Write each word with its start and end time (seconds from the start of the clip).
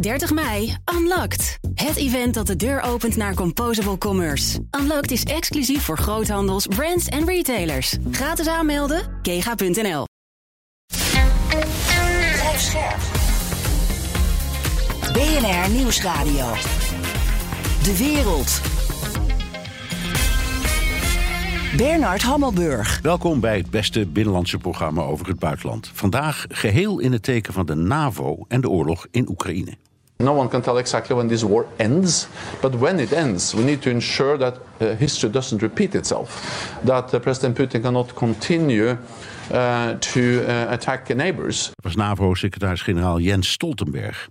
30 0.00 0.32
mei, 0.32 0.76
Unlocked. 0.94 1.58
Het 1.74 1.96
event 1.96 2.34
dat 2.34 2.46
de 2.46 2.56
deur 2.56 2.80
opent 2.80 3.16
naar 3.16 3.34
Composable 3.34 3.98
Commerce. 3.98 4.58
Unlocked 4.80 5.10
is 5.10 5.24
exclusief 5.24 5.82
voor 5.82 5.98
groothandels, 5.98 6.66
brands 6.66 7.06
en 7.06 7.26
retailers. 7.26 7.96
Gratis 8.10 8.46
aanmelden, 8.46 9.02
kega.nl. 9.22 10.04
BNR 15.12 15.70
Nieuwsradio. 15.70 16.54
De 17.82 17.96
wereld. 17.98 18.60
Bernard 21.76 22.22
Hammelburg. 22.22 23.00
Welkom 23.02 23.40
bij 23.40 23.56
het 23.56 23.70
beste 23.70 24.06
binnenlandse 24.06 24.58
programma 24.58 25.02
over 25.02 25.26
het 25.26 25.38
buitenland. 25.38 25.90
Vandaag 25.94 26.44
geheel 26.48 26.98
in 26.98 27.12
het 27.12 27.22
teken 27.22 27.52
van 27.52 27.66
de 27.66 27.74
NAVO 27.74 28.44
en 28.48 28.60
de 28.60 28.68
oorlog 28.68 29.06
in 29.10 29.28
Oekraïne. 29.28 29.76
No 30.20 30.32
one 30.32 30.48
can 30.48 30.62
tell 30.62 30.78
exactly 30.78 31.14
when 31.14 31.28
this 31.28 31.42
war 31.42 31.66
ends, 31.76 32.28
but 32.60 32.74
when 32.74 32.98
it 32.98 33.12
ends, 33.12 33.54
we 33.54 33.62
need 33.62 33.82
to 33.82 33.90
ensure 33.90 34.38
that 34.38 34.58
uh, 34.80 34.96
history 34.96 35.30
doesn't 35.30 35.60
repeat 35.60 35.94
itself. 35.94 36.28
That 36.84 37.14
uh, 37.14 37.20
President 37.20 37.54
Putin 37.54 37.82
cannot 37.82 38.14
continue 38.14 38.88
uh, 39.52 39.90
to 39.98 40.20
uh, 40.20 40.72
attack 40.72 41.14
neighbors. 41.14 41.70
Dat 41.74 41.84
was 41.84 41.94
NAVO-secretaris-generaal 41.94 43.20
Jens 43.20 43.50
Stoltenberg. 43.50 44.28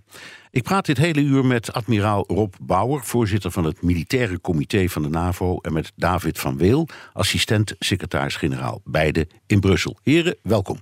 Ik 0.50 0.62
praat 0.62 0.86
dit 0.86 0.98
hele 0.98 1.20
uur 1.20 1.44
met 1.44 1.72
admiraal 1.72 2.24
Rob 2.26 2.54
Bauer, 2.60 3.02
voorzitter 3.04 3.50
van 3.50 3.64
het 3.64 3.82
militaire 3.82 4.40
comité 4.40 4.88
van 4.88 5.02
de 5.02 5.08
NAVO, 5.08 5.58
en 5.58 5.72
met 5.72 5.92
David 5.96 6.38
van 6.38 6.56
Weel, 6.56 6.88
assistent-secretaris-generaal, 7.12 8.80
beide 8.84 9.26
in 9.46 9.60
Brussel. 9.60 9.96
Heren, 10.02 10.36
welkom. 10.42 10.80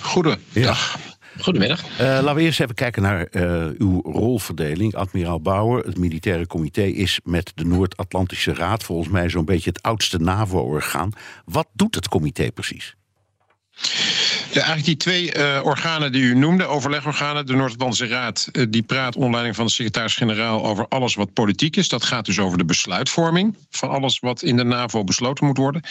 Goedendag. 0.00 0.98
Goedemiddag. 1.40 1.82
Uh, 1.82 1.98
laten 1.98 2.34
we 2.34 2.40
eerst 2.40 2.60
even 2.60 2.74
kijken 2.74 3.02
naar 3.02 3.28
uh, 3.30 3.66
uw 3.78 4.00
rolverdeling. 4.02 4.94
Admiraal 4.94 5.40
Bauer, 5.40 5.84
het 5.84 5.98
militaire 5.98 6.46
comité 6.46 6.82
is 6.82 7.20
met 7.24 7.52
de 7.54 7.64
Noord-Atlantische 7.64 8.54
Raad 8.54 8.82
volgens 8.82 9.08
mij 9.08 9.28
zo'n 9.28 9.44
beetje 9.44 9.70
het 9.70 9.82
oudste 9.82 10.18
NAVO-orgaan. 10.18 11.12
Wat 11.44 11.68
doet 11.72 11.94
het 11.94 12.08
comité 12.08 12.50
precies? 12.52 12.96
Ja, 14.52 14.62
eigenlijk 14.62 14.84
die 14.84 14.96
twee 14.96 15.36
uh, 15.36 15.60
organen 15.64 16.12
die 16.12 16.22
u 16.22 16.34
noemde, 16.34 16.64
overlegorganen, 16.64 17.46
de 17.46 17.54
Noord-Atlantische 17.54 18.06
Raad, 18.06 18.48
uh, 18.52 18.66
die 18.68 18.82
praat 18.82 19.14
onder 19.14 19.30
leiding 19.30 19.56
van 19.56 19.66
de 19.66 19.72
secretaris-generaal 19.72 20.64
over 20.64 20.88
alles 20.88 21.14
wat 21.14 21.32
politiek 21.32 21.76
is. 21.76 21.88
Dat 21.88 22.04
gaat 22.04 22.24
dus 22.24 22.38
over 22.38 22.58
de 22.58 22.64
besluitvorming 22.64 23.56
van 23.70 23.88
alles 23.88 24.18
wat 24.18 24.42
in 24.42 24.56
de 24.56 24.64
NAVO 24.64 25.04
besloten 25.04 25.46
moet 25.46 25.56
worden. 25.56 25.82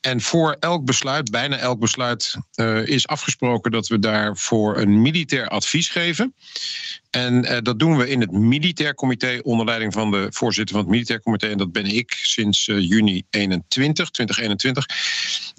En 0.00 0.20
voor 0.20 0.56
elk 0.60 0.84
besluit, 0.84 1.30
bijna 1.30 1.56
elk 1.56 1.78
besluit, 1.78 2.36
uh, 2.54 2.86
is 2.86 3.06
afgesproken 3.06 3.70
dat 3.70 3.88
we 3.88 3.98
daarvoor 3.98 4.76
een 4.76 5.02
militair 5.02 5.48
advies 5.48 5.88
geven. 5.88 6.34
En 7.10 7.62
dat 7.62 7.78
doen 7.78 7.96
we 7.96 8.08
in 8.08 8.20
het 8.20 8.32
militair 8.32 8.94
comité 8.94 9.40
onder 9.42 9.66
leiding 9.66 9.92
van 9.92 10.10
de 10.10 10.26
voorzitter 10.30 10.74
van 10.74 10.84
het 10.84 10.92
militair 10.92 11.20
comité. 11.20 11.48
En 11.48 11.58
dat 11.58 11.72
ben 11.72 11.86
ik 11.86 12.12
sinds 12.22 12.64
juni 12.64 13.22
21, 13.30 14.10
2021. 14.10 14.86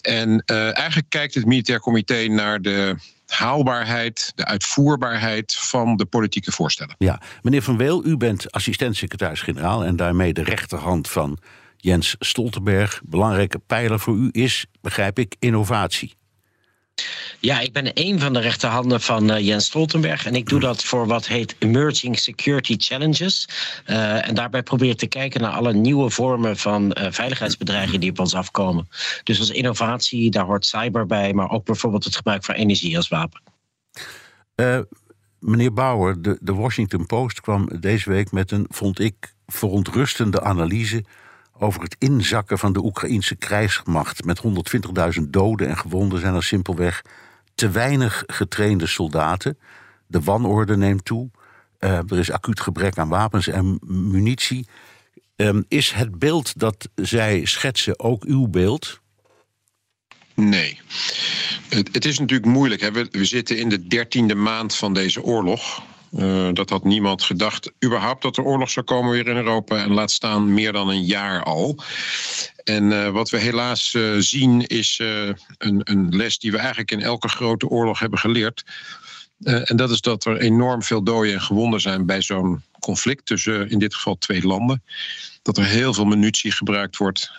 En 0.08 0.44
uh, 0.45 0.77
eigenlijk 0.77 1.09
kijkt 1.09 1.33
het 1.33 1.45
militair 1.45 1.80
comité 1.80 2.27
naar 2.27 2.61
de 2.61 2.95
haalbaarheid, 3.25 4.31
de 4.36 4.45
uitvoerbaarheid 4.45 5.55
van 5.55 5.95
de 5.95 6.05
politieke 6.05 6.52
voorstellen. 6.52 6.95
Ja, 6.97 7.22
meneer 7.41 7.61
Van 7.61 7.77
Weel, 7.77 8.05
u 8.05 8.17
bent 8.17 8.52
assistent-secretaris-generaal 8.52 9.86
en 9.86 9.95
daarmee 9.95 10.33
de 10.33 10.44
rechterhand 10.44 11.09
van 11.09 11.38
Jens 11.77 12.16
Stoltenberg. 12.19 13.02
Belangrijke 13.05 13.59
pijler 13.59 13.99
voor 13.99 14.16
u 14.16 14.30
is, 14.31 14.66
begrijp 14.81 15.19
ik, 15.19 15.36
innovatie. 15.39 16.16
Ja, 17.39 17.59
ik 17.59 17.73
ben 17.73 17.91
een 17.93 18.19
van 18.19 18.33
de 18.33 18.39
rechterhanden 18.39 19.01
van 19.01 19.31
uh, 19.31 19.39
Jens 19.39 19.65
Stoltenberg. 19.65 20.25
En 20.25 20.35
ik 20.35 20.49
doe 20.49 20.59
dat 20.59 20.83
voor 20.83 21.07
wat 21.07 21.27
heet 21.27 21.55
Emerging 21.59 22.19
Security 22.19 22.75
Challenges. 22.77 23.49
Uh, 23.87 24.27
en 24.27 24.35
daarbij 24.35 24.63
probeer 24.63 24.89
ik 24.89 24.97
te 24.97 25.07
kijken 25.07 25.41
naar 25.41 25.51
alle 25.51 25.73
nieuwe 25.73 26.09
vormen 26.09 26.57
van 26.57 26.83
uh, 26.97 27.07
veiligheidsbedreigingen 27.09 27.99
die 27.99 28.09
op 28.09 28.19
ons 28.19 28.33
afkomen. 28.33 28.89
Dus 29.23 29.39
als 29.39 29.49
innovatie, 29.49 30.31
daar 30.31 30.45
hoort 30.45 30.65
cyber 30.65 31.05
bij, 31.05 31.33
maar 31.33 31.49
ook 31.49 31.65
bijvoorbeeld 31.65 32.03
het 32.03 32.15
gebruik 32.15 32.45
van 32.45 32.55
energie 32.55 32.97
als 32.97 33.07
wapen. 33.07 33.41
meneer 35.39 35.73
Bauer, 35.73 36.21
de, 36.21 36.37
de 36.41 36.53
Washington 36.53 37.05
Post 37.05 37.41
kwam 37.41 37.69
deze 37.80 38.09
week 38.09 38.31
met 38.31 38.52
een, 38.52 38.65
vond 38.69 38.99
ik, 38.99 39.33
verontrustende 39.45 40.41
analyse 40.41 41.03
over 41.59 41.81
het 41.81 41.95
inzakken 41.99 42.59
van 42.59 42.73
de 42.73 42.83
Oekraïnse 42.83 43.35
krijgsmacht. 43.35 44.25
Met 44.25 44.41
120.000 45.17 45.21
doden 45.27 45.67
en 45.67 45.77
gewonden 45.77 46.19
zijn 46.19 46.35
er 46.35 46.43
simpelweg 46.43 47.01
te 47.55 47.69
weinig 47.69 48.23
getrainde 48.27 48.87
soldaten. 48.87 49.57
De 50.07 50.21
wanorde 50.21 50.77
neemt 50.77 51.05
toe. 51.05 51.29
Uh, 51.79 51.97
er 51.97 52.19
is 52.19 52.31
acuut 52.31 52.59
gebrek 52.59 52.97
aan 52.97 53.09
wapens 53.09 53.47
en 53.47 53.79
munitie. 53.85 54.67
Um, 55.35 55.65
is 55.67 55.91
het 55.91 56.19
beeld 56.19 56.59
dat 56.59 56.89
zij 56.95 57.45
schetsen 57.45 57.99
ook 57.99 58.23
uw 58.23 58.47
beeld? 58.47 58.99
Nee. 60.33 60.79
Het, 61.69 61.89
het 61.91 62.05
is 62.05 62.19
natuurlijk 62.19 62.51
moeilijk. 62.51 62.81
We, 62.81 63.07
we 63.11 63.25
zitten 63.25 63.57
in 63.57 63.69
de 63.69 63.87
dertiende 63.87 64.35
maand 64.35 64.75
van 64.75 64.93
deze 64.93 65.23
oorlog. 65.23 65.83
Uh, 66.11 66.49
dat 66.53 66.69
had 66.69 66.83
niemand 66.83 67.23
gedacht, 67.23 67.71
überhaupt 67.85 68.21
dat 68.21 68.37
er 68.37 68.43
oorlog 68.43 68.69
zou 68.69 68.85
komen 68.85 69.11
weer 69.11 69.27
in 69.27 69.35
Europa. 69.35 69.77
En 69.77 69.91
laat 69.91 70.11
staan 70.11 70.53
meer 70.53 70.71
dan 70.71 70.89
een 70.89 71.03
jaar 71.03 71.43
al. 71.43 71.77
En 72.63 72.83
uh, 72.83 73.09
wat 73.09 73.29
we 73.29 73.37
helaas 73.37 73.93
uh, 73.93 74.15
zien 74.17 74.67
is 74.67 75.01
een, 75.57 75.81
een, 75.83 76.15
les 76.15 76.39
die 76.39 76.51
we 76.51 76.57
eigenlijk 76.57 76.91
in 76.91 77.01
elke 77.01 77.27
grote 77.27 77.67
oorlog 77.67 77.99
hebben 77.99 78.19
geleerd. 78.19 78.63
en 79.43 79.75
dat 79.75 79.91
is 79.91 80.01
dat 80.01 80.25
er 80.25 80.37
enorm 80.37 80.83
veel 80.83 81.03
doden 81.03 81.33
en 81.33 81.41
gewonden 81.41 81.81
zijn 81.81 82.05
bij 82.05 82.21
zo'n 82.21 82.63
conflict 82.79 83.25
tussen 83.25 83.69
in 83.69 83.79
dit 83.79 83.93
geval 83.93 84.17
twee 84.17 84.47
landen. 84.47 84.83
Dat 85.41 85.57
er 85.57 85.65
heel 85.65 85.93
veel 85.93 86.05
munitie 86.05 86.51
gebruikt 86.51 86.97
wordt. 86.97 87.31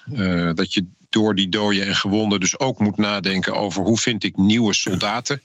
dat 0.54 0.74
je 0.74 0.84
door 1.08 1.34
die 1.34 1.48
doden 1.48 1.86
en 1.86 1.96
gewonden 1.96 2.41
dus 2.41 2.58
ook 2.58 2.78
moet 2.78 2.96
nadenken 2.96 3.54
over 3.54 3.82
hoe 3.82 3.98
vind 3.98 4.24
ik 4.24 4.36
nieuwe 4.36 4.74
soldaten. 4.74 5.42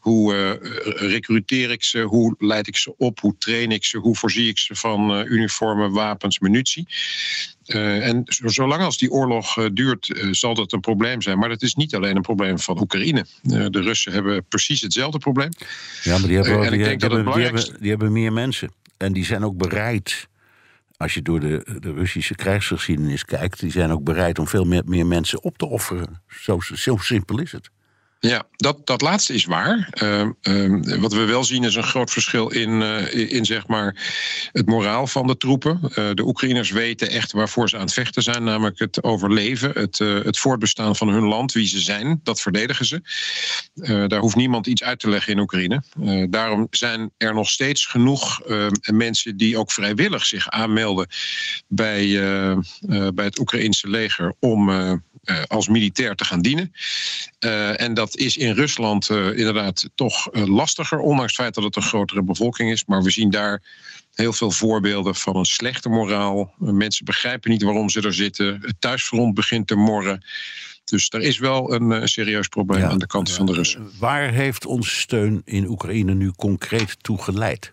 Hoe 0.00 0.34
uh, 0.34 1.10
recruteer 1.10 1.70
ik 1.70 1.82
ze? 1.82 2.00
Hoe 2.00 2.34
leid 2.38 2.66
ik 2.66 2.76
ze 2.76 2.94
op? 2.96 3.20
Hoe 3.20 3.34
train 3.38 3.70
ik 3.70 3.84
ze? 3.84 3.98
Hoe 3.98 4.16
voorzie 4.16 4.48
ik 4.48 4.58
ze 4.58 4.74
van 4.74 5.18
uh, 5.18 5.30
uniformen, 5.30 5.92
wapens, 5.92 6.38
munitie? 6.38 6.86
Uh, 7.66 8.06
en 8.06 8.22
zolang 8.24 8.82
als 8.82 8.98
die 8.98 9.10
oorlog 9.10 9.68
duurt, 9.72 10.26
zal 10.30 10.54
dat 10.54 10.72
een 10.72 10.80
probleem 10.80 11.22
zijn. 11.22 11.38
Maar 11.38 11.48
dat 11.48 11.62
is 11.62 11.74
niet 11.74 11.94
alleen 11.94 12.16
een 12.16 12.22
probleem 12.22 12.58
van 12.58 12.80
Oekraïne. 12.80 13.26
de 13.42 13.80
Russen 13.80 14.12
hebben 14.12 14.44
precies 14.44 14.80
hetzelfde 14.80 15.18
probleem. 15.18 15.50
Ja, 16.02 16.18
maar 16.18 16.30
hebben, 16.30 16.70
die, 16.70 16.84
hebben, 16.86 17.80
die 17.80 17.90
hebben 17.90 18.12
meer 18.12 18.32
mensen. 18.32 18.72
En 18.96 19.12
die 19.12 19.24
zijn 19.24 19.44
ook 19.44 19.56
bereid 19.56 20.28
als 20.96 21.14
je 21.14 21.22
door 21.22 21.40
de, 21.40 21.78
Russische 21.80 22.34
krijgsgeschiedenis 22.34 23.24
kijkt, 23.24 23.60
die 23.60 23.70
zijn 23.70 23.90
ook 23.90 24.04
bereid 24.04 24.38
om 24.38 24.48
veel 24.48 24.64
meer, 24.64 24.82
meer 24.86 25.06
mensen 25.06 25.42
op 25.42 25.58
te 25.58 25.66
offeren. 25.66 26.22
Zo 26.74 26.96
simpel 26.96 27.40
is 27.40 27.52
het. 27.52 27.70
Ja, 28.20 28.46
dat, 28.56 28.86
dat 28.86 29.00
laatste 29.00 29.34
is 29.34 29.44
waar. 29.44 29.88
Uh, 30.02 30.28
uh, 30.42 31.00
wat 31.00 31.12
we 31.12 31.24
wel 31.24 31.44
zien 31.44 31.64
is 31.64 31.74
een 31.74 31.82
groot 31.82 32.10
verschil 32.10 32.48
in, 32.48 32.80
uh, 32.80 33.32
in 33.32 33.44
zeg 33.44 33.66
maar 33.66 33.96
het 34.52 34.66
moraal 34.66 35.06
van 35.06 35.26
de 35.26 35.36
troepen. 35.36 35.80
de 36.14 36.22
Oekraïners 36.26 36.70
weten 36.70 37.10
echt 37.10 37.32
waarvoor 37.32 37.68
ze 37.68 37.76
aan 37.76 37.82
het 37.82 37.92
vechten 37.92 38.22
zijn, 38.22 38.44
namelijk 38.44 38.78
het 38.78 39.02
overleven, 39.02 39.70
het, 39.74 39.98
het 39.98 40.38
voortbestaan 40.38 40.96
van 40.96 41.08
hun 41.08 41.24
land, 41.24 41.52
wie 41.52 41.66
ze 41.66 41.80
zijn. 41.80 42.20
Dat 42.22 42.40
verdedigen 42.40 42.86
ze. 42.86 43.00
daar 44.08 44.20
hoeft 44.20 44.36
niemand 44.36 44.66
iets 44.66 44.82
uit 44.82 45.00
te 45.00 45.08
leggen 45.08 45.32
in 45.32 45.38
Oekraïne. 45.38 45.82
daarom 46.30 46.66
zijn 46.70 47.10
er 47.16 47.34
nog 47.34 47.48
steeds 47.48 47.86
genoeg 47.86 48.40
mensen 48.92 49.36
die 49.36 49.58
ook 49.58 49.72
vrijwillig 49.72 50.26
zich 50.26 50.48
aanmelden 50.48 51.06
bij, 51.68 52.08
bij 53.14 53.24
het 53.24 53.38
Oekraïnse 53.38 53.88
leger 53.88 54.34
om 54.38 54.70
als 55.46 55.68
militair 55.68 56.14
te 56.14 56.24
gaan 56.24 56.40
dienen. 56.40 56.72
en 57.76 57.94
dat 57.94 58.16
is 58.16 58.36
in 58.36 58.54
Rusland 58.54 59.10
uh, 59.10 59.38
inderdaad 59.38 59.88
toch 59.94 60.28
lastiger, 60.32 60.98
ondanks 60.98 61.32
het 61.32 61.40
feit 61.40 61.54
dat 61.54 61.64
het 61.64 61.76
een 61.76 61.82
grotere 61.82 62.22
bevolking 62.22 62.70
is. 62.70 62.84
Maar 62.84 63.02
we 63.02 63.10
zien 63.10 63.30
daar 63.30 63.62
heel 64.14 64.32
veel 64.32 64.50
voorbeelden 64.50 65.14
van 65.14 65.36
een 65.36 65.44
slechte 65.44 65.88
moraal. 65.88 66.54
Mensen 66.58 67.04
begrijpen 67.04 67.50
niet 67.50 67.62
waarom 67.62 67.90
ze 67.90 68.00
er 68.00 68.14
zitten. 68.14 68.58
Het 68.60 68.74
thuisfront 68.78 69.34
begint 69.34 69.66
te 69.66 69.74
morren. 69.74 70.24
Dus 70.84 71.08
er 71.10 71.20
is 71.20 71.38
wel 71.38 71.74
een, 71.74 71.90
een 71.90 72.08
serieus 72.08 72.48
probleem 72.48 72.80
ja, 72.80 72.88
aan 72.88 72.98
de 72.98 73.06
kant 73.06 73.28
ja, 73.28 73.34
van 73.34 73.46
de 73.46 73.52
Russen. 73.52 73.90
Waar 73.98 74.32
heeft 74.32 74.66
onze 74.66 74.96
steun 74.96 75.42
in 75.44 75.68
Oekraïne 75.68 76.14
nu 76.14 76.30
concreet 76.30 77.02
toe 77.02 77.22
geleid? 77.22 77.72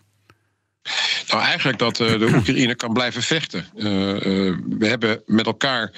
Nou, 1.28 1.42
eigenlijk 1.42 1.78
dat 1.78 1.96
de 1.96 2.32
Oekraïne 2.34 2.74
kan 2.74 2.92
blijven 2.92 3.22
vechten. 3.22 3.66
we 3.74 4.86
hebben 4.86 5.22
met 5.26 5.46
elkaar. 5.46 5.92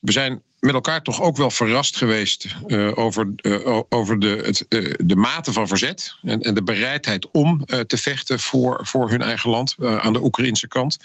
We 0.00 0.12
zijn 0.12 0.42
met 0.66 0.74
elkaar 0.74 1.02
toch 1.02 1.22
ook 1.22 1.36
wel 1.36 1.50
verrast 1.50 1.96
geweest 1.96 2.46
uh, 2.66 2.98
over, 2.98 3.32
uh, 3.42 3.80
over 3.88 4.18
de, 4.18 4.42
het, 4.44 4.66
uh, 4.68 4.94
de 5.04 5.16
mate 5.16 5.52
van 5.52 5.68
verzet 5.68 6.16
en, 6.22 6.40
en 6.40 6.54
de 6.54 6.62
bereidheid 6.62 7.30
om 7.30 7.64
te 7.86 7.96
vechten 7.96 8.40
voor, 8.40 8.80
voor 8.82 9.10
hun 9.10 9.22
eigen 9.22 9.50
land 9.50 9.74
aan 9.78 10.12
de 10.12 10.22
Oekraïnse 10.22 10.68
kant. 10.68 10.98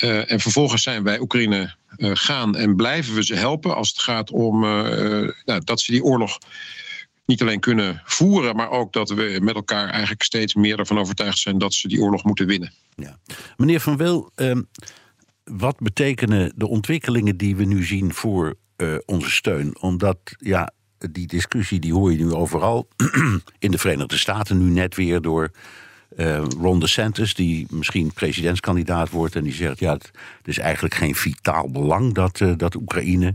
en 0.00 0.40
vervolgens 0.40 0.82
zijn 0.82 1.02
wij 1.02 1.20
Oekraïne 1.20 1.74
gaan 1.98 2.56
en 2.56 2.76
blijven 2.76 3.14
we 3.14 3.24
ze 3.24 3.34
helpen 3.34 3.76
als 3.76 3.88
het 3.88 4.00
gaat 4.00 4.30
om 4.30 4.60
nou, 4.60 5.60
dat 5.64 5.80
ze 5.80 5.92
die 5.92 6.04
oorlog 6.04 6.38
niet 7.26 7.40
alleen 7.40 7.60
kunnen 7.60 8.02
voeren, 8.04 8.56
maar 8.56 8.70
ook 8.70 8.92
dat 8.92 9.10
we 9.10 9.38
met 9.42 9.54
elkaar 9.54 9.88
eigenlijk 9.88 10.22
steeds 10.22 10.54
meer 10.54 10.78
ervan 10.78 10.98
overtuigd 10.98 11.38
zijn 11.38 11.58
dat 11.58 11.74
ze 11.74 11.88
die 11.88 12.00
oorlog 12.00 12.24
moeten 12.24 12.46
winnen. 12.46 12.72
Ja. 12.94 13.18
Meneer 13.56 13.80
Van 13.80 13.96
Wil, 13.96 14.30
ehm, 14.34 14.62
wat 15.44 15.78
betekenen 15.78 16.52
de 16.56 16.68
ontwikkelingen 16.68 17.36
die 17.36 17.56
we 17.56 17.64
nu 17.64 17.84
zien 17.84 18.14
voor 18.14 18.56
uh, 18.82 18.98
onze 19.06 19.30
steun? 19.30 19.76
Omdat 19.80 20.18
ja, 20.38 20.72
die 21.10 21.26
discussie 21.26 21.80
die 21.80 21.94
hoor 21.94 22.12
je 22.12 22.24
nu 22.24 22.32
overal. 22.32 22.88
In 23.58 23.70
de 23.70 23.78
Verenigde 23.78 24.18
Staten 24.18 24.58
nu 24.58 24.70
net 24.70 24.94
weer 24.94 25.20
door 25.20 25.50
uh, 26.16 26.44
Ron 26.60 26.80
DeSantis, 26.80 27.34
die 27.34 27.66
misschien 27.70 28.12
presidentskandidaat 28.12 29.10
wordt. 29.10 29.36
En 29.36 29.44
die 29.44 29.52
zegt: 29.52 29.78
ja, 29.78 29.92
het, 29.92 30.10
is 30.44 30.58
eigenlijk 30.58 30.94
geen 30.94 31.14
vitaal 31.14 31.70
belang 31.70 32.14
dat, 32.14 32.40
uh, 32.40 32.52
dat 32.56 32.74
Oekraïne. 32.74 33.32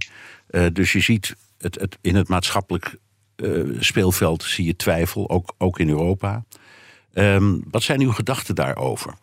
dus 0.73 0.91
je 0.91 0.99
ziet 0.99 1.35
het, 1.57 1.79
het, 1.79 1.97
in 2.01 2.15
het 2.15 2.27
maatschappelijk 2.27 2.95
speelveld 3.79 4.43
zie 4.43 4.65
je 4.65 4.75
twijfel, 4.75 5.29
ook, 5.29 5.53
ook 5.57 5.79
in 5.79 5.89
Europa. 5.89 6.43
Um, 7.13 7.63
wat 7.69 7.83
zijn 7.83 8.01
uw 8.01 8.11
gedachten 8.11 8.55
daarover? 8.55 9.13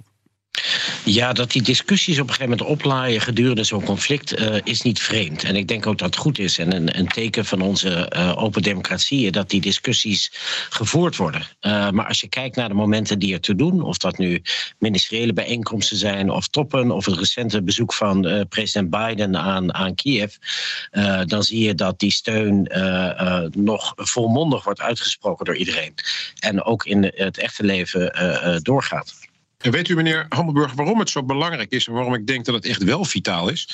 Ja, 1.04 1.32
dat 1.32 1.50
die 1.50 1.62
discussies 1.62 2.14
op 2.14 2.28
een 2.28 2.34
gegeven 2.34 2.50
moment 2.50 2.68
oplaaien 2.68 3.20
gedurende 3.20 3.64
zo'n 3.64 3.84
conflict 3.84 4.40
uh, 4.40 4.56
is 4.62 4.82
niet 4.82 5.00
vreemd. 5.00 5.44
En 5.44 5.56
ik 5.56 5.68
denk 5.68 5.86
ook 5.86 5.98
dat 5.98 6.06
het 6.06 6.16
goed 6.16 6.38
is 6.38 6.58
en 6.58 6.74
een, 6.74 6.98
een 6.98 7.08
teken 7.08 7.44
van 7.44 7.60
onze 7.60 8.12
uh, 8.16 8.42
open 8.42 8.62
democratie 8.62 9.30
dat 9.30 9.50
die 9.50 9.60
discussies 9.60 10.32
gevoerd 10.68 11.16
worden. 11.16 11.40
Uh, 11.40 11.90
maar 11.90 12.06
als 12.06 12.20
je 12.20 12.28
kijkt 12.28 12.56
naar 12.56 12.68
de 12.68 12.74
momenten 12.74 13.18
die 13.18 13.34
er 13.34 13.40
te 13.40 13.54
doen, 13.54 13.82
of 13.82 13.98
dat 13.98 14.18
nu 14.18 14.42
ministeriële 14.78 15.32
bijeenkomsten 15.32 15.96
zijn 15.96 16.30
of 16.30 16.48
toppen, 16.48 16.90
of 16.90 17.06
het 17.06 17.18
recente 17.18 17.62
bezoek 17.62 17.94
van 17.94 18.46
president 18.48 18.90
Biden 18.90 19.36
aan, 19.36 19.74
aan 19.74 19.94
Kiev, 19.94 20.34
dan 21.24 21.42
zie 21.42 21.64
je 21.64 21.74
dat 21.74 21.98
die 21.98 22.10
steun 22.10 22.70
nog 23.50 23.92
volmondig 23.96 24.64
wordt 24.64 24.80
uitgesproken 24.80 25.44
door 25.44 25.56
iedereen. 25.56 25.94
En 26.38 26.62
ook 26.62 26.84
in 26.84 27.12
het 27.14 27.38
echte 27.38 27.64
leven 27.64 28.12
doorgaat. 28.62 29.23
En 29.64 29.70
weet 29.70 29.88
u, 29.88 29.94
meneer 29.94 30.26
Hammelburg, 30.28 30.72
waarom 30.72 30.98
het 30.98 31.10
zo 31.10 31.22
belangrijk 31.22 31.70
is 31.70 31.86
en 31.86 31.92
waarom 31.92 32.14
ik 32.14 32.26
denk 32.26 32.44
dat 32.44 32.54
het 32.54 32.66
echt 32.66 32.82
wel 32.82 33.04
vitaal 33.04 33.48
is? 33.48 33.68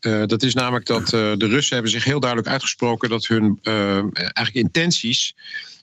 Uh, 0.00 0.22
dat 0.26 0.42
is 0.42 0.54
namelijk 0.54 0.86
dat 0.86 1.02
uh, 1.02 1.10
de 1.10 1.46
Russen 1.46 1.74
hebben 1.74 1.92
zich 1.92 2.04
heel 2.04 2.20
duidelijk 2.20 2.50
uitgesproken 2.50 3.08
dat 3.08 3.26
hun 3.26 3.58
uh, 3.62 3.96
eigenlijk 4.12 4.54
intenties, 4.54 5.34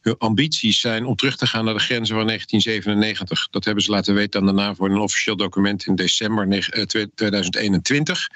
hun 0.04 0.18
ambities 0.18 0.80
zijn 0.80 1.06
om 1.06 1.16
terug 1.16 1.36
te 1.38 1.48
gaan 1.48 1.66
naar 1.66 1.74
de 1.74 1.80
grenzen 1.80 2.16
van 2.16 2.26
1997. 2.28 3.48
Dat 3.52 3.66
hebben 3.66 3.84
ze 3.84 3.92
laten 3.92 4.14
weten 4.14 4.40
aan 4.40 4.46
de 4.46 4.54
NAVO 4.54 4.86
in 4.86 4.92
een 4.92 4.98
officieel 4.98 5.36
document 5.36 5.86
in 5.86 5.96
december 5.96 6.48
2021. 7.16 8.30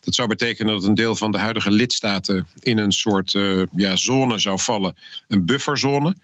Dat 0.00 0.14
zou 0.14 0.28
betekenen 0.28 0.74
dat 0.74 0.84
een 0.84 0.94
deel 0.94 1.16
van 1.16 1.32
de 1.32 1.38
huidige 1.38 1.70
lidstaten 1.70 2.46
in 2.60 2.78
een 2.78 2.92
soort 2.92 3.30
ja, 3.76 3.96
zone 3.96 4.38
zou 4.38 4.58
vallen, 4.58 4.96
een 5.28 5.44
bufferzone. 5.44 6.16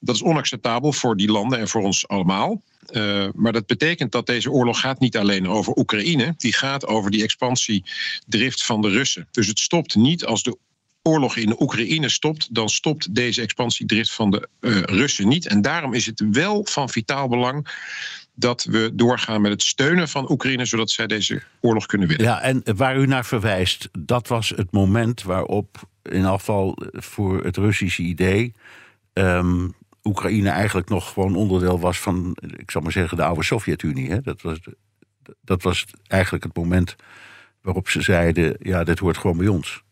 Dat 0.00 0.14
is 0.14 0.22
onacceptabel 0.22 0.92
voor 0.92 1.16
die 1.16 1.30
landen 1.30 1.58
en 1.58 1.68
voor 1.68 1.82
ons 1.82 2.08
allemaal. 2.08 2.62
Uh, 2.92 3.28
maar 3.34 3.52
dat 3.52 3.66
betekent 3.66 4.12
dat 4.12 4.26
deze 4.26 4.50
oorlog 4.50 4.80
gaat 4.80 5.00
niet 5.00 5.16
alleen 5.16 5.48
over 5.48 5.76
Oekraïne, 5.76 6.34
die 6.36 6.52
gaat 6.52 6.86
over 6.86 7.10
die 7.10 7.22
expansiedrift 7.22 8.64
van 8.64 8.80
de 8.80 8.88
Russen. 8.88 9.28
Dus 9.30 9.46
het 9.46 9.58
stopt 9.58 9.94
niet 9.94 10.24
als 10.24 10.42
de 10.42 10.58
oorlog 11.06 11.36
in 11.36 11.48
de 11.48 11.62
Oekraïne 11.62 12.08
stopt, 12.08 12.54
dan 12.54 12.68
stopt 12.68 13.14
deze 13.14 13.42
expansiedrift 13.42 14.12
van 14.12 14.30
de 14.30 14.48
uh, 14.60 14.80
Russen 14.80 15.28
niet. 15.28 15.46
En 15.46 15.62
daarom 15.62 15.94
is 15.94 16.06
het 16.06 16.24
wel 16.30 16.64
van 16.64 16.88
vitaal 16.88 17.28
belang 17.28 17.68
dat 18.34 18.64
we 18.64 18.90
doorgaan 18.94 19.40
met 19.40 19.50
het 19.50 19.62
steunen 19.62 20.08
van 20.08 20.30
Oekraïne, 20.30 20.64
zodat 20.64 20.90
zij 20.90 21.06
deze 21.06 21.42
oorlog 21.60 21.86
kunnen 21.86 22.08
winnen. 22.08 22.26
Ja, 22.26 22.40
en 22.40 22.62
waar 22.76 22.96
u 22.96 23.06
naar 23.06 23.24
verwijst, 23.24 23.88
dat 23.98 24.28
was 24.28 24.48
het 24.48 24.72
moment 24.72 25.22
waarop, 25.22 25.88
in 26.02 26.24
afval 26.24 26.78
voor 26.92 27.44
het 27.44 27.56
Russische 27.56 28.02
idee, 28.02 28.54
um, 29.12 29.74
Oekraïne 30.02 30.48
eigenlijk 30.48 30.88
nog 30.88 31.12
gewoon 31.12 31.36
onderdeel 31.36 31.80
was 31.80 31.98
van, 31.98 32.36
ik 32.56 32.70
zal 32.70 32.80
maar 32.80 32.92
zeggen, 32.92 33.16
de 33.16 33.24
oude 33.24 33.44
Sovjet-Unie. 33.44 34.20
Dat 34.20 34.42
was, 34.42 34.58
dat 35.40 35.62
was 35.62 35.86
eigenlijk 36.06 36.44
het 36.44 36.56
moment 36.56 36.96
waarop 37.62 37.88
ze 37.88 38.02
zeiden: 38.02 38.56
ja, 38.58 38.84
dit 38.84 38.98
hoort 38.98 39.18
gewoon 39.18 39.36
bij 39.36 39.48
ons. 39.48 39.84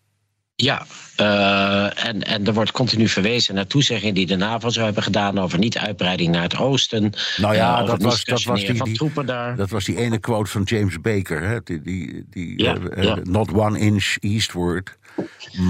Ja, 0.57 0.87
uh, 1.21 2.07
en, 2.07 2.23
en 2.23 2.47
er 2.47 2.55
wordt 2.55 2.71
continu 2.71 3.09
verwezen 3.09 3.55
naar 3.55 3.67
toezeggingen 3.67 4.15
die 4.15 4.27
de 4.27 4.37
NAVO 4.37 4.69
zou 4.69 4.85
hebben 4.85 5.03
gedaan 5.03 5.39
over 5.39 5.59
niet-uitbreiding 5.59 6.33
naar 6.33 6.43
het 6.43 6.57
oosten. 6.57 7.13
Nou 7.37 7.55
ja, 7.55 7.81
uh, 7.81 7.87
dat, 7.87 8.03
was, 8.03 8.25
dat, 8.25 8.43
was 8.43 8.65
die, 8.65 8.83
die, 8.83 8.95
troepen 8.95 9.27
daar. 9.27 9.57
dat 9.57 9.71
was 9.71 9.85
die 9.85 9.97
ene 9.97 10.19
quote 10.19 10.51
van 10.51 10.63
James 10.63 11.01
Baker, 11.01 11.43
hè? 11.43 11.59
die, 11.65 11.83
die, 11.83 12.27
die 12.31 12.63
ja, 12.63 12.77
uh, 12.97 13.05
ja. 13.05 13.19
not 13.23 13.53
one 13.53 13.79
inch 13.79 14.17
eastward. 14.21 14.97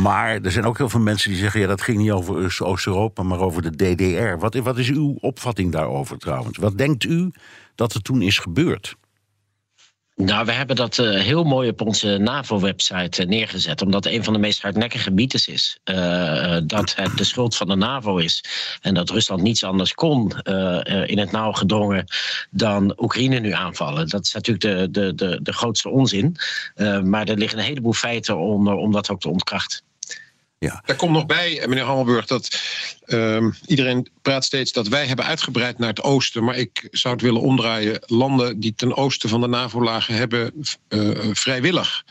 Maar 0.00 0.40
er 0.40 0.52
zijn 0.52 0.64
ook 0.64 0.78
heel 0.78 0.88
veel 0.88 1.00
mensen 1.00 1.30
die 1.30 1.38
zeggen: 1.38 1.60
ja, 1.60 1.66
dat 1.66 1.82
ging 1.82 1.98
niet 1.98 2.10
over 2.10 2.56
Oost-Europa, 2.58 3.22
maar 3.22 3.40
over 3.40 3.62
de 3.62 3.94
DDR. 3.94 4.38
Wat, 4.38 4.54
wat 4.54 4.78
is 4.78 4.88
uw 4.88 5.16
opvatting 5.20 5.72
daarover 5.72 6.18
trouwens? 6.18 6.58
Wat 6.58 6.78
denkt 6.78 7.04
u 7.04 7.30
dat 7.74 7.94
er 7.94 8.02
toen 8.02 8.22
is 8.22 8.38
gebeurd? 8.38 8.96
Nou, 10.16 10.46
we 10.46 10.52
hebben 10.52 10.76
dat 10.76 10.98
uh, 10.98 11.20
heel 11.20 11.44
mooi 11.44 11.68
op 11.68 11.80
onze 11.80 12.18
NAVO-website 12.18 13.22
uh, 13.22 13.28
neergezet, 13.28 13.82
omdat 13.82 14.06
een 14.06 14.24
van 14.24 14.32
de 14.32 14.38
meest 14.38 14.62
hardnekkige 14.62 15.10
mythes 15.10 15.48
is. 15.48 15.78
Uh, 15.84 16.56
dat 16.66 16.94
het 16.94 17.16
de 17.16 17.24
schuld 17.24 17.56
van 17.56 17.68
de 17.68 17.74
NAVO 17.74 18.16
is 18.16 18.44
en 18.80 18.94
dat 18.94 19.10
Rusland 19.10 19.42
niets 19.42 19.64
anders 19.64 19.94
kon 19.94 20.30
in 21.06 21.18
het 21.18 21.30
nauw 21.30 21.52
gedrongen 21.52 22.04
dan 22.50 22.94
Oekraïne 22.96 23.38
nu 23.38 23.52
aanvallen. 23.52 24.08
Dat 24.08 24.24
is 24.24 24.32
natuurlijk 24.32 24.64
de, 24.64 24.90
de, 24.90 25.14
de, 25.14 25.38
de 25.42 25.52
grootste 25.52 25.88
onzin. 25.88 26.36
maar 27.02 27.28
er 27.28 27.38
liggen 27.38 27.58
een 27.58 27.64
heleboel 27.64 27.92
feiten 27.92 28.36
onder 28.36 28.74
om 28.74 28.92
dat 28.92 29.10
ook 29.10 29.20
te 29.20 29.28
ontkrachten. 29.28 29.80
Ja. 30.58 30.82
Daar 30.84 30.96
komt 30.96 31.12
nog 31.12 31.26
bij, 31.26 31.60
eh, 31.60 31.68
meneer 31.68 31.84
Hammelburg, 31.84 32.26
dat 32.26 32.60
uh, 33.06 33.46
iedereen 33.66 34.08
praat 34.22 34.44
steeds 34.44 34.72
dat 34.72 34.88
wij 34.88 35.06
hebben 35.06 35.24
uitgebreid 35.24 35.78
naar 35.78 35.88
het 35.88 36.02
oosten. 36.02 36.44
Maar 36.44 36.56
ik 36.56 36.88
zou 36.90 37.14
het 37.14 37.22
willen 37.22 37.40
omdraaien. 37.40 37.98
Landen 38.06 38.60
die 38.60 38.74
ten 38.74 38.96
oosten 38.96 39.28
van 39.28 39.40
de 39.40 39.46
NAVO 39.46 39.82
lagen, 39.82 40.14
hebben 40.14 40.64
uh, 40.88 41.18
vrijwillig 41.32 42.04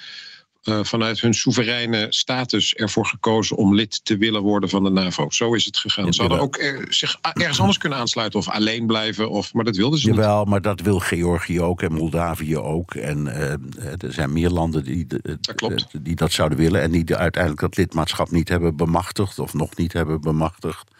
vanuit 0.64 1.22
hun 1.22 1.34
soevereine 1.34 2.06
status 2.10 2.74
ervoor 2.74 3.06
gekozen 3.06 3.58
om 3.58 3.76
lid 3.76 4.06
te 4.06 4.18
willen 4.18 4.42
worden 4.42 4.70
van 4.70 4.84
de 4.84 4.90
NAVO. 4.90 5.30
Zo 5.30 5.54
is 5.54 5.66
het 5.66 5.78
gegaan. 5.78 6.14
Ze 6.14 6.22
hadden 6.22 6.40
ook 6.40 6.58
er, 6.58 6.86
zich 6.90 7.18
ergens 7.22 7.60
anders 7.60 7.78
kunnen 7.78 7.98
aansluiten 8.00 8.40
of 8.40 8.50
alleen 8.50 8.86
blijven, 8.86 9.30
of, 9.30 9.54
maar 9.54 9.64
dat 9.64 9.76
wilden 9.76 10.00
ze 10.00 10.08
Jawel, 10.08 10.40
niet. 10.40 10.48
maar 10.48 10.62
dat 10.62 10.82
wil 10.82 11.00
Georgië 11.00 11.62
ook 11.62 11.82
en 11.82 11.94
Moldavië 11.94 12.58
ook. 12.58 12.96
En 12.96 13.26
uh, 13.26 13.52
er 13.98 14.14
zijn 14.14 14.34
meer 14.34 14.50
landen 14.50 14.84
die, 14.84 15.08
dat 15.08 15.88
die 16.02 16.16
dat 16.16 16.32
zouden 16.32 16.58
willen 16.58 16.82
en 16.82 16.92
die 16.92 17.16
uiteindelijk 17.16 17.62
dat 17.62 17.78
lidmaatschap 17.78 18.32
niet 18.32 18.50
hebben 18.50 18.76
bemachtigd 18.76 19.40
of 19.40 19.54
nog 19.54 19.76
niet 19.76 19.94
hebben 19.94 20.22
bemachtigd. 20.22 20.92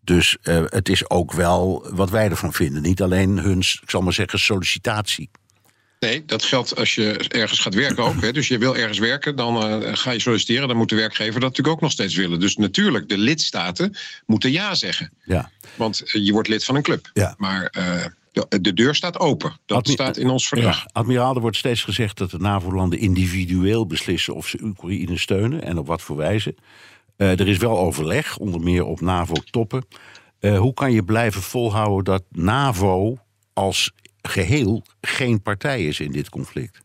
Dus 0.00 0.36
uh, 0.42 0.62
het 0.66 0.88
is 0.88 1.10
ook 1.10 1.32
wel 1.32 1.86
wat 1.94 2.10
wij 2.10 2.30
ervan 2.30 2.52
vinden. 2.52 2.82
Niet 2.82 3.02
alleen 3.02 3.38
hun, 3.38 3.58
ik 3.58 3.90
zal 3.90 4.00
maar 4.00 4.12
zeggen, 4.12 4.38
sollicitatie. 4.38 5.30
Nee, 6.00 6.24
dat 6.24 6.42
geldt 6.42 6.76
als 6.76 6.94
je 6.94 7.12
ergens 7.28 7.60
gaat 7.60 7.74
werken 7.74 8.04
ook. 8.04 8.20
Hè. 8.20 8.32
Dus 8.32 8.48
je 8.48 8.58
wil 8.58 8.76
ergens 8.76 8.98
werken, 8.98 9.36
dan 9.36 9.82
uh, 9.82 9.90
ga 9.92 10.10
je 10.10 10.20
solliciteren. 10.20 10.68
Dan 10.68 10.76
moet 10.76 10.88
de 10.88 10.94
werkgever 10.96 11.32
dat 11.32 11.48
natuurlijk 11.48 11.76
ook 11.76 11.80
nog 11.80 11.90
steeds 11.90 12.14
willen. 12.14 12.40
Dus 12.40 12.56
natuurlijk, 12.56 13.08
de 13.08 13.18
lidstaten 13.18 13.96
moeten 14.26 14.52
ja 14.52 14.74
zeggen. 14.74 15.12
Ja. 15.24 15.50
Want 15.74 16.02
uh, 16.04 16.24
je 16.26 16.32
wordt 16.32 16.48
lid 16.48 16.64
van 16.64 16.74
een 16.74 16.82
club. 16.82 17.10
Ja. 17.12 17.34
Maar 17.38 17.74
uh, 17.78 18.04
de, 18.32 18.60
de, 18.60 18.72
deur 18.72 18.94
staat 18.94 19.18
open. 19.18 19.56
Dat 19.66 19.78
Admi 19.78 19.92
staat 19.92 20.16
in 20.16 20.28
ons 20.28 20.48
verdrag. 20.48 20.78
Ja, 20.78 20.90
admiraal, 20.92 21.34
er 21.34 21.40
wordt 21.40 21.56
steeds 21.56 21.84
gezegd 21.84 22.18
dat 22.18 22.30
de 22.30 22.38
NAVO-landen 22.38 22.98
individueel 22.98 23.86
beslissen 23.86 24.34
of 24.34 24.48
ze 24.48 24.58
Oekraïne 24.62 25.18
steunen 25.18 25.62
en 25.62 25.78
op 25.78 25.86
wat 25.86 26.02
voor 26.02 26.16
wijze. 26.16 26.54
er 27.16 27.48
is 27.48 27.58
wel 27.58 27.78
overleg, 27.78 28.36
onder 28.36 28.60
meer 28.60 28.84
op 28.84 29.00
NAVO-toppen. 29.00 29.86
hoe 30.40 30.74
kan 30.74 30.92
je 30.92 31.04
blijven 31.04 31.42
volhouden 31.42 32.04
dat 32.04 32.22
NAVO 32.30 33.18
als 33.52 33.92
geheel 34.28 34.82
geen 35.00 35.42
partij 35.42 35.86
is 35.86 36.00
in 36.00 36.10
dit 36.10 36.28
conflict? 36.28 36.84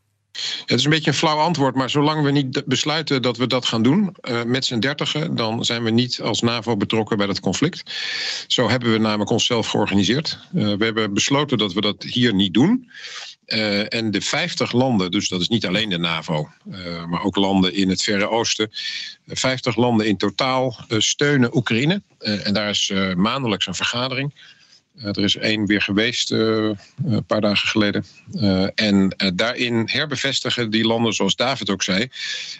Het 0.66 0.80
is 0.80 0.84
een 0.84 0.90
beetje 0.90 1.12
een 1.12 1.18
flauw 1.18 1.38
antwoord, 1.38 1.76
maar 1.76 1.90
zolang 1.90 2.24
we 2.24 2.32
niet 2.32 2.66
besluiten 2.66 3.22
dat 3.22 3.38
we 3.38 3.48
dat 3.48 3.66
gaan 3.66 3.84
doen 3.84 4.16
uh, 4.22 4.44
met 4.44 4.66
z'n 4.66 4.80
dertigen, 4.80 5.36
dan 5.36 5.66
zijn 5.66 5.84
we 5.84 5.90
niet 5.90 6.22
als 6.22 6.42
NAVO 6.42 6.78
betrokken 6.78 7.18
bij 7.18 7.28
dat 7.28 7.40
conflict. 7.40 7.84
Zo 8.48 8.70
hebben 8.70 8.92
we 8.92 8.98
namelijk 8.98 9.30
onszelf 9.30 9.68
georganiseerd. 9.68 10.40
Uh, 10.54 10.74
we 10.74 10.86
hebben 10.86 11.14
besloten 11.14 11.58
dat 11.58 11.74
we 11.74 11.82
dat 11.82 12.04
hier 12.04 12.34
niet 12.34 12.54
doen. 12.54 12.90
Uh, 13.46 13.94
en 13.94 14.12
de 14.12 14.22
50 14.22 14.72
landen, 14.72 15.12
dus 15.12 15.30
dat 15.30 15.42
is 15.42 15.48
niet 15.48 15.66
alleen 15.66 15.90
de 15.90 15.98
NAVO, 15.98 16.50
maar 17.08 17.24
ook 17.24 17.36
landen 17.36 17.74
in 17.74 17.90
het 17.90 18.04
Verre 18.04 18.30
Oosten, 18.30 18.70
50 19.26 19.76
landen 19.76 20.08
in 20.08 20.18
totaal 20.18 20.86
steunen 20.88 21.56
Oekraïne. 21.56 22.02
en 22.20 22.54
daar 22.54 22.70
is 22.70 22.92
maandelijks 23.16 23.68
een 23.68 23.76
vergadering. 23.76 24.34
Uh, 25.02 25.08
er 25.08 25.24
is 25.24 25.36
één 25.36 25.66
weer 25.66 25.82
geweest 25.82 26.32
uh, 26.32 26.72
een 27.06 27.26
paar 27.26 27.42
dagen 27.42 27.68
geleden. 27.68 28.06
En 28.76 29.16
daarin 29.36 29.84
herbevestigen 29.86 30.70
die 30.70 30.86
landen, 30.86 31.14
zoals 31.14 31.36
David 31.36 31.70
ook 31.70 31.84
zei, 31.84 32.08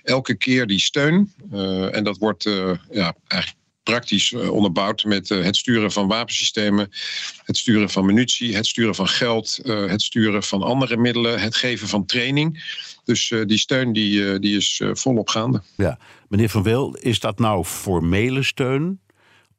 elke 0.04 0.36
keer 0.36 0.68
die 0.68 0.80
steun. 0.80 1.34
en 1.92 2.04
dat 2.04 2.18
wordt 2.18 2.44
ja, 2.92 3.16
eigenlijk 3.28 3.60
praktisch 3.84 4.34
onderbouwd 4.34 5.04
met 5.04 5.30
het 5.30 5.56
sturen 5.56 5.92
van 5.92 6.08
wapensystemen, 6.08 6.90
het 7.46 7.58
sturen 7.58 7.90
van 7.90 8.06
munitie, 8.06 8.56
het 8.56 8.66
sturen 8.66 8.96
van 8.96 9.08
geld, 9.08 9.60
het 9.64 10.02
sturen 10.02 10.44
van 10.44 10.62
andere 10.62 10.98
middelen, 10.98 11.40
het 11.40 11.56
geven 11.56 11.88
van 11.88 12.06
training. 12.06 12.64
Dus 13.04 13.34
die 13.46 13.58
steun 13.58 13.94
die, 13.94 14.40
die 14.40 14.58
is 14.58 14.82
volop 14.94 15.30
gaande. 15.30 15.62
Ja, 15.76 16.00
meneer 16.28 16.50
Van 16.50 16.64
Wil, 16.64 16.98
is 17.00 17.20
dat 17.20 17.40
nou 17.40 17.64
formele 17.64 18.44
steun? 18.44 19.00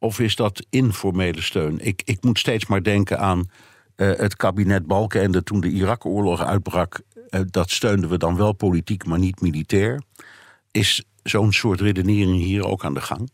Of 0.02 0.20
is 0.20 0.36
dat 0.36 0.66
informele 0.70 1.40
steun? 1.40 1.78
Ik, 1.78 2.02
ik 2.04 2.22
moet 2.22 2.38
steeds 2.38 2.66
maar 2.66 2.82
denken 2.82 3.18
aan 3.18 3.38
uh, 3.96 4.16
het 4.16 4.36
kabinet 4.36 4.86
Balkenende 4.86 5.42
toen 5.42 5.60
de 5.60 5.68
Irak-oorlog 5.68 6.42
uitbrak. 6.42 7.00
Uh, 7.30 7.40
dat 7.50 7.70
steunden 7.70 8.10
we 8.10 8.18
dan 8.18 8.36
wel 8.36 8.52
politiek, 8.52 9.04
maar 9.04 9.18
niet 9.18 9.40
militair. 9.40 10.02
Is 10.70 11.04
zo'n 11.22 11.52
soort 11.52 11.80
redenering 11.80 12.36
hier 12.36 12.66
ook 12.66 12.84
aan 12.84 12.94
de 12.94 13.00
gang? 13.00 13.30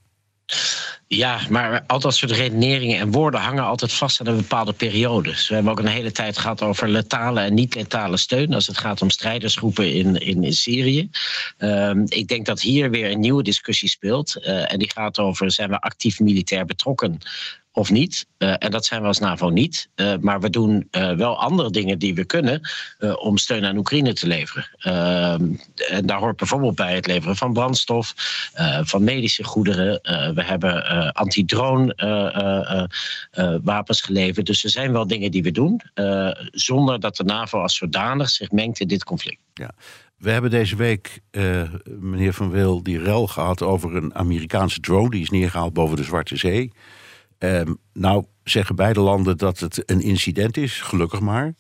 Ja, 1.11 1.41
maar 1.51 1.85
al 1.87 2.01
dat 2.01 2.15
soort 2.15 2.31
redeneringen 2.31 2.99
en 2.99 3.11
woorden 3.11 3.41
hangen 3.41 3.65
altijd 3.65 3.93
vast 3.93 4.21
aan 4.21 4.27
een 4.27 4.37
bepaalde 4.37 4.73
periode. 4.73 5.29
Dus 5.29 5.49
we 5.49 5.55
hebben 5.55 5.73
ook 5.73 5.79
een 5.79 5.87
hele 5.87 6.13
tijd 6.13 6.39
gehad 6.39 6.63
over 6.63 6.89
letale 6.89 7.41
en 7.41 7.55
niet-letale 7.55 8.17
steun. 8.17 8.55
Als 8.55 8.67
het 8.67 8.79
gaat 8.79 9.03
om 9.03 9.11
strijdersgroepen 9.11 9.93
in, 9.93 10.17
in, 10.17 10.53
Syrië. 10.53 11.11
Um, 11.59 12.05
ik 12.09 12.29
denk 12.29 12.47
dat 12.47 12.61
hier 12.61 12.91
weer 12.91 13.11
een 13.11 13.21
nieuwe 13.21 13.43
discussie 13.43 13.89
speelt. 13.89 14.37
Uh, 14.37 14.73
en 14.73 14.79
die 14.79 14.91
gaat 14.91 15.19
over: 15.19 15.51
zijn 15.51 15.71
we 15.71 15.81
actief 15.81 16.21
militair 16.21 16.65
betrokken 16.65 17.19
of 17.79 17.91
niet. 17.91 18.27
Uh, 18.39 18.55
en 18.59 18.71
dat 18.71 18.85
zijn 18.85 19.01
we 19.01 19.07
als 19.07 19.19
NAVO 19.19 19.49
niet. 19.49 19.89
Uh, 19.97 20.15
maar 20.21 20.41
we 20.41 20.51
doen 20.51 20.89
uh, 20.91 21.13
wel 21.13 21.41
andere 21.41 21.71
dingen 21.71 21.99
die 21.99 22.15
we 22.15 22.25
kunnen 22.25 22.61
om 23.19 23.37
steun 23.37 23.65
aan 23.65 23.77
Oekraïne 23.77 24.13
te 24.13 24.27
leveren. 24.27 24.69
Ehm, 24.79 25.53
en 25.91 26.07
daar 26.07 26.19
hoort 26.19 26.37
bijvoorbeeld 26.37 26.75
bij 26.75 26.95
het 26.95 27.07
leveren 27.07 27.37
van 27.37 27.53
brandstof, 27.53 28.15
van 28.83 29.05
medische 29.05 29.45
goederen. 29.45 30.01
we 30.35 30.45
hebben 30.45 31.13
anti-drone 31.13 31.95
wapens 33.63 34.01
geleverd. 34.01 34.47
Dus 34.47 34.65
er 34.65 34.71
zijn 34.71 34.93
wel 34.93 35.07
dingen 35.07 35.31
die 35.31 35.43
we 35.43 35.51
doen, 35.51 35.81
zonder 36.51 37.01
dat 37.01 37.17
de 37.17 37.25
NAVO 37.25 37.61
als 37.61 37.77
zodanig 37.77 38.31
zich 38.31 38.51
mengt 38.51 38.81
in 38.81 38.89
dit 38.89 39.05
conflict. 39.05 39.41
Ja. 39.55 39.71
We 40.17 40.31
hebben 40.31 40.51
deze 40.51 40.77
week, 40.77 41.21
meneer 41.85 42.33
Van 42.33 42.51
Wil, 42.51 42.83
die 42.83 42.99
rel 42.99 43.27
gehad 43.27 43.63
over 43.63 43.97
een 43.97 44.15
Amerikaanse 44.15 44.81
drone. 44.81 45.11
Die 45.11 45.23
is 45.23 45.31
neergehaald 45.31 45.73
boven 45.73 45.97
de 45.97 46.05
Zwarte 46.05 46.37
Zee. 46.37 46.73
Um, 47.39 47.79
nou 47.93 48.25
zeggen 48.45 48.77
beide 48.77 49.01
landen 49.01 49.39
dat 49.39 49.59
het 49.59 49.91
een 49.91 50.01
incident 50.01 50.57
is, 50.57 50.81
gelukkig 50.81 51.21
maar. 51.21 51.55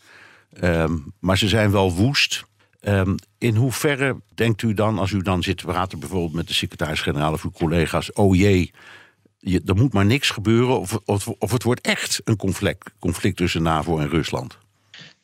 Um, 0.60 1.12
maar 1.20 1.38
ze 1.38 1.48
zijn 1.48 1.70
wel 1.70 1.92
woest. 1.92 2.44
Um, 2.80 3.14
in 3.38 3.54
hoeverre 3.54 4.16
denkt 4.34 4.62
u 4.62 4.74
dan, 4.74 4.98
als 4.98 5.10
u 5.10 5.22
dan 5.22 5.42
zit 5.42 5.58
te 5.58 5.64
praten 5.64 5.98
bijvoorbeeld 5.98 6.32
met 6.32 6.48
de 6.48 6.54
secretaris-generaal 6.54 7.32
of 7.32 7.44
uw 7.44 7.50
collega's, 7.50 8.12
oh 8.12 8.36
jee, 8.36 8.72
je, 9.38 9.62
er 9.64 9.76
moet 9.76 9.92
maar 9.92 10.06
niks 10.06 10.30
gebeuren 10.30 10.80
of, 10.80 10.98
of, 11.04 11.28
of 11.28 11.50
het 11.50 11.62
wordt 11.62 11.80
echt 11.80 12.20
een 12.24 12.36
conflict, 12.36 12.90
conflict 12.98 13.36
tussen 13.36 13.62
NAVO 13.62 13.98
en 13.98 14.08
Rusland? 14.08 14.58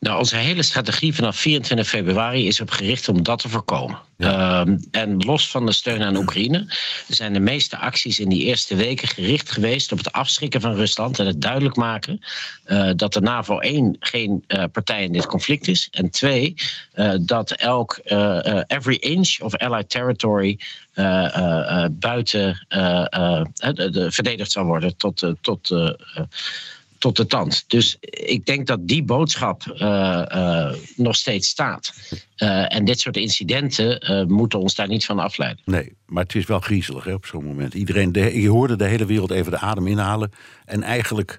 Nou, 0.04 0.18
onze 0.18 0.36
hele 0.36 0.62
strategie 0.62 1.14
vanaf 1.14 1.36
24 1.36 1.88
februari 1.88 2.46
is 2.46 2.60
op 2.60 2.70
gericht 2.70 3.08
om 3.08 3.22
dat 3.22 3.38
te 3.38 3.48
voorkomen. 3.48 3.98
Ja. 4.16 4.60
Um, 4.60 4.84
en 4.90 5.16
los 5.16 5.50
van 5.50 5.66
de 5.66 5.72
steun 5.72 6.02
aan 6.02 6.16
Oekraïne 6.16 6.66
zijn 7.08 7.32
de 7.32 7.40
meeste 7.40 7.76
acties 7.76 8.18
in 8.18 8.28
die 8.28 8.44
eerste 8.44 8.76
weken 8.76 9.08
gericht 9.08 9.50
geweest 9.50 9.92
op 9.92 9.98
het 9.98 10.12
afschrikken 10.12 10.60
van 10.60 10.74
Rusland 10.74 11.18
en 11.18 11.26
het 11.26 11.40
duidelijk 11.40 11.76
maken 11.76 12.20
uh, 12.66 12.90
dat 12.96 13.12
de 13.12 13.20
NAVO 13.20 13.58
één 13.58 13.96
geen 14.00 14.44
uh, 14.48 14.64
partij 14.72 15.02
in 15.02 15.12
dit 15.12 15.26
conflict 15.26 15.68
is 15.68 15.88
en 15.90 16.10
twee 16.10 16.54
uh, 16.94 17.14
dat 17.20 17.50
elk 17.50 17.98
every 18.66 18.96
inch 18.96 19.40
of 19.40 19.56
allied 19.56 19.90
territory 19.90 20.58
buiten 21.90 22.66
de, 22.68 23.88
de, 23.90 24.06
verdedigd 24.10 24.50
zal 24.50 24.64
worden 24.64 24.96
tot, 24.96 25.34
tot 25.40 25.70
tot 27.04 27.16
de 27.16 27.26
tand. 27.26 27.64
Dus 27.66 27.96
ik 28.10 28.46
denk 28.46 28.66
dat 28.66 28.88
die 28.88 29.02
boodschap 29.02 29.62
uh, 29.66 30.22
uh, 30.34 30.72
nog 30.96 31.16
steeds 31.16 31.48
staat. 31.48 31.92
Uh, 32.38 32.74
en 32.74 32.84
dit 32.84 33.00
soort 33.00 33.16
incidenten 33.16 34.26
moeten 34.28 34.58
ons 34.58 34.74
daar 34.74 34.88
niet 34.88 35.04
van 35.04 35.18
afleiden. 35.18 35.62
Nee, 35.64 35.92
maar 36.06 36.22
het 36.22 36.34
is 36.34 36.46
wel 36.46 36.60
griezelig 36.60 37.04
hè, 37.04 37.12
op 37.12 37.26
zo'n 37.26 37.44
moment. 37.44 37.74
Iedereen, 37.74 38.12
de, 38.12 38.40
je 38.40 38.48
hoorde 38.48 38.76
de 38.76 38.84
hele 38.84 39.06
wereld 39.06 39.30
even 39.30 39.50
de 39.50 39.58
adem 39.58 39.86
inhalen. 39.86 40.30
En 40.64 40.82
eigenlijk 40.82 41.38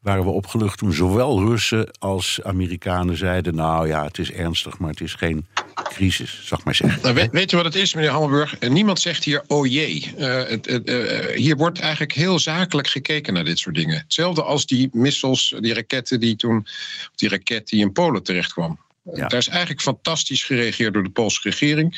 waren 0.00 0.24
we 0.24 0.30
opgelucht 0.30 0.78
toen 0.78 0.92
zowel 0.92 1.40
Russen 1.40 1.90
als 1.98 2.40
Amerikanen 2.42 3.16
zeiden... 3.16 3.54
nou 3.54 3.88
ja, 3.88 4.04
het 4.04 4.18
is 4.18 4.32
ernstig, 4.32 4.78
maar 4.78 4.90
het 4.90 5.00
is 5.00 5.14
geen 5.14 5.46
crisis, 5.74 6.40
zeg 6.44 6.64
maar 6.64 6.74
zeggen. 6.74 7.02
Nou, 7.02 7.28
weet, 7.30 7.50
je 7.50 7.56
wat 7.56 7.64
het 7.64 7.74
is, 7.74 7.94
meneer 7.94 8.10
Hammelburg? 8.10 8.58
Eh, 8.58 8.70
niemand 8.70 9.00
zegt 9.00 9.24
hier, 9.24 9.42
oh 9.46 9.66
jee. 9.66 10.12
Het, 10.16 10.66
uh, 10.88 11.36
hier 11.36 11.56
wordt 11.56 11.80
eigenlijk 11.80 12.12
heel 12.12 12.38
zakelijk 12.38 12.88
gekeken 12.88 13.34
naar 13.34 13.44
dit 13.44 13.58
soort 13.58 13.74
dingen. 13.74 13.98
Hetzelfde 13.98 14.42
als 14.42 14.66
die 14.66 14.88
missiles, 14.92 15.54
die 15.60 15.74
raketten 15.74 16.20
die 16.20 16.36
toen... 16.36 16.66
die 17.14 17.28
raket 17.28 17.68
die 17.68 17.80
in 17.80 17.92
Polen 17.92 18.22
terecht 18.22 18.52
kwam. 18.52 18.78
Ja. 19.14 19.26
Daar 19.26 19.38
is 19.38 19.48
eigenlijk 19.48 19.80
fantastisch 19.80 20.44
gereageerd 20.44 20.94
door 20.94 21.02
de 21.02 21.10
Poolse 21.10 21.40
regering. 21.42 21.90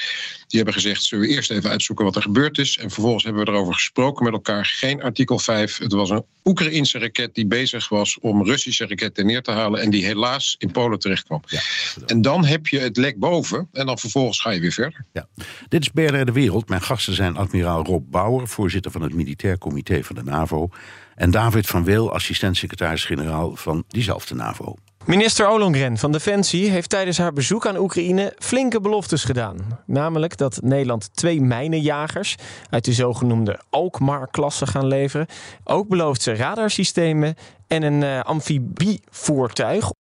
Die 0.47 0.57
hebben 0.57 0.75
gezegd, 0.75 1.03
zullen 1.03 1.27
we 1.27 1.35
eerst 1.35 1.51
even 1.51 1.71
uitzoeken 1.71 2.05
wat 2.05 2.17
er 2.17 2.23
gebeurd 2.23 2.59
is. 2.59 2.79
En 2.79 2.91
vervolgens 2.91 3.25
hebben 3.25 3.45
we 3.45 3.51
erover 3.51 3.75
gesproken 3.75 4.25
met 4.25 4.33
elkaar. 4.33 4.65
Geen 4.65 5.03
artikel 5.03 5.39
5. 5.39 5.79
Het 5.79 5.93
was 5.93 6.11
een 6.11 6.25
Oekraïnse 6.45 6.99
raket 6.99 7.35
die 7.35 7.47
bezig 7.47 7.89
was 7.89 8.19
om 8.19 8.45
Russische 8.45 8.87
raketten 8.87 9.27
neer 9.27 9.43
te 9.43 9.51
halen. 9.51 9.81
En 9.81 9.91
die 9.91 10.05
helaas 10.05 10.55
in 10.59 10.71
Polen 10.71 10.99
terecht 10.99 11.25
kwam. 11.25 11.43
Ja, 11.47 11.61
en 12.07 12.23
dan 12.23 12.45
heb 12.45 12.67
je 12.67 12.79
het 12.79 12.97
lek 12.97 13.19
boven. 13.19 13.69
En 13.73 13.87
dan 13.87 13.99
vervolgens 13.99 14.41
ga 14.41 14.51
je 14.51 14.61
weer 14.61 14.73
verder. 14.73 15.05
Ja. 15.13 15.29
Dit 15.69 15.81
is 15.81 15.89
BRR 15.89 16.25
de 16.25 16.33
Wereld. 16.33 16.69
Mijn 16.69 16.83
gasten 16.83 17.15
zijn 17.15 17.37
admiraal 17.37 17.85
Rob 17.85 18.11
Bauer, 18.11 18.49
voorzitter 18.49 18.91
van 18.91 19.03
het 19.03 19.15
Militair 19.15 19.59
Comité 19.59 20.03
van 20.03 20.17
de 20.17 20.23
NAVO. 20.23 20.69
En 21.15 21.31
David 21.31 21.67
van 21.67 21.85
Weel, 21.85 22.13
assistent-secretaris-generaal 22.13 23.57
van 23.57 23.85
diezelfde 23.89 24.35
NAVO. 24.35 24.77
Minister 25.07 25.49
Ollongren 25.49 25.99
van 25.99 26.13
Defensie 26.13 26.71
heeft 26.71 26.91
tijdens 26.91 27.19
haar 27.19 27.33
bezoek 27.33 27.67
aan 27.67 27.77
Oekraïne 27.77 28.35
flinke 28.39 28.81
beloftes 28.81 29.25
gedaan. 29.25 29.57
Namelijk 29.87 30.37
dat 30.37 30.61
Nederland 30.63 31.17
twee 31.17 31.41
mijnenjagers 31.41 32.35
uit 32.71 32.85
de 32.85 32.93
zogenoemde 32.93 33.61
Alkmaar-klasse 33.71 34.67
gaan 34.67 34.87
leveren. 34.87 35.27
Ook 35.65 35.89
belooft 35.89 36.23
ze 36.23 36.35
radarsystemen 36.35 37.35
en 37.67 37.83
een 37.83 38.03
uh, 38.03 38.21
amfibievoertuig. 38.21 39.91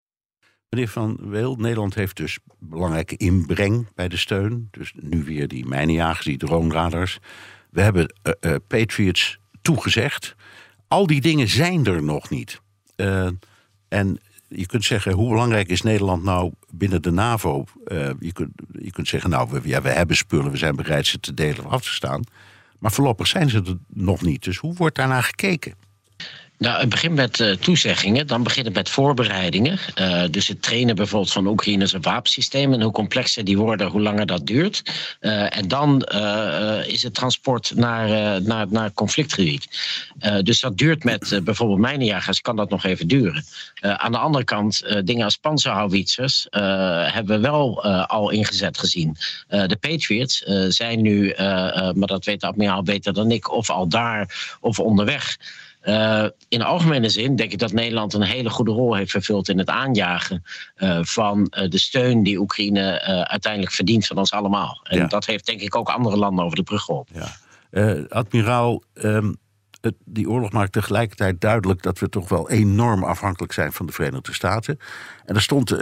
Meneer 0.68 0.88
Van 0.88 1.18
Weel, 1.20 1.54
Nederland 1.56 1.94
heeft 1.94 2.16
dus 2.16 2.38
belangrijke 2.58 3.16
inbreng 3.16 3.88
bij 3.94 4.08
de 4.08 4.16
steun. 4.16 4.68
Dus 4.70 4.92
nu 4.96 5.24
weer 5.24 5.48
die 5.48 5.66
mijnenjagers, 5.66 6.26
die 6.26 6.38
drone-radars. 6.38 7.18
We 7.70 7.80
hebben 7.82 8.14
uh, 8.22 8.32
uh, 8.40 8.56
Patriots 8.66 9.38
toegezegd. 9.62 10.34
Al 10.88 11.06
die 11.06 11.20
dingen 11.20 11.48
zijn 11.48 11.86
er 11.86 12.02
nog 12.02 12.30
niet. 12.30 12.60
en 13.88 14.20
je 14.54 14.66
kunt 14.66 14.84
zeggen, 14.84 15.12
hoe 15.12 15.28
belangrijk 15.28 15.68
is 15.68 15.82
Nederland 15.82 16.22
nou 16.22 16.52
binnen 16.70 17.02
de 17.02 17.10
NAVO? 17.10 17.64
Uh, 17.86 18.10
je, 18.20 18.32
kunt, 18.32 18.50
je 18.78 18.90
kunt 18.90 19.08
zeggen, 19.08 19.30
nou, 19.30 19.48
we, 19.50 19.60
we 19.60 19.88
hebben 19.88 20.16
spullen, 20.16 20.50
we 20.50 20.56
zijn 20.56 20.76
bereid 20.76 21.06
ze 21.06 21.20
te 21.20 21.34
delen 21.34 21.64
of 21.64 21.72
af 21.72 21.82
te 21.82 21.94
staan. 21.94 22.22
Maar 22.78 22.92
voorlopig 22.92 23.26
zijn 23.26 23.50
ze 23.50 23.58
er 23.58 23.78
nog 23.88 24.22
niet. 24.22 24.44
Dus 24.44 24.56
hoe 24.56 24.74
wordt 24.74 24.96
daarnaar 24.96 25.22
gekeken? 25.22 25.74
Nou, 26.60 26.80
het 26.80 26.88
begint 26.88 27.14
met 27.14 27.38
uh, 27.38 27.52
toezeggingen, 27.52 28.26
dan 28.26 28.42
begint 28.42 28.66
het 28.66 28.74
met 28.74 28.88
voorbereidingen. 28.88 29.78
Uh, 30.00 30.22
dus 30.30 30.48
het 30.48 30.62
trainen 30.62 30.96
bijvoorbeeld 30.96 31.32
van 31.32 31.46
Oekraïnse 31.46 32.00
wapensystemen. 32.00 32.78
En 32.78 32.84
hoe 32.84 32.92
complexer 32.92 33.44
die 33.44 33.58
worden, 33.58 33.86
hoe 33.86 34.00
langer 34.00 34.26
dat 34.26 34.46
duurt. 34.46 34.82
Uh, 35.20 35.56
en 35.56 35.68
dan 35.68 36.02
is 36.86 37.02
het 37.02 37.14
transport 37.14 37.72
naar, 37.74 38.42
naar, 38.42 38.66
naar 38.70 38.92
conflictgebied. 38.92 39.68
dus 40.42 40.60
dat 40.60 40.78
duurt 40.78 41.04
met 41.04 41.40
bijvoorbeeld 41.44 41.78
mijnenjagers, 41.78 42.40
kan 42.40 42.56
dat 42.56 42.70
nog 42.70 42.84
even 42.84 43.08
duren. 43.08 43.44
aan 43.80 44.12
de 44.12 44.18
andere 44.18 44.44
kant, 44.44 44.84
dingen 45.04 45.24
als 45.24 45.36
panzerhouwitsers 45.36 46.46
hebben 46.50 47.26
we 47.26 47.38
wel 47.38 47.84
al 48.06 48.30
ingezet 48.30 48.78
gezien. 48.78 49.16
de 49.48 49.76
Patriots 49.80 50.44
zijn 50.68 51.02
nu, 51.02 51.34
maar 51.94 52.06
dat 52.06 52.24
weet 52.24 52.40
de 52.40 52.46
admiraal 52.46 52.82
beter 52.82 53.12
dan 53.12 53.30
ik, 53.30 53.50
of 53.50 53.70
al 53.70 53.88
daar 53.88 54.56
of 54.60 54.78
onderweg. 54.78 55.36
Uh, 55.84 56.26
in 56.48 56.58
de 56.58 56.64
algemene 56.64 57.08
zin 57.08 57.36
denk 57.36 57.52
ik 57.52 57.58
dat 57.58 57.72
Nederland 57.72 58.14
een 58.14 58.22
hele 58.22 58.50
goede 58.50 58.70
rol 58.70 58.94
heeft 58.94 59.10
vervuld 59.10 59.48
in 59.48 59.58
het 59.58 59.68
aanjagen 59.68 60.42
uh, 60.76 60.98
van 61.02 61.52
uh, 61.58 61.68
de 61.68 61.78
steun 61.78 62.22
die 62.22 62.38
Oekraïne 62.38 63.02
uiteindelijk 63.28 63.72
verdient 63.72 64.06
van 64.06 64.16
ons 64.16 64.32
allemaal. 64.32 64.80
En 64.82 64.98
ja. 64.98 65.06
dat 65.06 65.26
heeft 65.26 65.46
denk 65.46 65.60
ik 65.60 65.76
ook 65.76 65.88
andere 65.88 66.16
landen 66.16 66.44
over 66.44 66.56
de 66.56 66.62
brug 66.62 66.82
geholpen. 66.82 67.22
Ja. 67.70 68.04
admiraal, 68.08 68.82
um, 68.94 69.36
het, 69.80 69.94
die 70.04 70.30
oorlog 70.30 70.52
maakt 70.52 70.72
tegelijkertijd 70.72 71.40
duidelijk 71.40 71.82
dat 71.82 71.98
we 71.98 72.08
toch 72.08 72.28
wel 72.28 72.50
enorm 72.50 73.04
afhankelijk 73.04 73.52
zijn 73.52 73.72
van 73.72 73.86
de 73.86 73.92
Verenigde 73.92 74.32
Staten. 74.32 74.78
En 75.24 75.34
er 75.34 75.42
stond 75.42 75.76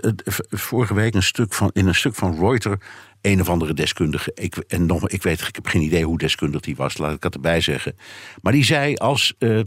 vorige 0.48 0.94
week 0.94 1.14
een 1.14 1.22
stuk 1.22 1.52
van, 1.52 1.70
in 1.72 1.86
een 1.86 1.94
stuk 1.94 2.14
van 2.14 2.38
Reuters 2.38 2.76
een 3.20 3.40
of 3.40 3.48
andere 3.48 3.74
deskundige. 3.74 4.30
Ik, 4.34 4.56
en 4.56 4.86
nog, 4.86 5.08
ik 5.08 5.22
weet, 5.22 5.40
ik 5.40 5.54
heb 5.54 5.66
geen 5.66 5.82
idee 5.82 6.04
hoe 6.04 6.18
deskundig 6.18 6.60
die 6.60 6.76
was, 6.76 6.98
laat 6.98 7.14
ik 7.14 7.20
dat 7.20 7.34
erbij 7.34 7.60
zeggen. 7.60 7.96
Maar 8.42 8.52
die 8.52 8.64
zei: 8.64 8.94
als 8.94 9.34
uh, 9.38 9.58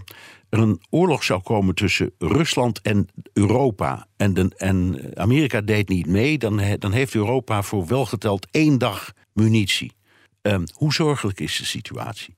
er 0.50 0.60
een 0.60 0.82
oorlog 0.90 1.24
zou 1.24 1.42
komen 1.42 1.76
tussen 1.76 2.12
Rusland 2.18 2.82
en 2.82 3.08
Europa. 3.34 4.08
en, 4.18 4.34
de, 4.34 4.52
en 4.58 5.00
Amerika 5.14 5.62
deed 5.62 5.90
niet 5.90 6.08
mee, 6.08 6.38
dan, 6.38 6.62
dan 6.80 6.92
heeft 6.92 7.16
Europa 7.16 7.62
voor 7.62 7.88
welgeteld 7.88 8.48
één 8.52 8.78
dag 8.78 9.12
munitie. 9.34 9.92
Um, 10.42 10.64
hoe 10.74 10.94
zorgelijk 10.94 11.40
is 11.40 11.58
de 11.58 11.66
situatie? 11.66 12.36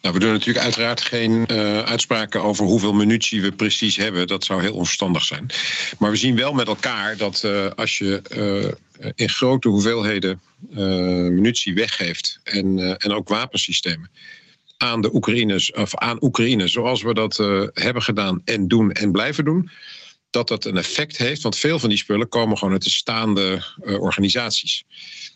Nou, 0.00 0.14
we 0.14 0.20
doen 0.20 0.32
natuurlijk 0.32 0.64
uiteraard 0.64 1.00
geen 1.00 1.44
uh, 1.50 1.78
uitspraken 1.78 2.42
over 2.42 2.64
hoeveel 2.64 2.92
munitie 2.92 3.42
we 3.42 3.52
precies 3.52 3.96
hebben. 3.96 4.26
Dat 4.26 4.44
zou 4.44 4.60
heel 4.60 4.74
onverstandig 4.74 5.24
zijn. 5.24 5.50
Maar 5.98 6.10
we 6.10 6.16
zien 6.16 6.36
wel 6.36 6.52
met 6.52 6.66
elkaar 6.66 7.16
dat 7.16 7.42
uh, 7.44 7.70
als 7.70 7.98
je 7.98 8.22
uh, 9.00 9.10
in 9.14 9.28
grote 9.28 9.68
hoeveelheden 9.68 10.40
munitie 11.34 11.74
weggeeft 11.74 12.40
en, 12.44 12.96
en 12.98 13.12
ook 13.12 13.28
wapensystemen. 13.28 14.10
aan 14.76 15.00
de 15.00 15.14
Oekraïners 15.14 15.72
of 15.72 15.96
aan 15.96 16.22
Oekraïne, 16.22 16.68
zoals 16.68 17.02
we 17.02 17.14
dat 17.14 17.36
hebben 17.74 18.02
gedaan 18.02 18.42
en 18.44 18.68
doen 18.68 18.92
en 18.92 19.12
blijven 19.12 19.44
doen, 19.44 19.70
dat 20.30 20.48
dat 20.48 20.64
een 20.64 20.76
effect 20.76 21.16
heeft. 21.16 21.42
Want 21.42 21.58
veel 21.58 21.78
van 21.78 21.88
die 21.88 21.98
spullen 21.98 22.28
komen 22.28 22.58
gewoon 22.58 22.72
uit 22.72 22.84
de 22.84 22.90
staande 22.90 23.62
organisaties. 23.80 24.84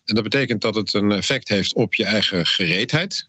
En 0.04 0.14
dat 0.14 0.24
betekent 0.24 0.60
dat 0.60 0.74
het 0.74 0.94
een 0.94 1.12
effect 1.12 1.48
heeft 1.48 1.74
op 1.74 1.94
je 1.94 2.04
eigen 2.04 2.46
gereedheid. 2.46 3.28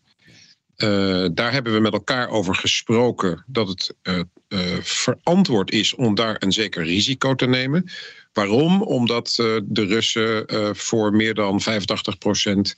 Uh, 0.78 1.28
daar 1.34 1.52
hebben 1.52 1.74
we 1.74 1.80
met 1.80 1.94
elkaar 1.94 2.30
over 2.30 2.56
gesproken 2.56 3.44
dat 3.48 3.68
het 3.68 3.96
uh, 4.04 4.20
uh, 4.50 4.60
verantwoord 4.82 5.72
is 5.72 5.96
om 5.96 6.16
daar 6.16 6.36
een 6.40 6.52
zeker 6.52 6.84
risico 6.84 7.36
te 7.36 7.48
nemen. 7.48 7.86
Waarom? 8.34 8.82
Omdat 8.82 9.34
de 9.64 9.86
Russen 9.86 10.46
voor 10.76 11.14
meer 11.14 11.34
dan 11.34 11.62
85 11.62 12.18
procent 12.18 12.76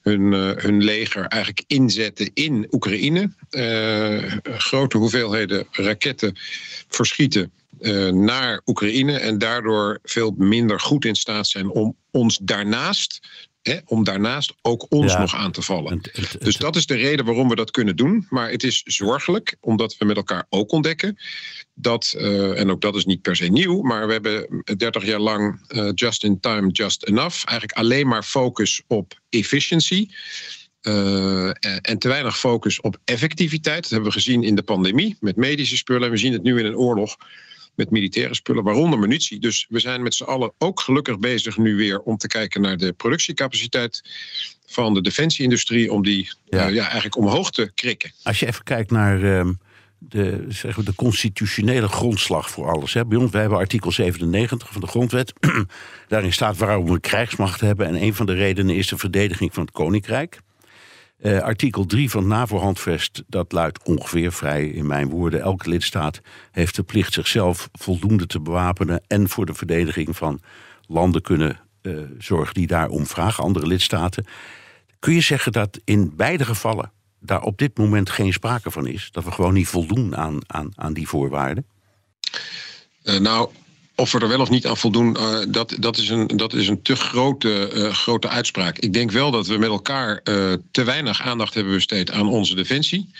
hun, 0.00 0.32
hun 0.32 0.84
leger 0.84 1.24
eigenlijk 1.24 1.64
inzetten 1.66 2.30
in 2.34 2.66
Oekraïne. 2.70 3.32
grote 4.42 4.98
hoeveelheden 4.98 5.66
raketten 5.70 6.36
verschieten 6.88 7.52
naar 8.10 8.60
Oekraïne 8.66 9.18
en 9.18 9.38
daardoor 9.38 9.98
veel 10.02 10.34
minder 10.36 10.80
goed 10.80 11.04
in 11.04 11.16
staat 11.16 11.46
zijn 11.46 11.70
om 11.70 11.96
ons 12.10 12.38
daarnaast 12.42 13.20
Hè, 13.62 13.78
om 13.84 14.04
daarnaast 14.04 14.54
ook 14.62 14.86
ons 14.88 15.12
ja. 15.12 15.20
nog 15.20 15.34
aan 15.34 15.52
te 15.52 15.62
vallen. 15.62 15.96
Het, 15.96 16.16
het, 16.16 16.32
het, 16.32 16.42
dus 16.42 16.56
dat 16.56 16.76
is 16.76 16.86
de 16.86 16.94
reden 16.94 17.24
waarom 17.24 17.48
we 17.48 17.54
dat 17.54 17.70
kunnen 17.70 17.96
doen. 17.96 18.26
Maar 18.28 18.50
het 18.50 18.62
is 18.62 18.82
zorgelijk, 18.84 19.56
omdat 19.60 19.96
we 19.98 20.04
met 20.04 20.16
elkaar 20.16 20.46
ook 20.48 20.72
ontdekken 20.72 21.18
dat, 21.74 22.14
uh, 22.16 22.60
en 22.60 22.70
ook 22.70 22.80
dat 22.80 22.96
is 22.96 23.04
niet 23.04 23.22
per 23.22 23.36
se 23.36 23.46
nieuw, 23.46 23.82
maar 23.82 24.06
we 24.06 24.12
hebben 24.12 24.62
30 24.76 25.04
jaar 25.04 25.18
lang 25.18 25.60
uh, 25.68 25.90
just 25.94 26.24
in 26.24 26.40
time, 26.40 26.70
just 26.70 27.04
enough. 27.04 27.44
Eigenlijk 27.46 27.78
alleen 27.78 28.06
maar 28.06 28.22
focus 28.22 28.82
op 28.86 29.20
efficiency. 29.28 30.08
Uh, 30.82 31.48
en 31.80 31.98
te 31.98 32.08
weinig 32.08 32.38
focus 32.38 32.80
op 32.80 32.98
effectiviteit. 33.04 33.82
Dat 33.82 33.90
hebben 33.90 34.08
we 34.08 34.14
gezien 34.14 34.42
in 34.42 34.54
de 34.54 34.62
pandemie 34.62 35.16
met 35.20 35.36
medische 35.36 35.76
spullen. 35.76 36.10
We 36.10 36.16
zien 36.16 36.32
het 36.32 36.42
nu 36.42 36.58
in 36.58 36.64
een 36.64 36.76
oorlog 36.76 37.16
met 37.74 37.90
militaire 37.90 38.34
spullen, 38.34 38.64
waaronder 38.64 38.98
munitie. 38.98 39.38
Dus 39.38 39.66
we 39.68 39.78
zijn 39.78 40.02
met 40.02 40.14
z'n 40.14 40.24
allen 40.24 40.52
ook 40.58 40.80
gelukkig 40.80 41.18
bezig 41.18 41.56
nu 41.56 41.76
weer 41.76 42.00
om 42.00 42.16
te 42.16 42.26
kijken 42.26 42.60
naar 42.60 42.76
de 42.76 42.92
productiecapaciteit 42.92 44.02
van 44.66 44.94
de 44.94 45.00
defensieindustrie, 45.00 45.92
om 45.92 46.02
die 46.02 46.30
ja. 46.48 46.68
Uh, 46.68 46.74
ja 46.74 46.82
eigenlijk 46.82 47.16
omhoog 47.16 47.50
te 47.50 47.70
krikken. 47.74 48.12
Als 48.22 48.40
je 48.40 48.46
even 48.46 48.64
kijkt 48.64 48.90
naar. 48.90 49.20
Uh, 49.20 49.48
de, 50.02 50.46
we, 50.62 50.84
de 50.84 50.94
constitutionele 50.94 51.88
grondslag 51.88 52.50
voor 52.50 52.70
alles. 52.70 52.92
Hè. 52.92 53.06
Bij 53.06 53.18
ons, 53.18 53.30
wij 53.30 53.40
hebben 53.40 53.58
artikel 53.58 53.92
97 53.92 54.72
van 54.72 54.80
de 54.80 54.86
grondwet. 54.86 55.32
Daarin 56.08 56.32
staat 56.32 56.56
waarom 56.56 56.92
we 56.92 57.00
krijgsmacht 57.00 57.60
hebben. 57.60 57.86
En 57.86 58.02
een 58.02 58.14
van 58.14 58.26
de 58.26 58.34
redenen 58.34 58.76
is 58.76 58.88
de 58.88 58.98
verdediging 58.98 59.54
van 59.54 59.62
het 59.62 59.72
koninkrijk. 59.72 60.40
Uh, 61.22 61.40
artikel 61.40 61.86
3 61.86 62.10
van 62.10 62.26
NAVO-handvest, 62.26 63.22
dat 63.26 63.52
luidt 63.52 63.82
ongeveer 63.84 64.32
vrij 64.32 64.66
in 64.66 64.86
mijn 64.86 65.08
woorden. 65.08 65.40
Elke 65.40 65.68
lidstaat 65.68 66.20
heeft 66.50 66.76
de 66.76 66.82
plicht 66.82 67.12
zichzelf 67.12 67.68
voldoende 67.72 68.26
te 68.26 68.40
bewapenen 68.40 69.02
en 69.06 69.28
voor 69.28 69.46
de 69.46 69.54
verdediging 69.54 70.16
van 70.16 70.40
landen 70.86 71.22
kunnen 71.22 71.60
uh, 71.82 72.00
zorgen 72.18 72.54
die 72.54 72.66
daarom 72.66 73.06
vragen, 73.06 73.44
andere 73.44 73.66
lidstaten. 73.66 74.26
Kun 74.98 75.14
je 75.14 75.20
zeggen 75.20 75.52
dat 75.52 75.80
in 75.84 76.16
beide 76.16 76.44
gevallen 76.44 76.92
daar 77.18 77.42
op 77.42 77.58
dit 77.58 77.78
moment 77.78 78.10
geen 78.10 78.32
sprake 78.32 78.70
van 78.70 78.86
is? 78.86 79.08
Dat 79.12 79.24
we 79.24 79.30
gewoon 79.30 79.54
niet 79.54 79.68
voldoen 79.68 80.16
aan, 80.16 80.38
aan, 80.46 80.72
aan 80.74 80.92
die 80.92 81.08
voorwaarden? 81.08 81.66
Uh, 83.04 83.18
nou, 83.18 83.50
of 84.00 84.12
we 84.12 84.18
er 84.18 84.28
wel 84.28 84.40
of 84.40 84.50
niet 84.50 84.66
aan 84.66 84.76
voldoen, 84.76 85.16
uh, 85.18 85.38
dat, 85.48 85.76
dat, 85.78 85.96
is 85.96 86.08
een, 86.08 86.26
dat 86.26 86.52
is 86.52 86.68
een 86.68 86.82
te 86.82 86.96
grote, 86.96 87.70
uh, 87.74 87.92
grote 87.92 88.28
uitspraak. 88.28 88.78
Ik 88.78 88.92
denk 88.92 89.10
wel 89.10 89.30
dat 89.30 89.46
we 89.46 89.58
met 89.58 89.68
elkaar 89.68 90.20
uh, 90.24 90.52
te 90.70 90.84
weinig 90.84 91.22
aandacht 91.22 91.54
hebben 91.54 91.72
besteed 91.72 92.10
aan 92.10 92.28
onze 92.28 92.54
defensie 92.54 93.10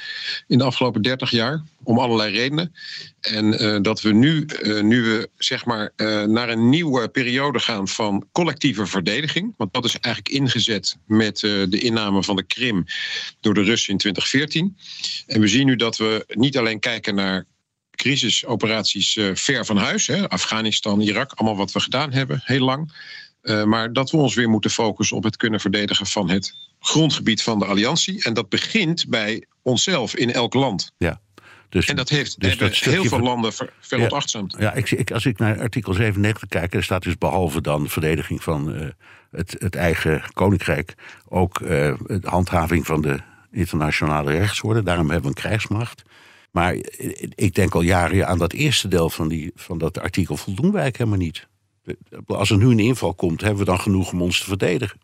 in 0.47 0.59
de 0.59 0.65
afgelopen 0.65 1.03
30 1.03 1.31
jaar, 1.31 1.63
om 1.83 1.99
allerlei 1.99 2.33
redenen. 2.33 2.75
En 3.21 3.83
dat 3.83 4.01
we 4.01 4.13
nu, 4.13 4.47
nu 4.83 5.03
we 5.03 5.29
zeg 5.39 5.65
maar 5.65 5.93
naar 6.27 6.49
een 6.49 6.69
nieuwe 6.69 7.09
periode 7.09 7.59
gaan 7.59 7.89
van 7.89 8.27
collectieve 8.33 8.87
verdediging, 8.87 9.55
want 9.57 9.73
dat 9.73 9.85
is 9.85 9.99
eigenlijk 9.99 10.35
ingezet 10.35 10.97
met 11.07 11.39
de 11.39 11.79
inname 11.79 12.23
van 12.23 12.37
de 12.37 12.43
Krim 12.43 12.85
door 13.41 13.55
de 13.55 13.63
Russen 13.63 13.93
in 13.93 13.99
2014. 13.99 14.77
En 15.27 15.41
we 15.41 15.49
zien 15.49 15.67
nu 15.67 15.77
dat 15.77 15.97
we 15.97 16.25
niet 16.29 16.59
alleen 16.59 16.79
kijken 16.79 17.15
naar 17.15 17.47
crisisoperaties 18.01 19.17
uh, 19.17 19.31
ver 19.35 19.65
van 19.65 19.77
huis. 19.77 20.07
Hè? 20.07 20.29
Afghanistan, 20.29 21.01
Irak, 21.01 21.33
allemaal 21.33 21.57
wat 21.57 21.73
we 21.73 21.81
gedaan 21.81 22.13
hebben, 22.13 22.41
heel 22.45 22.65
lang. 22.65 22.93
Uh, 23.43 23.65
maar 23.65 23.93
dat 23.93 24.11
we 24.11 24.17
ons 24.17 24.35
weer 24.35 24.49
moeten 24.49 24.71
focussen 24.71 25.17
op 25.17 25.23
het 25.23 25.37
kunnen 25.37 25.61
verdedigen 25.61 26.07
van 26.07 26.31
het 26.31 26.55
grondgebied 26.81 27.43
van 27.43 27.59
de 27.59 27.65
alliantie. 27.65 28.25
En 28.25 28.35
dat 28.35 28.49
begint 28.49 29.09
bij 29.09 29.45
onszelf 29.63 30.17
in 30.17 30.33
elk 30.33 30.55
land. 30.55 30.93
Ja. 30.99 31.21
Dus, 31.69 31.87
en 31.87 31.97
dat 31.97 32.09
heeft 32.09 32.41
dus 32.41 32.59
dat 32.59 32.77
heel 32.77 33.05
veel 33.05 33.21
landen 33.21 33.53
ver. 33.53 33.73
Ja, 33.81 34.21
ja 34.59 34.73
ik, 34.73 34.91
ik, 34.91 35.11
als 35.11 35.27
ik 35.27 35.39
naar 35.39 35.61
artikel 35.61 35.93
97 35.93 36.49
kijk, 36.49 36.75
er 36.75 36.83
staat 36.83 37.03
dus 37.03 37.19
behalve 37.19 37.61
dan 37.61 37.89
verdediging 37.89 38.43
van 38.43 38.75
uh, 38.75 38.89
het, 39.31 39.57
het, 39.59 39.75
eigen 39.75 40.23
koninkrijk 40.33 40.95
ook 41.29 41.61
uh, 41.61 41.69
de 41.69 42.21
handhaving 42.23 42.87
van 42.87 43.01
de 43.01 43.19
internationale 43.51 44.31
rechtsorde. 44.33 44.83
Daarom 44.83 45.11
hebben 45.11 45.31
we 45.31 45.37
een 45.37 45.43
krijgsmacht. 45.43 46.03
Maar 46.51 46.77
ik 47.35 47.55
denk 47.55 47.75
al 47.75 47.83
jaren 47.83 48.27
aan 48.27 48.39
dat 48.39 48.53
eerste 48.53 48.89
deel 48.89 49.11
van, 49.11 49.29
die, 49.29 49.51
van 49.55 49.79
dat 49.79 49.99
artikel 49.99 50.37
voldoen 50.37 50.73
wij 50.73 50.93
helemaal 50.93 51.19
niet. 51.19 51.47
Als 52.27 52.51
er 52.51 52.57
nu 52.57 52.67
een 52.67 52.79
inval 52.79 53.15
komt, 53.15 53.41
hebben 53.41 53.59
we 53.59 53.65
dan 53.65 53.81
genoeg 53.81 54.13
om 54.13 54.23
ons 54.23 54.39
te 54.39 54.45
verdedigen. 54.45 55.01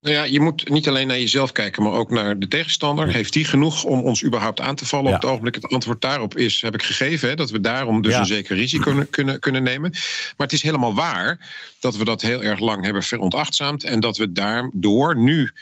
Nou 0.00 0.14
ja, 0.14 0.22
je 0.22 0.40
moet 0.40 0.68
niet 0.68 0.88
alleen 0.88 1.06
naar 1.06 1.18
jezelf 1.18 1.52
kijken, 1.52 1.82
maar 1.82 1.92
ook 1.92 2.10
naar 2.10 2.38
de 2.38 2.48
tegenstander. 2.48 3.08
Heeft 3.08 3.32
die 3.32 3.44
genoeg 3.44 3.84
om 3.84 4.00
ons 4.00 4.24
überhaupt 4.24 4.60
aan 4.60 4.74
te 4.74 4.86
vallen? 4.86 5.10
Ja. 5.10 5.14
Op 5.16 5.22
het 5.22 5.30
ogenblik 5.30 5.54
het 5.54 5.72
antwoord 5.72 6.00
daarop 6.00 6.36
is, 6.36 6.60
heb 6.60 6.74
ik 6.74 6.82
gegeven, 6.82 7.28
hè, 7.28 7.34
dat 7.34 7.50
we 7.50 7.60
daarom 7.60 8.02
dus 8.02 8.12
ja. 8.12 8.18
een 8.18 8.26
zeker 8.26 8.56
risico 8.56 8.82
kunnen, 8.82 9.10
kunnen, 9.10 9.40
kunnen 9.40 9.62
nemen. 9.62 9.90
Maar 9.90 10.46
het 10.46 10.52
is 10.52 10.62
helemaal 10.62 10.94
waar 10.94 11.52
dat 11.80 11.96
we 11.96 12.04
dat 12.04 12.22
heel 12.22 12.42
erg 12.42 12.60
lang 12.60 12.84
hebben 12.84 13.02
veronachtzaamd 13.02 13.84
en 13.84 14.00
dat 14.00 14.16
we 14.16 14.32
daardoor 14.32 15.16
nu 15.16 15.52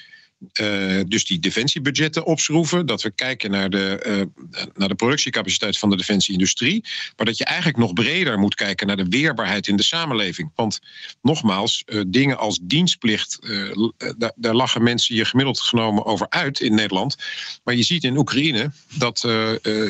uh, 0.61 1.01
dus 1.07 1.25
die 1.25 1.39
defensiebudgetten 1.39 2.25
opschroeven. 2.25 2.87
Dat 2.87 3.03
we 3.03 3.11
kijken 3.11 3.51
naar 3.51 3.71
de, 3.71 4.05
uh, 4.51 4.61
naar 4.75 4.89
de 4.89 4.95
productiecapaciteit 4.95 5.79
van 5.79 5.91
de 5.91 5.97
defensieindustrie. 5.97 6.85
Maar 7.17 7.27
dat 7.27 7.39
je 7.39 7.45
eigenlijk 7.45 7.79
nog 7.79 7.93
breder 7.93 8.39
moet 8.39 8.55
kijken 8.55 8.87
naar 8.87 8.97
de 8.97 9.09
weerbaarheid 9.09 9.69
in 9.69 9.77
de 9.77 9.83
samenleving. 9.83 10.51
Want 10.55 10.81
nogmaals, 11.23 11.83
uh, 11.87 12.03
dingen 12.07 12.39
als 12.39 12.59
dienstplicht, 12.63 13.39
daar, 14.17 14.33
daar 14.37 14.55
lachen 14.55 14.83
mensen 14.83 15.15
je 15.15 15.25
gemiddeld 15.25 15.61
genomen 15.61 16.05
over 16.05 16.27
uit 16.29 16.61
in 16.61 16.75
Nederland. 16.75 17.17
Maar 17.65 17.75
je 17.75 17.83
ziet 17.83 18.05
in 18.05 18.17
Oekraïne 18.17 18.71
dat 18.95 19.25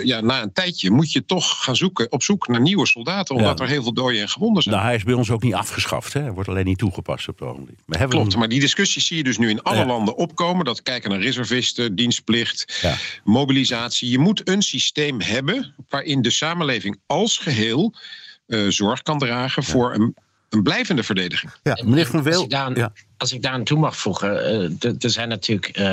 ja, 0.04 0.20
na 0.20 0.42
een 0.42 0.52
tijdje 0.52 0.90
moet 0.90 1.12
je 1.12 1.24
toch 1.24 1.64
gaan 1.64 1.76
zoeken 1.76 2.12
op 2.12 2.22
zoek 2.22 2.48
naar 2.48 2.61
nieuwe 2.61 2.87
soldaten. 2.87 3.35
Omdat 3.35 3.59
ja. 3.59 3.64
er 3.64 3.70
heel 3.70 3.82
veel 3.82 3.92
doden 3.92 4.20
en 4.20 4.28
gewonden 4.28 4.62
zijn. 4.62 4.74
Nou, 4.74 4.87
hij 4.87 4.96
is 4.96 5.04
bij 5.04 5.14
ons 5.14 5.30
ook 5.30 5.42
niet 5.42 5.54
afgeschaft. 5.54 6.12
Hè? 6.12 6.20
Hij 6.20 6.32
wordt 6.32 6.48
alleen 6.48 6.64
niet 6.64 6.78
toegepast 6.78 7.28
op 7.28 7.38
het 7.38 7.48
ogenblik. 7.48 7.76
Klopt, 8.09 8.32
een... 8.32 8.38
maar 8.38 8.48
die 8.48 8.61
discussie 8.61 9.02
zie 9.02 9.16
je 9.16 9.24
dus 9.24 9.38
nu 9.38 9.50
in 9.50 9.62
alle 9.62 9.76
ja. 9.76 9.87
landen 9.87 10.16
op 10.16 10.36
komen. 10.37 10.64
Dat 10.64 10.83
kijken 10.83 11.11
naar 11.11 11.20
reservisten, 11.20 11.94
dienstplicht, 11.94 12.79
ja. 12.83 12.96
mobilisatie. 13.25 14.11
Je 14.11 14.18
moet 14.18 14.49
een 14.49 14.62
systeem 14.62 15.20
hebben 15.20 15.75
waarin 15.88 16.22
de 16.22 16.31
samenleving 16.31 17.01
als 17.07 17.38
geheel 17.38 17.94
uh, 18.46 18.68
zorg 18.68 19.03
kan 19.03 19.18
dragen 19.18 19.64
voor 19.64 19.94
een, 19.94 20.16
een 20.48 20.62
blijvende 20.62 21.02
verdediging. 21.02 21.52
Ja, 21.62 21.78
meneer 21.85 22.06
Van 22.06 22.22
Weel. 22.22 22.44
Ja. 22.48 22.92
Als 23.16 23.32
ik 23.32 23.42
daar 23.42 23.52
aan 23.52 23.64
toe 23.64 23.78
mag 23.78 23.96
voegen, 23.96 24.30
uh, 24.85 24.94
er 24.98 25.11
zijn 25.11 25.28
natuurlijk 25.28 25.78
uh, 25.78 25.85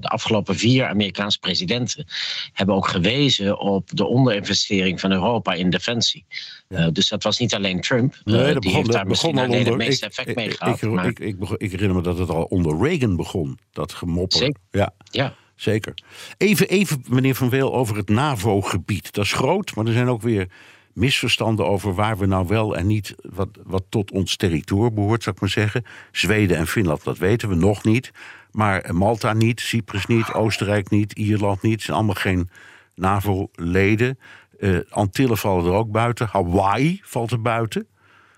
de 0.00 0.08
afgelopen 0.08 0.56
vier 0.56 0.86
Amerikaanse 0.86 1.38
presidenten 1.38 2.06
hebben 2.52 2.74
ook 2.74 2.88
gewezen 2.88 3.58
op 3.58 3.90
de 3.92 4.04
onderinvestering 4.04 5.00
van 5.00 5.12
Europa 5.12 5.52
in 5.52 5.70
defensie. 5.70 6.24
Ja. 6.68 6.90
dus 6.90 7.08
dat 7.08 7.22
was 7.22 7.38
niet 7.38 7.54
alleen 7.54 7.80
Trump. 7.80 8.20
Nee, 8.24 8.36
dat 8.36 8.46
die 8.46 8.54
begon, 8.54 8.76
heeft 8.76 8.90
daar 8.90 8.98
dat 8.98 9.08
misschien 9.08 9.38
alleen 9.38 9.58
onder, 9.58 9.66
het 9.66 9.76
meeste 9.76 10.06
effect 10.06 10.28
ik, 10.28 10.36
mee 10.36 10.50
gehad. 10.50 10.82
ik, 10.82 10.90
maar- 10.90 11.06
ik, 11.06 11.18
ik, 11.18 11.36
ik 11.56 11.70
herinner 11.70 11.96
me 11.96 12.02
dat 12.02 12.18
het 12.18 12.28
al 12.28 12.44
onder 12.44 12.78
Reagan 12.78 13.16
begon, 13.16 13.58
dat 13.72 13.92
gemopper. 13.92 14.38
Zeker. 14.38 14.60
Ja, 14.70 14.94
ja. 15.10 15.34
zeker. 15.54 15.94
Even, 16.36 16.68
even, 16.68 17.04
meneer 17.08 17.34
Van 17.34 17.50
Weel, 17.50 17.74
over 17.74 17.96
het 17.96 18.08
NAVO-gebied. 18.08 19.12
Dat 19.12 19.24
is 19.24 19.32
groot, 19.32 19.74
maar 19.74 19.86
er 19.86 19.92
zijn 19.92 20.08
ook 20.08 20.22
weer 20.22 20.48
misverstanden 20.96 21.66
over 21.66 21.94
waar 21.94 22.18
we 22.18 22.26
nou 22.26 22.46
wel 22.46 22.76
en 22.76 22.86
niet, 22.86 23.14
wat, 23.22 23.48
wat 23.64 23.84
tot 23.88 24.10
ons 24.10 24.36
territorium 24.36 24.94
behoort, 24.94 25.22
zou 25.22 25.34
ik 25.34 25.40
maar 25.40 25.50
zeggen. 25.50 25.84
Zweden 26.12 26.56
en 26.56 26.66
Finland, 26.66 27.04
dat 27.04 27.18
weten 27.18 27.48
we 27.48 27.54
nog 27.54 27.84
niet. 27.84 28.12
Maar 28.50 28.94
Malta 28.94 29.32
niet, 29.32 29.60
Cyprus 29.60 30.06
niet, 30.06 30.32
Oostenrijk 30.32 30.90
niet, 30.90 31.12
Ierland 31.12 31.62
niet. 31.62 31.82
zijn 31.82 31.96
allemaal 31.96 32.14
geen 32.14 32.50
NAVO-leden. 32.94 34.18
Eh, 34.58 34.78
Antillen 34.90 35.38
vallen 35.38 35.64
er 35.64 35.72
ook 35.72 35.90
buiten. 35.90 36.28
Hawaii 36.30 37.00
valt 37.02 37.30
er 37.30 37.42
buiten. 37.42 37.86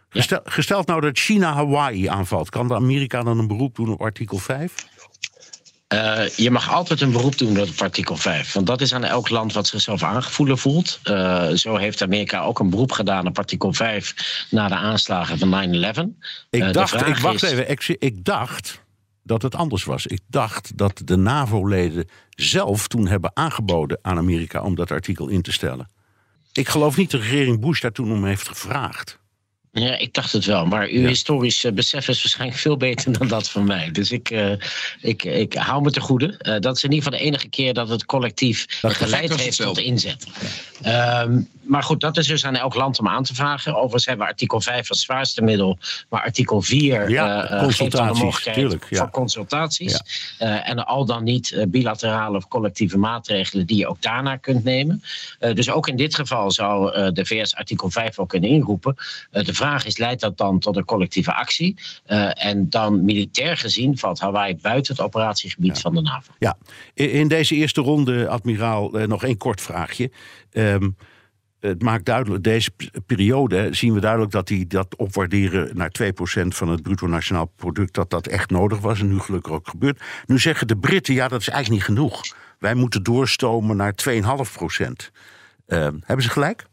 Gestel, 0.09 0.41
gesteld 0.45 0.87
nou 0.87 1.01
dat 1.01 1.19
China 1.19 1.53
Hawaii 1.53 2.07
aanvalt, 2.07 2.51
kan 2.51 2.69
de 2.69 2.75
Amerika 2.75 3.23
dan 3.23 3.39
een 3.39 3.47
beroep 3.47 3.77
doen 3.77 3.93
op 3.93 4.01
artikel 4.01 4.39
5? 4.39 4.75
Eh, 5.89 6.29
je 6.29 6.51
mag 6.51 6.73
altijd 6.73 7.01
een 7.01 7.13
beroep 7.13 7.39
doen 7.39 7.61
op 7.61 7.69
artikel 7.79 8.17
5. 8.17 8.53
Want 8.53 8.67
dat 8.67 8.81
is 8.81 8.95
aan 8.95 9.05
elk 9.05 9.29
land 9.29 9.53
wat 9.53 9.67
zichzelf 9.67 10.03
aangevoelen 10.03 10.59
voelt. 10.59 11.01
Eh, 11.03 11.49
zo 11.49 11.77
heeft 11.77 12.03
Amerika 12.03 12.41
ook 12.43 12.59
een 12.59 12.71
beroep 12.71 12.93
gedaan 12.93 13.27
op 13.27 13.39
artikel 13.39 13.73
5 13.73 14.15
na 14.51 14.69
de 14.69 14.75
aanslagen 14.75 15.39
van 15.39 15.49
9-11. 15.49 16.15
Ik 16.51 16.63
Eh, 16.63 16.73
dacht, 16.73 17.07
ik 17.07 17.17
wacht 17.17 17.43
is- 17.43 17.51
even, 17.51 17.71
ik, 17.71 17.97
ik 17.99 18.25
dacht 18.25 18.83
dat 19.23 19.43
het 19.43 19.55
anders 19.55 19.85
was. 19.85 20.07
Ik 20.07 20.21
dacht 20.27 20.77
dat 20.79 21.01
de 21.05 21.17
NAVO-leden 21.17 22.09
zelf 22.31 22.89
toen 22.89 23.07
hebben 23.07 23.31
aangeboden 23.35 23.99
aan 24.03 24.17
Amerika 24.19 24.63
om 24.63 24.75
dat 24.75 24.91
artikel 24.91 25.29
in 25.29 25.43
te 25.43 25.53
stellen. 25.53 25.91
Ik 26.53 26.69
geloof 26.69 26.97
niet 26.97 27.11
de 27.11 27.19
regering 27.19 27.61
Bush 27.61 27.81
daar 27.81 27.93
toen 27.93 28.13
om 28.13 28.25
heeft 28.25 28.49
gevraagd. 28.49 29.18
Ja, 29.81 29.99
ik 29.99 30.15
dacht 30.15 30.33
het 30.33 30.45
wel. 30.45 30.67
Maar 30.67 30.87
uw 30.87 31.01
Ja. 31.01 31.09
historisch 31.09 31.65
eh, 31.65 31.73
besef 31.73 32.09
is 32.09 32.23
waarschijnlijk 32.23 32.61
veel 32.61 32.77
beter 32.77 33.13
dan 33.19 33.29
dat 33.29 33.49
van 33.49 33.65
mij. 33.65 33.91
Dus 33.91 34.11
ik, 34.11 34.31
eh, 34.31 34.53
ik, 35.01 35.25
ik 35.25 35.55
hou 35.55 35.83
me 35.83 35.91
te 35.91 36.01
goede. 36.01 36.35
Eh, 36.39 36.59
dat 36.61 36.77
is 36.77 36.83
in 36.85 36.93
ieder 36.93 37.05
geval 37.05 37.19
de 37.19 37.25
enige 37.25 37.49
keer 37.49 37.75
dat 37.75 37.89
het 37.89 38.05
collectief 38.05 38.81
Dat 38.81 38.95
geleid 38.95 39.35
heeft 39.37 39.57
tot 39.63 39.79
inzet. 39.79 40.27
Ehm, 40.83 41.41
maar 41.63 41.83
goed, 41.83 42.01
dat 42.01 42.17
is 42.17 42.27
dus 42.27 42.45
aan 42.45 42.57
elk 42.57 42.75
land 42.75 42.99
om 42.99 43.09
aan 43.09 43.23
te 43.23 43.35
vragen. 43.35 43.75
Overigens 43.75 44.05
hebben 44.05 44.25
we 44.25 44.33
artikel 44.33 44.61
5 44.61 44.89
als 44.91 45.01
zwaarste 45.01 45.43
middel. 45.43 45.79
Maar 46.09 46.23
artikel 46.23 46.63
4 46.63 47.11
Ja, 47.11 47.47
dan 47.47 47.59
de 47.59 47.65
consultaties, 47.65 48.23
mogelijkheid 48.23 48.57
tuurlijk, 48.57 48.87
ja. 48.91 48.99
voor 48.99 49.11
consultaties. 49.11 50.01
En 50.39 50.87
al 50.87 51.05
dan 51.05 51.25
niet 51.25 51.65
bilaterale 51.69 52.37
of 52.37 52.49
collectieve 52.49 52.99
maatregelen 52.99 53.67
die 53.67 53.77
je 53.77 53.87
ook 53.87 54.03
daarna 54.03 54.37
kunt 54.37 54.65
nemen. 54.65 55.03
Dus 55.39 55.71
ook 55.71 55.89
in 55.89 55.97
dit 55.97 56.15
geval 56.15 56.51
zou 56.51 56.93
de 57.13 57.25
VS 57.25 57.55
artikel 57.55 57.91
5 57.91 58.17
wel 58.17 58.27
kunnen 58.27 58.51
inroepen. 58.51 58.95
De 59.31 59.55
vraag 59.55 59.68
is, 59.77 59.99
leidt 59.99 60.21
dat 60.21 60.37
dan 60.37 60.59
tot 60.59 60.77
een 60.77 60.85
collectieve 60.85 61.35
actie? 61.35 61.77
Eh, 62.05 62.47
en 62.47 62.71
dan 62.71 63.05
militair 63.05 63.57
gezien 63.57 63.99
valt 63.99 64.21
Hawaii 64.21 64.57
buiten 64.57 64.95
het 64.95 65.05
operatiegebied 65.05 65.81
van 65.81 65.95
de 65.95 66.01
NAVO. 66.01 66.33
Ja, 66.39 66.57
in 66.95 67.29
deze 67.29 67.55
eerste 67.55 67.81
ronde, 67.81 68.29
admiraal, 68.29 68.99
eh, 68.99 69.07
nog 69.07 69.25
één 69.25 69.37
kort 69.37 69.61
vraagje. 69.61 70.11
Ehm, 70.51 70.91
het 71.61 71.83
maakt 71.83 72.05
duidelijk, 72.05 72.45
deze 72.45 72.71
periode 73.07 73.69
zien 73.71 73.95
we 73.95 74.01
duidelijk 74.01 74.31
dat 74.31 74.47
die 74.47 74.67
dat 74.67 74.97
opwaarderen 74.97 75.77
naar 75.77 75.91
2% 75.91 76.55
van 76.55 76.69
het 76.69 76.83
bruto 76.83 77.07
nationaal 77.07 77.53
product, 77.57 77.95
dat 77.95 78.11
dat 78.11 78.27
echt 78.27 78.51
nodig 78.51 78.79
was 78.79 79.01
en 79.01 79.09
nu 79.09 79.19
gelukkig 79.19 79.53
ook 79.53 79.69
gebeurt. 79.69 80.01
Nu 80.27 80.39
zeggen 80.39 80.67
de 80.67 80.77
Britten, 80.77 81.15
ja, 81.15 81.29
dat 81.29 81.41
is 81.41 81.49
eigenlijk 81.49 81.89
niet 81.89 81.97
genoeg. 81.97 82.23
Wij 82.59 82.75
moeten 82.75 83.03
doorstomen 83.03 83.77
naar 83.77 83.95
2,5%. 83.95 85.11
Ehm, 85.67 85.97
hebben 86.05 86.25
ze 86.25 86.31
gelijk? 86.31 86.67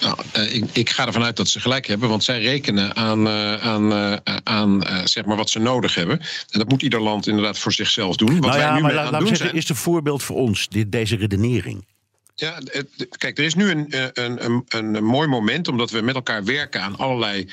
Nou, 0.00 0.16
eh, 0.32 0.54
ik, 0.54 0.64
ik 0.72 0.90
ga 0.90 1.06
ervan 1.06 1.24
uit 1.24 1.36
dat 1.36 1.48
ze 1.48 1.60
gelijk 1.60 1.86
hebben, 1.86 2.08
want 2.08 2.24
zij 2.24 2.40
rekenen 2.40 2.96
aan, 2.96 3.26
eh, 3.26 3.54
aan, 3.54 3.92
eh, 3.92 4.36
aan 4.44 4.82
zeg 5.04 5.24
maar 5.24 5.36
wat 5.36 5.50
ze 5.50 5.58
nodig 5.58 5.94
hebben. 5.94 6.20
En 6.50 6.58
dat 6.58 6.68
moet 6.68 6.82
ieder 6.82 7.00
land 7.00 7.26
inderdaad 7.26 7.58
voor 7.58 7.72
zichzelf 7.72 8.16
doen. 8.16 8.32
Wat 8.32 8.40
nou 8.40 8.52
wij 8.52 8.60
ja, 8.60 8.74
nu 8.74 8.80
maar 8.80 8.94
laat, 8.94 9.12
aan 9.12 9.18
doen 9.18 9.28
zeggen, 9.28 9.46
zijn. 9.46 9.56
is 9.56 9.68
het 9.68 9.76
een 9.76 9.82
voorbeeld 9.82 10.22
voor 10.22 10.36
ons, 10.36 10.68
dit, 10.68 10.92
deze 10.92 11.16
redenering? 11.16 11.84
Ja, 12.42 12.58
kijk, 13.18 13.38
er 13.38 13.44
is 13.44 13.54
nu 13.54 13.70
een, 13.70 13.90
eh, 13.90 14.06
een, 14.12 14.44
een, 14.44 14.64
een 14.68 15.04
mooi 15.04 15.28
moment, 15.28 15.68
omdat 15.68 15.90
we 15.90 16.00
met 16.00 16.14
elkaar 16.14 16.44
werken 16.44 16.82
aan 16.82 16.96
allerlei 16.96 17.48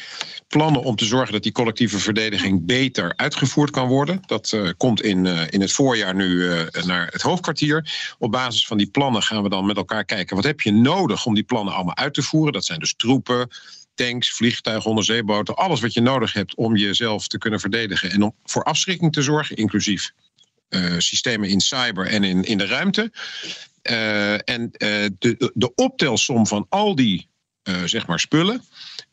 plannen 0.47 0.81
om 0.81 0.95
te 0.95 1.05
zorgen 1.05 1.33
dat 1.33 1.43
die 1.43 1.51
collectieve 1.51 1.99
verdediging 1.99 2.65
beter 2.65 3.13
uitgevoerd 3.15 3.69
kan 3.69 3.87
worden. 3.87 4.21
Dat 4.25 4.51
eh, 4.51 4.69
komt 4.77 5.01
in, 5.01 5.25
eh, 5.25 5.41
in 5.49 5.61
het 5.61 5.71
voorjaar 5.71 6.15
nu 6.15 6.47
naar 6.85 7.07
het 7.11 7.21
hoofdkwartier. 7.21 7.91
Op 8.17 8.31
basis 8.31 8.67
van 8.67 8.77
die 8.77 8.89
plannen 8.89 9.23
gaan 9.23 9.43
we 9.43 9.49
dan 9.49 9.65
met 9.65 9.77
elkaar 9.77 10.05
kijken 10.05 10.35
wat 10.35 10.45
heb 10.45 10.61
je 10.61 10.71
nodig 10.71 11.25
om 11.25 11.33
die 11.33 11.43
plannen 11.43 11.73
allemaal 11.73 11.97
uit 11.97 12.13
te 12.13 12.21
voeren. 12.21 12.53
Dat 12.53 12.65
zijn 12.65 12.79
dus 12.79 12.93
troepen, 12.93 13.47
tanks, 13.95 14.31
vliegtuigen, 14.31 14.89
onderzeeboten, 14.89 15.55
alles 15.55 15.81
wat 15.81 15.93
je 15.93 16.01
nodig 16.01 16.33
hebt 16.33 16.55
om 16.55 16.75
jezelf 16.75 17.27
te 17.27 17.37
kunnen 17.37 17.59
verdedigen 17.59 18.11
en 18.11 18.21
om 18.21 18.35
voor 18.43 18.63
afschrikking 18.63 19.13
te 19.13 19.21
zorgen, 19.21 19.55
inclusief 19.55 20.11
systemen 20.97 21.49
in 21.49 21.59
cyber 21.59 22.07
en 22.07 22.23
in, 22.23 22.43
in 22.43 22.57
de 22.57 22.65
ruimte. 22.65 23.11
Eh, 23.89 24.33
en 24.33 24.71
eh, 24.71 25.05
de, 25.19 25.51
de 25.53 25.75
optelsom 25.75 26.47
van 26.47 26.65
al 26.69 26.95
die 26.95 27.29
eh, 27.63 27.83
zeg 27.83 28.07
maar 28.07 28.19
spullen, 28.19 28.61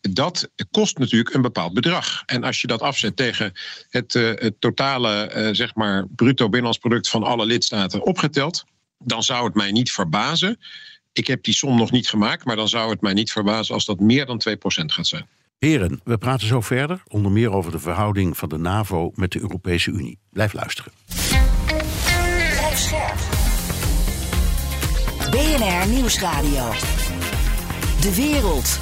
dat 0.00 0.48
kost 0.70 0.98
natuurlijk 0.98 1.34
een 1.34 1.42
bepaald 1.42 1.74
bedrag. 1.74 2.22
En 2.26 2.44
als 2.44 2.60
je 2.60 2.66
dat 2.66 2.82
afzet 2.82 3.16
tegen 3.16 3.52
het, 3.90 4.12
het 4.12 4.54
totale 4.58 5.48
zeg 5.52 5.74
maar 5.74 6.06
bruto 6.16 6.44
binnenlands 6.44 6.78
product 6.78 7.08
van 7.08 7.22
alle 7.22 7.46
lidstaten 7.46 8.02
opgeteld, 8.02 8.64
dan 8.98 9.22
zou 9.22 9.44
het 9.44 9.54
mij 9.54 9.72
niet 9.72 9.92
verbazen. 9.92 10.58
Ik 11.12 11.26
heb 11.26 11.42
die 11.42 11.54
som 11.54 11.76
nog 11.76 11.90
niet 11.90 12.08
gemaakt, 12.08 12.44
maar 12.44 12.56
dan 12.56 12.68
zou 12.68 12.90
het 12.90 13.00
mij 13.00 13.12
niet 13.12 13.32
verbazen 13.32 13.74
als 13.74 13.84
dat 13.84 14.00
meer 14.00 14.26
dan 14.26 14.42
2% 14.48 14.54
gaat 14.86 15.06
zijn. 15.06 15.26
Heren, 15.58 16.00
we 16.04 16.18
praten 16.18 16.46
zo 16.46 16.60
verder, 16.60 17.02
onder 17.08 17.32
meer 17.32 17.50
over 17.50 17.72
de 17.72 17.78
verhouding 17.78 18.36
van 18.36 18.48
de 18.48 18.58
NAVO 18.58 19.12
met 19.14 19.32
de 19.32 19.40
Europese 19.40 19.90
Unie. 19.90 20.18
Blijf 20.30 20.52
luisteren. 20.52 20.92
BNR 25.37 25.88
Nieuwsradio. 25.88 26.70
De 28.01 28.14
wereld. 28.16 28.79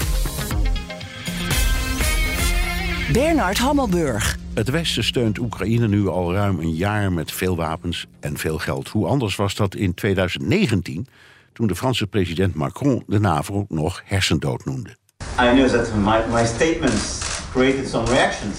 Bernard 3.12 3.58
Hammelburg. 3.58 4.38
Het 4.54 4.70
Westen 4.70 5.04
steunt 5.04 5.38
Oekraïne 5.38 5.88
nu 5.88 6.08
al 6.08 6.34
ruim 6.34 6.58
een 6.58 6.74
jaar 6.74 7.12
met 7.12 7.32
veel 7.32 7.56
wapens 7.56 8.06
en 8.20 8.36
veel 8.36 8.58
geld. 8.58 8.88
Hoe 8.88 9.06
anders 9.06 9.36
was 9.36 9.54
dat 9.54 9.74
in 9.74 9.94
2019, 9.94 11.06
toen 11.52 11.66
de 11.66 11.74
Franse 11.74 12.06
president 12.06 12.54
Macron 12.54 13.02
de 13.06 13.20
NAVO 13.20 13.66
nog 13.68 14.02
hersendood 14.04 14.64
noemde. 14.64 14.96
I 15.40 15.54
know 15.54 15.68
that 15.68 15.94
my, 15.94 16.40
my 16.40 16.46
statements 16.46 17.18
created 17.52 17.88
some 17.88 18.04
reactions, 18.04 18.58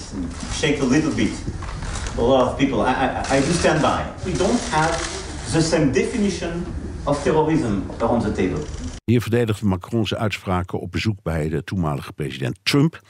shake 0.52 0.82
a 0.82 0.86
little 0.86 1.14
bit. 1.14 1.32
A 2.18 2.22
lot 2.22 2.48
of 2.48 2.56
people, 2.56 2.78
I, 2.78 2.92
I, 2.92 3.36
I 3.36 3.40
do 3.40 3.52
stand 3.52 3.80
by. 3.80 4.30
We 4.30 4.38
don't 4.38 4.60
have 4.70 5.14
the 5.52 5.60
same 5.60 5.92
definition 5.92 6.64
of 7.06 7.22
terrorism 7.22 7.80
around 7.98 8.22
the 8.22 8.32
table. 8.32 8.62
Hier 9.04 9.20
verdedigde 9.20 9.66
Macron 9.66 10.06
zijn 10.06 10.20
uitspraken 10.20 10.80
op 10.80 10.92
bezoek 10.92 11.22
bij 11.22 11.48
de 11.48 11.64
toenmalige 11.64 12.12
president 12.12 12.58
Trump. 12.62 13.00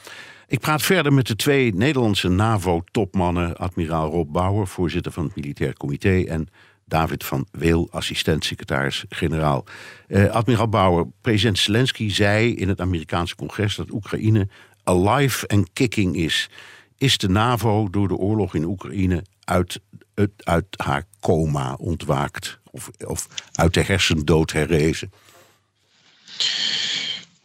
Ik 0.47 0.61
praat 0.61 0.83
verder 0.83 1.13
met 1.13 1.27
de 1.27 1.37
twee 1.37 1.75
Nederlandse 1.75 2.29
NAVO-topmannen, 2.29 3.57
admiraal 3.57 4.11
Rob 4.11 4.33
Bauer, 4.33 4.67
voorzitter 4.67 5.13
van 5.13 5.25
het 5.25 5.37
Militair 5.37 5.73
Comité, 5.73 6.23
en 6.23 6.49
David 6.85 7.25
van 7.25 7.47
Weel, 7.51 7.89
assistent-secretaris-generaal. 7.91 9.65
Eh, 10.09 10.31
admiraal 10.31 10.69
Bauer, 10.69 11.07
president 11.21 11.59
Zelensky 11.59 12.11
zei 12.11 12.55
in 12.55 12.69
het 12.69 12.81
Amerikaanse 12.81 13.35
congres 13.35 13.77
dat 13.77 13.91
Oekraïne 13.91 14.49
alive 14.83 15.47
and 15.49 15.73
kicking 15.73 16.17
is. 16.17 16.51
Is 16.99 17.19
de 17.19 17.29
NAVO 17.29 17.91
door 17.91 18.09
de 18.09 18.17
oorlog 18.17 18.55
in 18.55 18.65
Oekraïne 18.65 19.25
uit, 19.45 19.81
uit, 20.15 20.31
uit 20.37 20.67
haar 20.77 21.05
coma 21.21 21.75
ontwaakt? 21.75 22.61
Of, 23.07 23.27
uit 23.53 23.75
de 23.75 23.83
hersendood 23.83 24.53
herrezen? 24.53 25.13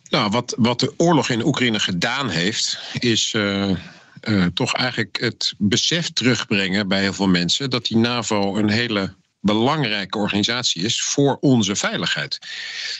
Nou, 0.09 0.29
wat, 0.29 0.55
wat 0.57 0.79
de 0.79 0.93
oorlog 0.97 1.29
in 1.29 1.45
Oekraïne 1.45 1.79
gedaan 1.79 2.29
heeft, 2.29 2.79
is 2.99 3.33
eh, 3.33 3.69
eh, 3.69 4.45
toch 4.53 4.73
eigenlijk 4.73 5.17
het 5.21 5.53
besef 5.57 6.09
terugbrengen 6.09 6.87
bij 6.87 7.01
heel 7.01 7.13
veel 7.13 7.27
mensen 7.27 7.69
dat 7.69 7.85
die 7.85 7.97
NAVO 7.97 8.57
een 8.57 8.69
hele 8.69 9.13
belangrijke 9.41 10.17
organisatie 10.17 10.83
is 10.83 11.01
voor 11.01 11.37
onze 11.39 11.75
veiligheid. 11.75 12.37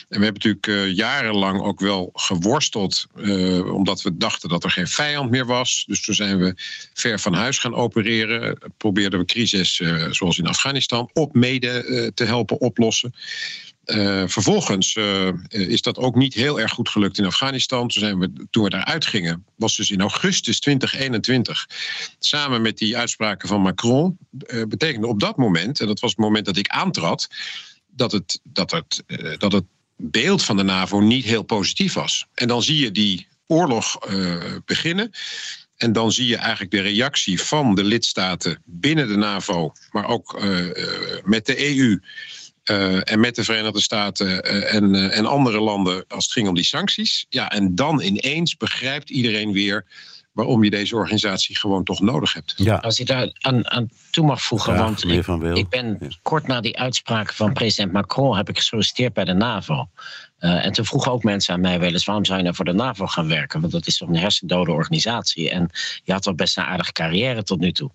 En 0.08 0.18
we 0.18 0.24
hebben 0.24 0.42
natuurlijk 0.42 0.66
eh, 0.66 0.96
jarenlang 0.96 1.60
ook 1.60 1.80
wel 1.80 2.10
geworsteld, 2.12 3.06
eh, 3.16 3.74
omdat 3.74 4.02
we 4.02 4.16
dachten 4.16 4.48
dat 4.48 4.64
er 4.64 4.70
geen 4.70 4.88
vijand 4.88 5.30
meer 5.30 5.46
was. 5.46 5.84
Dus 5.86 6.04
toen 6.04 6.14
zijn 6.14 6.38
we 6.38 6.54
ver 6.94 7.20
van 7.20 7.34
huis 7.34 7.58
gaan 7.58 7.74
opereren. 7.74 8.58
Probeerden 8.76 9.18
we 9.18 9.24
crisis, 9.24 9.80
eh, 9.80 10.06
zoals 10.10 10.38
in 10.38 10.46
Afghanistan, 10.46 11.10
op 11.12 11.34
mede 11.34 12.10
te 12.14 12.24
helpen 12.24 12.60
oplossen. 12.60 13.14
Uh, 13.94 14.22
vervolgens 14.26 14.94
uh, 14.94 15.28
is 15.48 15.82
dat 15.82 15.98
ook 15.98 16.14
niet 16.14 16.34
heel 16.34 16.60
erg 16.60 16.72
goed 16.72 16.88
gelukt 16.88 17.18
in 17.18 17.24
Afghanistan. 17.24 17.88
Toen, 17.88 18.02
zijn 18.02 18.18
we, 18.18 18.32
toen 18.50 18.64
we 18.64 18.70
daaruit 18.70 19.06
gingen, 19.06 19.44
was 19.56 19.76
dus 19.76 19.90
in 19.90 20.00
augustus 20.00 20.60
2021. 20.60 21.68
Samen 22.18 22.62
met 22.62 22.78
die 22.78 22.96
uitspraken 22.96 23.48
van 23.48 23.60
Macron. 23.60 24.18
Uh, 24.46 24.64
betekende 24.64 25.06
op 25.06 25.20
dat 25.20 25.36
moment, 25.36 25.80
en 25.80 25.86
dat 25.86 26.00
was 26.00 26.10
het 26.10 26.18
moment 26.18 26.44
dat 26.44 26.56
ik 26.56 26.68
aantrad. 26.68 27.28
dat 27.86 28.12
het, 28.12 28.40
dat 28.42 28.70
het, 28.70 29.04
dat 29.38 29.52
het 29.52 29.64
beeld 29.96 30.44
van 30.44 30.56
de 30.56 30.62
NAVO 30.62 31.00
niet 31.00 31.24
heel 31.24 31.42
positief 31.42 31.92
was. 31.92 32.26
En 32.34 32.48
dan 32.48 32.62
zie 32.62 32.78
je 32.78 32.90
die 32.90 33.26
oorlog 33.46 33.98
beginnen. 34.64 35.10
En 35.76 35.92
dan 35.92 36.12
zie 36.12 36.26
je 36.26 36.36
eigenlijk 36.36 36.70
de 36.70 36.80
reactie 36.80 37.40
van 37.40 37.74
de 37.74 37.84
lidstaten 37.84 38.62
binnen 38.64 39.08
de 39.08 39.16
NAVO, 39.16 39.72
maar 39.90 40.08
ook 40.08 40.42
met 41.24 41.46
de 41.46 41.76
EU. 41.76 42.00
Uh, 42.72 43.00
en 43.04 43.20
met 43.20 43.34
de 43.34 43.44
Verenigde 43.44 43.80
Staten 43.80 44.26
uh, 44.28 44.74
en, 44.74 44.94
uh, 44.94 45.18
en 45.18 45.26
andere 45.26 45.60
landen 45.60 46.04
als 46.08 46.24
het 46.24 46.32
ging 46.32 46.48
om 46.48 46.54
die 46.54 46.64
sancties. 46.64 47.26
Ja, 47.28 47.50
en 47.50 47.74
dan 47.74 48.00
ineens 48.00 48.56
begrijpt 48.56 49.10
iedereen 49.10 49.52
weer 49.52 49.84
waarom 50.32 50.64
je 50.64 50.70
deze 50.70 50.96
organisatie 50.96 51.58
gewoon 51.58 51.84
toch 51.84 52.00
nodig 52.00 52.32
hebt. 52.32 52.54
Ja. 52.56 52.76
Als 52.76 53.00
ik 53.00 53.06
daar 53.06 53.30
aan, 53.40 53.70
aan 53.70 53.88
toe 54.10 54.26
mag 54.26 54.42
voegen, 54.42 54.72
Graag, 54.72 54.84
want 54.84 55.04
ik, 55.42 55.56
ik 55.56 55.68
ben 55.68 55.96
Ja. 56.00 56.08
kort 56.22 56.46
na 56.46 56.60
die 56.60 56.78
uitspraak 56.78 57.32
van 57.32 57.52
president 57.52 57.92
Macron 57.92 58.36
heb 58.36 58.48
ik 58.48 58.56
gesolliciteerd 58.56 59.12
bij 59.12 59.24
de 59.24 59.32
NAVO. 59.32 59.88
Uh, 60.42 60.64
en 60.64 60.72
toen 60.72 60.84
vroegen 60.84 61.12
ook 61.12 61.22
mensen 61.22 61.54
aan 61.54 61.60
mij 61.60 61.80
wel 61.80 61.92
eens: 61.92 62.04
waarom 62.04 62.24
zou 62.24 62.38
je 62.38 62.44
nou 62.44 62.56
voor 62.56 62.64
de 62.64 62.72
NAVO 62.72 63.06
gaan 63.06 63.28
werken? 63.28 63.60
Want 63.60 63.72
dat 63.72 63.86
is 63.86 63.96
toch 63.96 64.08
een 64.08 64.16
hersendode 64.16 64.72
organisatie. 64.72 65.50
En 65.50 65.70
je 66.04 66.12
had 66.12 66.22
toch 66.22 66.34
best 66.34 66.56
een 66.56 66.64
aardige 66.64 66.92
carrière 66.92 67.42
tot 67.42 67.60
nu 67.60 67.72
toe. 67.72 67.90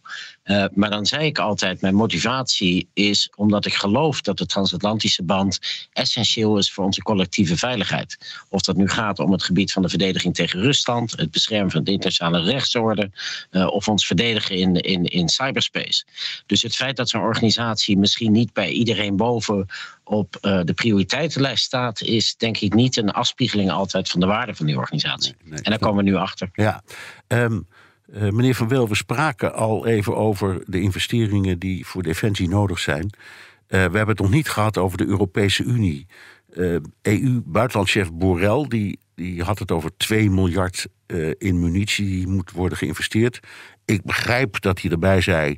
Uh, 0.45 0.65
maar 0.73 0.89
dan 0.89 1.05
zei 1.05 1.25
ik 1.25 1.39
altijd: 1.39 1.81
mijn 1.81 1.95
motivatie 1.95 2.89
is 2.93 3.31
omdat 3.35 3.65
ik 3.65 3.73
geloof 3.73 4.21
dat 4.21 4.37
de 4.37 4.45
transatlantische 4.45 5.23
band 5.23 5.59
essentieel 5.93 6.57
is 6.57 6.71
voor 6.71 6.85
onze 6.85 7.01
collectieve 7.01 7.57
veiligheid. 7.57 8.17
Of 8.49 8.61
dat 8.61 8.75
nu 8.75 8.89
gaat 8.89 9.19
om 9.19 9.31
het 9.31 9.43
gebied 9.43 9.71
van 9.71 9.81
de 9.81 9.89
verdediging 9.89 10.35
tegen 10.35 10.61
Rusland, 10.61 11.11
het 11.11 11.31
beschermen 11.31 11.71
van 11.71 11.83
de 11.83 11.91
internationale 11.91 12.51
rechtsorde, 12.51 13.11
uh, 13.51 13.67
of 13.67 13.87
ons 13.87 14.05
verdedigen 14.05 14.55
in, 14.55 14.75
in, 14.75 15.03
in 15.03 15.29
cyberspace. 15.29 16.05
Dus 16.45 16.61
het 16.61 16.75
feit 16.75 16.95
dat 16.95 17.09
zo'n 17.09 17.21
organisatie 17.21 17.97
misschien 17.97 18.31
niet 18.31 18.53
bij 18.53 18.69
iedereen 18.69 19.15
boven 19.15 19.67
op 20.03 20.37
de 20.41 20.73
prioriteitenlijst 20.75 21.63
staat, 21.63 22.01
is 22.01 22.36
denk 22.37 22.57
ik 22.57 22.73
niet 22.73 22.97
een 22.97 23.11
afspiegeling 23.11 23.71
altijd 23.71 24.09
van 24.09 24.19
de 24.19 24.25
waarde 24.25 24.55
van 24.55 24.65
die 24.65 24.77
organisatie. 24.77 25.35
Nee, 25.39 25.51
nee, 25.51 25.61
en 25.61 25.69
daar 25.69 25.79
komen 25.79 26.03
we 26.03 26.09
nu 26.09 26.15
achter. 26.15 26.49
Ja. 26.53 26.83
Um, 27.27 27.67
uh, 28.13 28.21
meneer 28.21 28.55
Van 28.55 28.67
Wil, 28.67 28.87
we 28.87 28.95
spraken 28.95 29.53
al 29.53 29.85
even 29.85 30.15
over 30.15 30.63
de 30.65 30.81
investeringen 30.81 31.59
die 31.59 31.85
voor 31.85 32.03
defensie 32.03 32.49
nodig 32.49 32.79
zijn. 32.79 33.03
Uh, 33.03 33.11
we 33.69 33.77
hebben 33.77 34.07
het 34.07 34.19
nog 34.19 34.29
niet 34.31 34.49
gehad 34.49 34.77
over 34.77 34.97
de 34.97 35.05
Europese 35.05 35.63
Unie. 35.63 36.07
EU-buitenlandchef 37.01 38.11
Borrell 38.11 38.65
die, 38.67 38.99
die 39.15 39.43
had 39.43 39.59
het 39.59 39.71
over 39.71 39.91
2 39.97 40.29
miljard 40.29 40.87
in 41.37 41.59
munitie 41.59 42.05
die 42.05 42.27
moet 42.27 42.51
worden 42.51 42.77
geïnvesteerd. 42.77 43.39
Ik 43.85 44.03
begrijp 44.03 44.61
dat 44.61 44.81
hij 44.81 44.91
erbij 44.91 45.21
zei. 45.21 45.57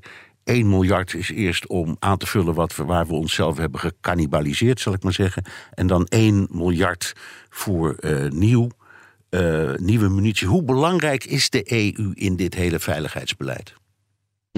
1 0.50 0.70
miljard 0.70 1.14
is 1.14 1.30
eerst 1.30 1.68
om 1.68 1.96
aan 2.00 2.18
te 2.18 2.28
vullen 2.28 2.54
wat 2.54 2.76
we, 2.76 2.84
waar 2.84 3.08
we 3.08 3.14
onszelf 3.14 3.58
hebben 3.58 3.80
gecannibaliseerd, 3.80 4.80
zal 4.80 4.94
ik 4.94 5.04
maar 5.04 5.14
zeggen. 5.14 5.44
En 5.74 5.88
dan 5.88 6.06
1 6.06 6.48
miljard 6.52 7.14
voor 7.50 7.96
uh, 8.00 8.32
nieuw, 8.32 8.70
uh, 9.30 9.74
nieuwe 9.76 10.10
munitie. 10.10 10.48
Hoe 10.48 10.64
belangrijk 10.64 11.26
is 11.26 11.50
de 11.50 11.72
EU 11.72 12.12
in 12.14 12.36
dit 12.36 12.54
hele 12.54 12.80
veiligheidsbeleid? 12.80 13.74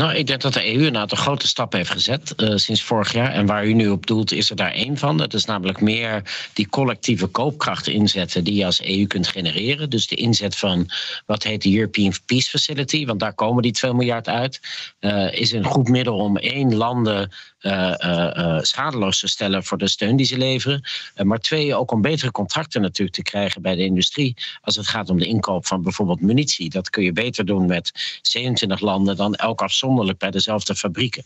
Nou, 0.02 0.14
ik 0.14 0.28
denk 0.28 0.42
dat 0.42 0.54
de 0.54 0.76
EU 0.76 0.86
een 0.86 0.98
aantal 0.98 1.18
grote 1.18 1.48
stappen 1.48 1.78
heeft 1.78 1.92
gezet 1.92 2.34
uh, 2.38 2.56
sinds 2.56 2.84
vorig 2.84 3.14
jaar. 3.14 3.32
En 3.32 3.46
waar 3.46 3.66
u 3.66 3.74
nu 3.74 3.90
op 3.90 4.08
doelt, 4.08 4.32
is 4.32 4.50
er 4.50 4.56
daar 4.56 4.72
één 4.72 4.98
van. 4.98 5.18
Dat 5.18 5.34
is 5.34 5.46
namelijk 5.46 5.82
meer 5.82 6.22
die 6.54 6.70
collectieve 6.70 7.28
koopkracht 7.28 7.88
inzetten 7.88 8.44
die 8.44 8.56
je 8.56 8.66
als 8.66 8.82
EU 8.82 9.08
kunt 9.08 9.28
genereren. 9.28 9.90
Dus 9.90 10.08
de 10.08 10.16
inzet 10.16 10.56
van 10.56 10.90
wat 11.26 11.44
heet 11.44 11.62
de 11.62 11.76
European 11.76 12.14
Peace 12.26 12.50
Facility, 12.50 13.06
want 13.06 13.20
daar 13.20 13.34
komen 13.34 13.64
die 13.64 13.72
2 13.72 13.94
miljard 13.94 14.28
uit, 14.28 14.60
uh, 15.00 15.34
is 15.34 15.52
een 15.52 15.66
goed 15.66 15.88
middel 15.88 16.18
om 16.18 16.38
één 16.38 16.76
landen 16.76 17.32
uh, 17.62 18.60
schadeloos 18.62 19.20
te 19.20 19.28
stellen 19.28 19.64
voor 19.64 19.78
de 19.78 19.88
steun 19.88 20.16
die 20.16 20.26
ze 20.26 20.38
leveren. 20.38 20.84
maar 21.24 21.40
twee, 21.40 21.76
ook 21.76 21.92
om 21.92 22.02
betere 22.02 22.32
contracten 22.32 22.82
natuurlijk 22.82 23.16
te 23.16 23.22
krijgen 23.22 23.62
bij 23.62 23.76
de 23.76 23.84
industrie. 23.84 24.36
Als 24.62 24.76
het 24.76 24.88
gaat 24.88 25.10
om 25.10 25.20
de 25.20 25.26
inkoop 25.26 25.68
van 25.68 25.82
bijvoorbeeld 25.82 26.22
munitie. 26.22 26.70
Dat 26.70 26.90
kun 26.90 27.04
je 27.04 27.12
beter 27.12 27.46
doen 27.46 27.66
met 27.66 28.20
27 28.22 28.80
landen 28.80 29.16
dan 29.16 29.36
elk 29.36 29.62
afzonderlijk 29.62 29.91
bij 30.18 30.32
dezelfde 30.32 30.76
fabrieken. 30.76 31.24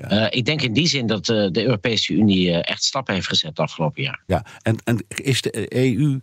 Ja. 0.00 0.30
ik 0.30 0.44
denk 0.44 0.62
in 0.62 0.72
die 0.72 0.88
zin 0.88 1.06
dat 1.06 1.24
de 1.24 1.64
Europese 1.64 2.12
Unie 2.12 2.52
echt 2.52 2.84
stappen 2.84 3.14
heeft 3.14 3.28
gezet 3.28 3.50
het 3.50 3.58
afgelopen 3.58 4.02
jaar. 4.02 4.22
Ja, 4.26 4.44
en, 4.62 4.78
en 4.84 5.04
is 5.08 5.42
de 5.42 5.76
EU 5.76 6.20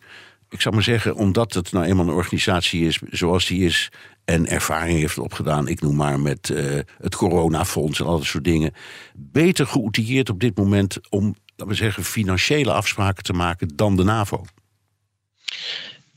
ik 0.56 0.62
zou 0.62 0.74
maar 0.76 0.84
zeggen, 0.84 1.16
omdat 1.16 1.54
het 1.54 1.72
nou 1.72 1.86
eenmaal 1.86 2.08
een 2.08 2.14
organisatie 2.14 2.88
is 2.88 3.00
zoals 3.10 3.48
die 3.48 3.66
is. 3.66 3.92
en 4.26 4.48
ervaring 4.48 5.00
heeft 5.00 5.18
opgedaan, 5.18 5.68
ik 5.68 5.82
noem 5.82 5.96
maar 5.96 6.20
met 6.20 6.50
uh, 6.50 6.80
het 6.98 7.16
coronafonds 7.16 8.00
en 8.00 8.06
al 8.06 8.18
dat 8.18 8.26
soort 8.26 8.44
dingen. 8.44 8.74
beter 9.14 9.68
geoutilleerd 9.68 10.30
op 10.30 10.40
dit 10.40 10.58
moment 10.58 10.98
om, 11.10 11.36
laten 11.46 11.68
we 11.68 11.74
zeggen, 11.74 12.04
financiële 12.04 12.74
afspraken 12.74 13.24
te 13.24 13.34
maken 13.34 13.68
dan 13.76 13.96
de 13.96 14.04
NAVO. 14.04 14.46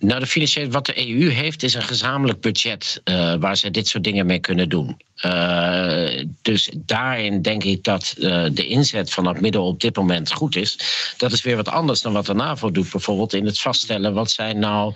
Nou, 0.01 0.21
de 0.21 0.27
financiële, 0.27 0.71
wat 0.71 0.87
de 0.87 1.09
EU 1.09 1.29
heeft, 1.31 1.63
is 1.63 1.75
een 1.75 1.83
gezamenlijk 1.83 2.41
budget 2.41 3.01
uh, 3.05 3.35
waar 3.35 3.57
ze 3.57 3.71
dit 3.71 3.89
soort 3.89 4.05
dingen 4.05 4.27
mee 4.27 4.39
kunnen 4.39 4.69
doen. 4.69 4.97
Uh, 5.25 6.25
dus 6.43 6.71
daarin 6.77 7.43
denk 7.43 7.65
ik 7.65 7.85
dat 7.85 8.15
uh, 8.19 8.47
de 8.53 8.67
inzet 8.67 9.13
van 9.13 9.25
dat 9.25 9.41
middel 9.41 9.67
op 9.67 9.81
dit 9.81 9.97
moment 9.97 10.33
goed 10.33 10.57
is. 10.57 10.79
Dat 11.17 11.33
is 11.33 11.43
weer 11.43 11.57
wat 11.57 11.69
anders 11.69 12.01
dan 12.01 12.13
wat 12.13 12.27
de 12.27 12.35
NAVO 12.35 12.71
doet, 12.71 12.91
bijvoorbeeld 12.91 13.33
in 13.33 13.47
het 13.47 13.61
vaststellen 13.61 14.15
wat 14.15 14.31
zijn 14.31 14.59
nou 14.59 14.93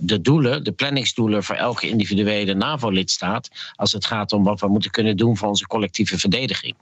de 0.00 0.20
doelen, 0.22 0.64
de 0.64 0.72
planningsdoelen 0.72 1.44
voor 1.44 1.56
elke 1.56 1.88
individuele 1.88 2.54
NAVO-lidstaat. 2.54 3.50
als 3.74 3.92
het 3.92 4.06
gaat 4.06 4.32
om 4.32 4.44
wat 4.44 4.60
we 4.60 4.68
moeten 4.68 4.90
kunnen 4.90 5.16
doen 5.16 5.36
voor 5.36 5.48
onze 5.48 5.66
collectieve 5.66 6.18
verdediging. 6.18 6.74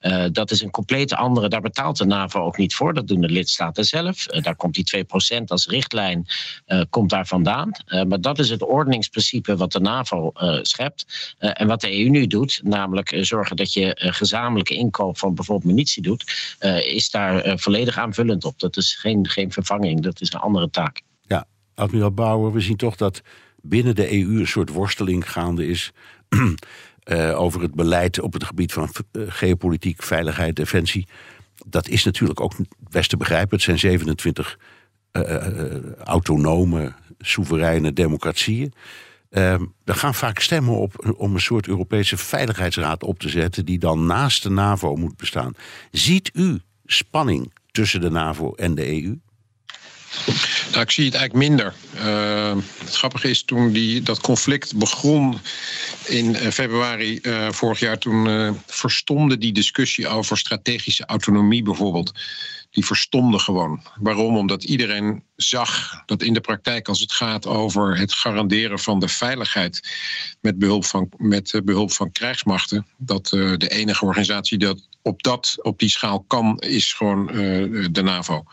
Uh, 0.00 0.24
dat 0.32 0.50
is 0.50 0.62
een 0.62 0.70
compleet 0.70 1.14
andere, 1.14 1.48
daar 1.48 1.60
betaalt 1.60 1.96
de 1.96 2.04
NAVO 2.04 2.40
ook 2.40 2.56
niet 2.56 2.74
voor. 2.74 2.94
Dat 2.94 3.08
doen 3.08 3.20
de 3.20 3.28
lidstaten 3.28 3.84
zelf. 3.84 4.34
Uh, 4.34 4.42
daar 4.42 4.56
komt 4.56 4.74
die 4.74 5.04
2% 5.40 5.44
als 5.46 5.66
richtlijn 5.66 6.26
uh, 6.66 6.82
komt 6.90 7.10
daar 7.10 7.26
vandaan. 7.26 7.70
maar 8.08 8.20
dat 8.20 8.38
is 8.38 8.50
het 8.50 8.62
ordeningsprincipe 8.62 9.56
wat 9.56 9.72
de 9.72 9.80
NAVO 9.80 10.32
schept. 10.62 11.34
en 11.38 11.66
wat 11.66 11.80
de 11.80 11.98
EU 11.98 12.08
nu 12.08 12.26
doet, 12.26 12.60
namelijk 12.62 13.16
zorgen 13.20 13.56
dat 13.56 13.72
je 13.72 13.96
gezamenlijke 13.96 14.74
inkoop 14.74 15.18
van 15.18 15.34
bijvoorbeeld 15.34 15.70
munitie 15.70 16.02
doet, 16.02 16.54
is 16.84 17.10
daar 17.10 17.58
volledig 17.58 17.98
aanvullend 17.98 18.44
op. 18.44 18.58
Dat 18.58 18.76
is 18.76 18.94
geen, 18.94 19.28
geen 19.28 19.52
vervanging, 19.52 20.00
dat 20.00 20.20
is 20.20 20.32
een 20.32 20.40
andere 20.40 20.70
taak. 20.70 21.02
Ja, 21.22 21.46
admiraal 21.74 22.12
Bauer, 22.12 22.52
we 22.52 22.60
zien 22.60 22.76
toch 22.76 22.96
dat 22.96 23.22
binnen 23.62 23.94
de 23.94 24.12
EU 24.12 24.38
een 24.38 24.46
soort 24.46 24.70
worsteling 24.70 25.30
gaande 25.30 25.66
is. 25.66 25.92
uh, 27.08 27.40
over 27.40 27.62
het 27.62 27.74
beleid 27.74 28.20
op 28.20 28.32
het 28.32 28.44
gebied 28.44 28.72
van 28.72 28.88
uh, 29.12 29.22
geopolitiek, 29.28 30.02
veiligheid, 30.02 30.56
defensie. 30.56 31.08
Dat 31.66 31.88
is 31.88 32.04
natuurlijk 32.04 32.40
ook 32.40 32.52
best 32.90 33.10
te 33.10 33.16
begrijpen. 33.16 33.56
Het 33.56 33.62
zijn 33.62 33.78
27 33.78 34.58
uh, 35.12 35.94
autonome, 36.04 36.92
soevereine 37.18 37.92
democratieën. 37.92 38.72
er 39.30 39.68
gaan 39.84 40.14
vaak 40.14 40.38
stemmen 40.38 40.74
op 40.74 41.14
om 41.16 41.34
een 41.34 41.40
soort 41.40 41.68
Europese 41.68 42.16
veiligheidsraad 42.16 43.02
op 43.02 43.18
te 43.18 43.28
zetten, 43.28 43.64
die 43.64 43.78
dan 43.78 44.06
naast 44.06 44.42
de 44.42 44.50
NAVO 44.50 44.96
moet 44.96 45.16
bestaan. 45.16 45.52
Ziet 45.90 46.30
u 46.34 46.60
spanning 46.84 47.52
tussen 47.70 48.00
de 48.00 48.10
NAVO 48.10 48.52
en 48.52 48.74
de 48.74 49.02
EU? 49.02 49.18
Nou, 50.70 50.80
ik 50.80 50.90
zie 50.90 51.04
het 51.04 51.14
eigenlijk 51.14 51.48
minder. 51.48 51.74
Uh, 51.94 52.56
het 52.78 52.96
grappige 52.96 53.30
is, 53.30 53.42
toen 53.42 53.72
die, 53.72 54.02
dat 54.02 54.20
conflict 54.20 54.76
begon 54.76 55.38
in 56.04 56.24
uh, 56.24 56.36
februari 56.36 57.18
uh, 57.22 57.50
vorig 57.50 57.78
jaar, 57.78 57.98
toen 57.98 58.56
verstomde 58.66 59.38
die 59.38 59.52
discussie 59.52 60.08
over 60.08 60.38
strategische 60.38 61.06
autonomie 61.06 61.62
bijvoorbeeld. 61.62 62.12
Die 62.70 62.84
verstomde 62.84 63.38
gewoon. 63.38 63.82
Waarom? 64.00 64.36
Omdat 64.36 64.64
iedereen 64.64 65.22
zag 65.36 66.02
dat 66.06 66.22
in 66.22 66.34
de 66.34 66.40
praktijk, 66.40 66.88
als 66.88 67.00
het 67.00 67.12
gaat 67.12 67.46
over 67.46 67.98
het 67.98 68.12
garanderen 68.12 68.78
van 68.78 69.00
de 69.00 69.08
veiligheid 69.08 69.80
met 70.40 70.58
behulp 70.58 70.84
van, 70.84 71.08
met 71.16 71.60
behulp 71.64 71.92
van 71.92 72.12
krijgsmachten, 72.12 72.86
dat 72.96 73.26
de 73.28 73.68
enige 73.68 74.04
organisatie 74.04 74.58
dat 74.58 74.88
op, 75.02 75.22
dat, 75.22 75.56
op 75.62 75.78
die 75.78 75.88
schaal 75.88 76.24
kan, 76.26 76.58
is 76.58 76.92
gewoon 76.92 77.26
de 77.92 78.02
NAVO. 78.02 78.44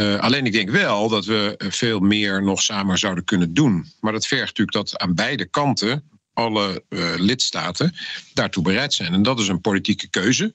Uh, 0.00 0.18
alleen 0.18 0.46
ik 0.46 0.52
denk 0.52 0.70
wel 0.70 1.08
dat 1.08 1.24
we 1.24 1.54
veel 1.58 2.00
meer 2.00 2.42
nog 2.42 2.62
samen 2.62 2.98
zouden 2.98 3.24
kunnen 3.24 3.54
doen. 3.54 3.92
Maar 4.00 4.12
dat 4.12 4.26
vergt 4.26 4.46
natuurlijk 4.46 4.76
dat 4.76 4.98
aan 4.98 5.14
beide 5.14 5.46
kanten 5.46 6.10
alle 6.32 6.84
uh, 6.88 7.14
lidstaten 7.16 7.96
daartoe 8.34 8.62
bereid 8.62 8.94
zijn. 8.94 9.12
En 9.12 9.22
dat 9.22 9.40
is 9.40 9.48
een 9.48 9.60
politieke 9.60 10.08
keuze. 10.08 10.54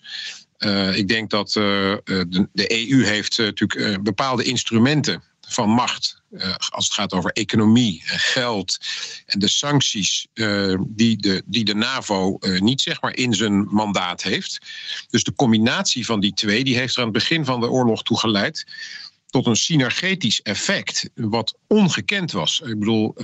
Ik 0.93 1.08
denk 1.08 1.30
dat 1.30 1.52
de, 1.52 2.47
de, 2.54 2.89
EU 2.89 3.06
heeft 3.06 3.38
natuurlijk 3.38 4.04
bepaalde 4.04 4.43
instrumenten 4.43 5.23
van 5.47 5.69
macht. 5.69 6.21
als 6.69 6.86
het 6.86 6.93
gaat 6.93 7.13
over 7.13 7.32
economie 7.32 8.04
en 8.08 8.19
geld 8.19 8.78
en 9.26 9.39
de 9.39 9.47
sancties 9.47 10.28
die, 10.80 11.17
de, 11.17 11.43
die 11.45 11.65
de 11.65 11.76
NAVO 11.76 12.38
niet 12.60 12.82
zeg 12.82 13.02
maar 13.02 13.15
in 13.15 13.34
zijn 13.34 13.65
mandaat 13.65 14.23
heeft. 14.23 14.58
Dus 15.10 15.23
de 15.23 15.34
combinatie 15.36 16.06
van 16.06 16.19
die 16.19 16.34
twee 16.34 16.63
die 16.63 16.78
heeft 16.78 16.93
er 16.93 17.00
aan 17.00 17.13
het 17.13 17.17
begin 17.17 17.45
van 17.45 17.60
de 17.60 17.69
oorlog 17.69 18.04
toe 18.04 18.19
geleid 18.19 18.65
tot 19.38 19.45
een 19.45 19.56
synergetisch 19.56 20.41
effect, 20.41 21.10
wat 21.15 21.58
ongekend 21.67 22.32
was. 22.32 22.62
Ik 22.65 22.80
bedoel, 22.80 23.15
55% 23.17 23.21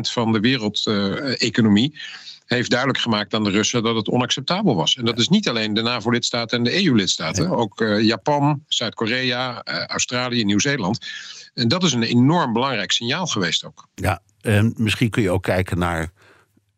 van 0.00 0.32
de 0.32 0.40
wereldeconomie 0.40 1.98
heeft 2.46 2.70
duidelijk 2.70 2.98
gemaakt 2.98 3.34
aan 3.34 3.44
de 3.44 3.50
Russen 3.50 3.82
dat 3.82 3.96
het 3.96 4.08
onacceptabel 4.08 4.76
was. 4.76 4.96
En 4.96 5.04
dat 5.04 5.18
is 5.18 5.28
niet 5.28 5.48
alleen 5.48 5.74
de 5.74 5.82
NAVO-lidstaten 5.82 6.58
en 6.58 6.64
de 6.64 6.84
EU-lidstaten, 6.84 7.50
ook 7.50 7.80
uh, 7.80 8.02
Japan, 8.02 8.64
Zuid-Korea, 8.68 9.62
Australië, 9.86 10.44
Nieuw-Zeeland. 10.44 11.06
En 11.54 11.68
dat 11.68 11.82
is 11.82 11.92
een 11.92 12.02
enorm 12.02 12.52
belangrijk 12.52 12.92
signaal 12.92 13.26
geweest 13.26 13.64
ook. 13.64 13.88
Ja, 13.94 14.22
en 14.40 14.74
misschien 14.76 15.10
kun 15.10 15.22
je 15.22 15.30
ook 15.30 15.42
kijken 15.42 15.78
naar, 15.78 16.12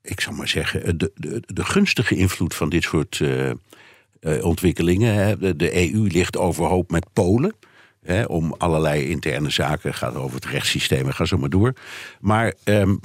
ik 0.03 0.21
zal 0.21 0.33
maar 0.33 0.49
zeggen, 0.49 0.99
de, 0.99 1.13
de, 1.15 1.43
de 1.47 1.65
gunstige 1.65 2.15
invloed 2.15 2.55
van 2.55 2.69
dit 2.69 2.83
soort 2.83 3.19
uh, 3.19 3.51
ontwikkelingen. 4.45 5.41
De, 5.41 5.57
de 5.57 5.93
EU 5.93 6.07
ligt 6.07 6.37
overhoop 6.37 6.91
met 6.91 7.07
Polen 7.13 7.55
om 8.27 8.55
allerlei 8.59 9.09
interne 9.09 9.51
zaken. 9.51 9.95
Gaat 9.95 10.15
over 10.15 10.35
het 10.35 10.45
rechtssysteem 10.45 11.07
en 11.07 11.15
ga 11.15 11.25
zo 11.25 11.37
maar 11.37 11.51
door. 11.51 11.73
Maar 12.21 12.55
um, 12.65 13.01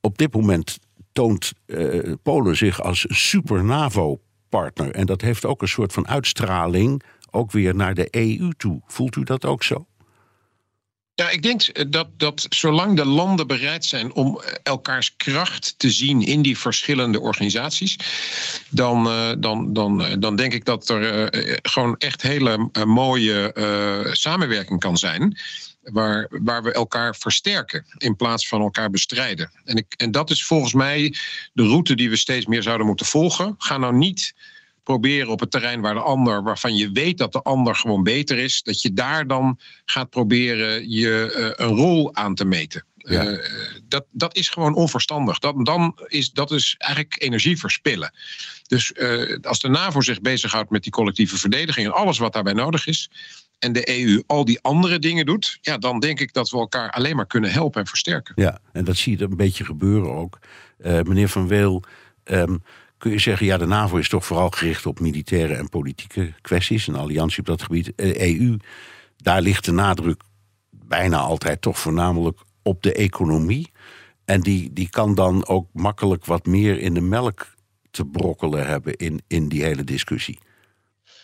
op 0.00 0.18
dit 0.18 0.34
moment 0.34 0.78
toont 1.12 1.52
uh, 1.66 2.12
Polen 2.22 2.56
zich 2.56 2.82
als 2.82 3.06
super 3.08 3.64
NAVO-partner. 3.64 4.90
En 4.90 5.06
dat 5.06 5.20
heeft 5.20 5.44
ook 5.44 5.62
een 5.62 5.68
soort 5.68 5.92
van 5.92 6.08
uitstraling 6.08 7.02
ook 7.30 7.50
weer 7.50 7.74
naar 7.74 7.94
de 7.94 8.08
EU 8.10 8.50
toe. 8.56 8.82
Voelt 8.86 9.16
u 9.16 9.22
dat 9.22 9.44
ook 9.44 9.62
zo? 9.62 9.86
Ja, 11.20 11.30
ik 11.30 11.42
denk 11.42 11.90
dat, 11.92 12.08
dat 12.16 12.46
zolang 12.48 12.96
de 12.96 13.04
landen 13.04 13.46
bereid 13.46 13.84
zijn 13.84 14.12
om 14.12 14.40
elkaars 14.62 15.16
kracht 15.16 15.74
te 15.76 15.90
zien 15.90 16.22
in 16.22 16.42
die 16.42 16.58
verschillende 16.58 17.20
organisaties, 17.20 17.96
dan, 18.68 19.04
dan, 19.38 19.72
dan, 19.72 20.20
dan 20.20 20.36
denk 20.36 20.52
ik 20.52 20.64
dat 20.64 20.88
er 20.88 21.28
gewoon 21.62 21.96
echt 21.98 22.22
hele 22.22 22.70
mooie 22.84 23.52
samenwerking 24.12 24.80
kan 24.80 24.96
zijn 24.96 25.38
waar, 25.82 26.28
waar 26.30 26.62
we 26.62 26.72
elkaar 26.72 27.16
versterken 27.16 27.84
in 27.98 28.16
plaats 28.16 28.48
van 28.48 28.60
elkaar 28.60 28.90
bestrijden. 28.90 29.50
En, 29.64 29.76
ik, 29.76 29.94
en 29.96 30.10
dat 30.10 30.30
is 30.30 30.44
volgens 30.44 30.72
mij 30.72 31.14
de 31.52 31.62
route 31.62 31.94
die 31.94 32.10
we 32.10 32.16
steeds 32.16 32.46
meer 32.46 32.62
zouden 32.62 32.86
moeten 32.86 33.06
volgen. 33.06 33.54
Ga 33.58 33.78
nou 33.78 33.94
niet 33.94 34.34
proberen 34.90 35.28
op 35.28 35.40
het 35.40 35.50
terrein 35.50 35.80
waar 35.80 35.94
de 35.94 36.00
ander, 36.00 36.42
waarvan 36.42 36.76
je 36.76 36.90
weet 36.92 37.18
dat 37.18 37.32
de 37.32 37.42
ander 37.42 37.74
gewoon 37.74 38.02
beter 38.02 38.38
is, 38.38 38.62
dat 38.62 38.82
je 38.82 38.92
daar 38.92 39.26
dan 39.26 39.58
gaat 39.84 40.10
proberen 40.10 40.90
je 40.90 41.34
uh, 41.36 41.66
een 41.66 41.76
rol 41.76 42.14
aan 42.14 42.34
te 42.34 42.44
meten. 42.44 42.84
Ja. 42.96 43.26
Uh, 43.26 43.38
dat, 43.88 44.04
dat 44.10 44.36
is 44.36 44.48
gewoon 44.48 44.74
onverstandig. 44.74 45.38
Dat, 45.38 45.66
dan 45.66 45.98
is, 46.06 46.30
dat 46.30 46.50
is 46.50 46.74
eigenlijk 46.78 47.22
energie 47.22 47.58
verspillen. 47.58 48.12
Dus 48.66 48.92
uh, 48.94 49.36
als 49.42 49.60
de 49.60 49.68
NAVO 49.68 50.00
zich 50.00 50.20
bezighoudt 50.20 50.70
met 50.70 50.82
die 50.82 50.92
collectieve 50.92 51.38
verdediging 51.38 51.86
en 51.86 51.92
alles 51.92 52.18
wat 52.18 52.32
daarbij 52.32 52.52
nodig 52.52 52.86
is, 52.86 53.10
en 53.58 53.72
de 53.72 54.00
EU 54.00 54.22
al 54.26 54.44
die 54.44 54.58
andere 54.62 54.98
dingen 54.98 55.26
doet, 55.26 55.58
ja, 55.60 55.78
dan 55.78 56.00
denk 56.00 56.20
ik 56.20 56.32
dat 56.32 56.50
we 56.50 56.58
elkaar 56.58 56.90
alleen 56.90 57.16
maar 57.16 57.26
kunnen 57.26 57.50
helpen 57.50 57.80
en 57.80 57.86
versterken. 57.86 58.32
Ja, 58.36 58.58
en 58.72 58.84
dat 58.84 58.96
zie 58.96 59.18
je 59.18 59.24
een 59.24 59.36
beetje 59.36 59.64
gebeuren 59.64 60.12
ook. 60.12 60.38
Uh, 60.78 61.00
meneer 61.00 61.28
Van 61.28 61.48
Weel, 61.48 61.82
um, 62.24 62.62
kun 63.00 63.10
je 63.10 63.18
zeggen, 63.18 63.46
ja, 63.46 63.56
de 63.56 63.66
NAVO 63.66 63.96
is 63.96 64.08
toch 64.08 64.26
vooral 64.26 64.50
gericht 64.50 64.86
op 64.86 65.00
militaire 65.00 65.54
en 65.54 65.68
politieke 65.68 66.32
kwesties, 66.40 66.86
een 66.86 66.96
alliantie 66.96 67.38
op 67.38 67.46
dat 67.46 67.62
gebied. 67.62 67.92
EU, 67.96 68.56
daar 69.16 69.42
ligt 69.42 69.64
de 69.64 69.72
nadruk 69.72 70.22
bijna 70.70 71.18
altijd 71.18 71.60
toch 71.60 71.78
voornamelijk 71.78 72.38
op 72.62 72.82
de 72.82 72.92
economie. 72.92 73.70
En 74.24 74.40
die, 74.40 74.72
die 74.72 74.88
kan 74.88 75.14
dan 75.14 75.46
ook 75.46 75.68
makkelijk 75.72 76.24
wat 76.24 76.46
meer 76.46 76.78
in 76.78 76.94
de 76.94 77.00
melk 77.00 77.54
te 77.90 78.04
brokkelen 78.04 78.66
hebben 78.66 78.96
in, 78.96 79.22
in 79.26 79.48
die 79.48 79.62
hele 79.62 79.84
discussie. 79.84 80.38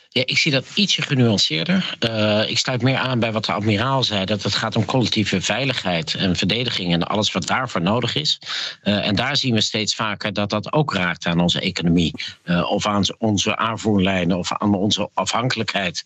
Ja, 0.08 0.22
ik 0.24 0.38
zie 0.38 0.52
dat 0.52 0.66
ietsje 0.74 1.02
genuanceerder. 1.02 1.96
Uh, 2.00 2.50
ik 2.50 2.58
sluit 2.58 2.82
meer 2.82 2.96
aan 2.96 3.18
bij 3.18 3.32
wat 3.32 3.44
de 3.44 3.52
admiraal 3.52 4.04
zei: 4.04 4.24
dat 4.24 4.42
het 4.42 4.54
gaat 4.54 4.76
om 4.76 4.84
collectieve 4.84 5.40
veiligheid 5.40 6.14
en 6.14 6.36
verdediging 6.36 6.92
en 6.92 7.02
alles 7.02 7.32
wat 7.32 7.46
daarvoor 7.46 7.82
nodig 7.82 8.14
is. 8.14 8.38
Uh, 8.82 9.06
en 9.06 9.14
daar 9.14 9.36
zien 9.36 9.54
we 9.54 9.60
steeds 9.60 9.94
vaker 9.94 10.32
dat 10.32 10.50
dat 10.50 10.72
ook 10.72 10.94
raakt 10.94 11.26
aan 11.26 11.40
onze 11.40 11.60
economie, 11.60 12.12
uh, 12.44 12.70
of 12.70 12.86
aan 12.86 13.04
onze 13.18 13.56
aanvoerlijnen, 13.56 14.38
of 14.38 14.52
aan 14.52 14.74
onze 14.74 15.10
afhankelijkheid 15.14 16.02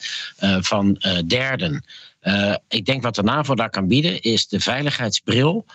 van 0.60 1.00
derden. 1.26 1.84
ik 2.68 2.84
denk 2.84 3.02
wat 3.02 3.14
de 3.14 3.22
NAVO 3.22 3.54
daar 3.54 3.70
kan 3.70 3.88
bieden, 3.88 4.20
is 4.20 4.48
de 4.48 4.60
veiligheidsbril 4.60 5.66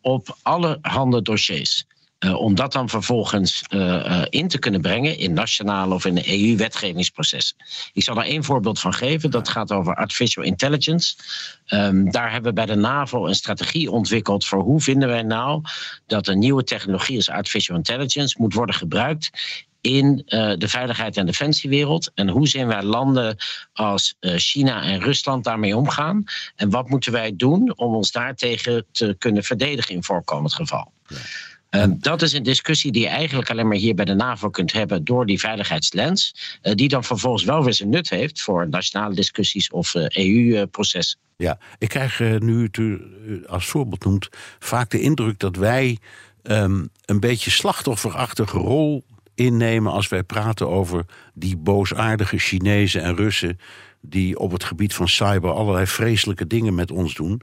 op 0.00 0.36
alle 0.42 0.78
handen 0.80 1.24
dossiers. 1.24 1.86
Uh, 2.24 2.34
om 2.34 2.54
dat 2.54 2.72
dan 2.72 2.88
vervolgens 2.88 3.64
uh, 3.68 3.80
uh, 3.80 4.22
in 4.28 4.48
te 4.48 4.58
kunnen 4.58 4.80
brengen 4.80 5.18
in 5.18 5.32
nationale 5.32 5.94
of 5.94 6.04
in 6.04 6.14
de 6.14 6.40
EU-wetgevingsprocessen. 6.40 7.56
Ik 7.92 8.02
zal 8.02 8.14
daar 8.14 8.24
één 8.24 8.44
voorbeeld 8.44 8.80
van 8.80 8.94
geven. 8.94 9.30
Dat 9.30 9.48
gaat 9.48 9.72
over 9.72 9.94
artificial 9.94 10.44
intelligence. 10.44 11.16
Um, 11.68 12.10
daar 12.10 12.32
hebben 12.32 12.54
we 12.54 12.64
bij 12.64 12.74
de 12.74 12.80
NAVO 12.80 13.26
een 13.26 13.34
strategie 13.34 13.90
ontwikkeld 13.90 14.46
voor 14.46 14.62
hoe 14.62 14.80
vinden 14.80 15.08
wij 15.08 15.22
nou 15.22 15.62
dat 16.06 16.26
een 16.26 16.38
nieuwe 16.38 16.64
technologie 16.64 17.16
als 17.16 17.30
artificial 17.30 17.76
intelligence 17.76 18.36
moet 18.38 18.54
worden 18.54 18.74
gebruikt 18.74 19.30
in 19.80 20.22
de 20.58 20.68
veiligheid- 20.68 21.16
en 21.16 21.26
defensiewereld. 21.26 22.10
En 22.14 22.28
hoe 22.28 22.48
zien 22.48 22.66
wij 22.66 22.82
landen 22.82 23.36
als 23.72 24.14
China 24.20 24.82
en 24.82 25.00
Rusland 25.00 25.44
daarmee 25.44 25.76
omgaan? 25.76 26.24
En 26.56 26.70
wat 26.70 26.88
moeten 26.88 27.12
wij 27.12 27.36
doen 27.36 27.76
om 27.76 27.94
ons 27.94 28.12
daartegen 28.12 28.86
te 28.92 29.16
kunnen 29.18 29.42
verdedigen 29.42 29.94
in 29.94 30.04
voorkomend 30.04 30.54
geval? 30.54 30.92
Ja. 31.06 31.16
Um, 31.70 31.96
dat 32.00 32.22
is 32.22 32.32
een 32.32 32.42
discussie 32.42 32.92
die 32.92 33.02
je 33.02 33.08
eigenlijk 33.08 33.50
alleen 33.50 33.68
maar 33.68 33.76
hier 33.76 33.94
bij 33.94 34.04
de 34.04 34.14
NAVO 34.14 34.50
kunt 34.50 34.72
hebben 34.72 35.04
door 35.04 35.26
die 35.26 35.40
veiligheidslens, 35.40 36.34
uh, 36.62 36.74
die 36.74 36.88
dan 36.88 37.04
vervolgens 37.04 37.44
wel 37.44 37.64
weer 37.64 37.74
zijn 37.74 37.88
nut 37.88 38.10
heeft 38.10 38.42
voor 38.42 38.68
nationale 38.68 39.14
discussies 39.14 39.70
of 39.70 39.94
EU-processen. 39.94 41.18
Ja, 41.36 41.58
ik 41.78 41.88
krijg 41.88 42.20
nu 42.38 42.70
als 43.46 43.66
voorbeeld 43.66 44.04
noemt 44.04 44.28
vaak 44.58 44.90
de 44.90 45.00
indruk 45.00 45.38
dat 45.38 45.56
wij 45.56 45.98
um, 46.42 46.88
een 47.04 47.20
beetje 47.20 47.50
slachtofferachtige 47.50 48.58
rol 48.58 49.04
innemen 49.34 49.92
als 49.92 50.08
wij 50.08 50.22
praten 50.22 50.68
over 50.68 51.04
die 51.34 51.56
boosaardige 51.56 52.38
Chinezen 52.38 53.02
en 53.02 53.16
Russen 53.16 53.58
die 54.00 54.38
op 54.38 54.52
het 54.52 54.64
gebied 54.64 54.94
van 54.94 55.08
cyber 55.08 55.50
allerlei 55.50 55.86
vreselijke 55.86 56.46
dingen 56.46 56.74
met 56.74 56.90
ons 56.90 57.14
doen. 57.14 57.42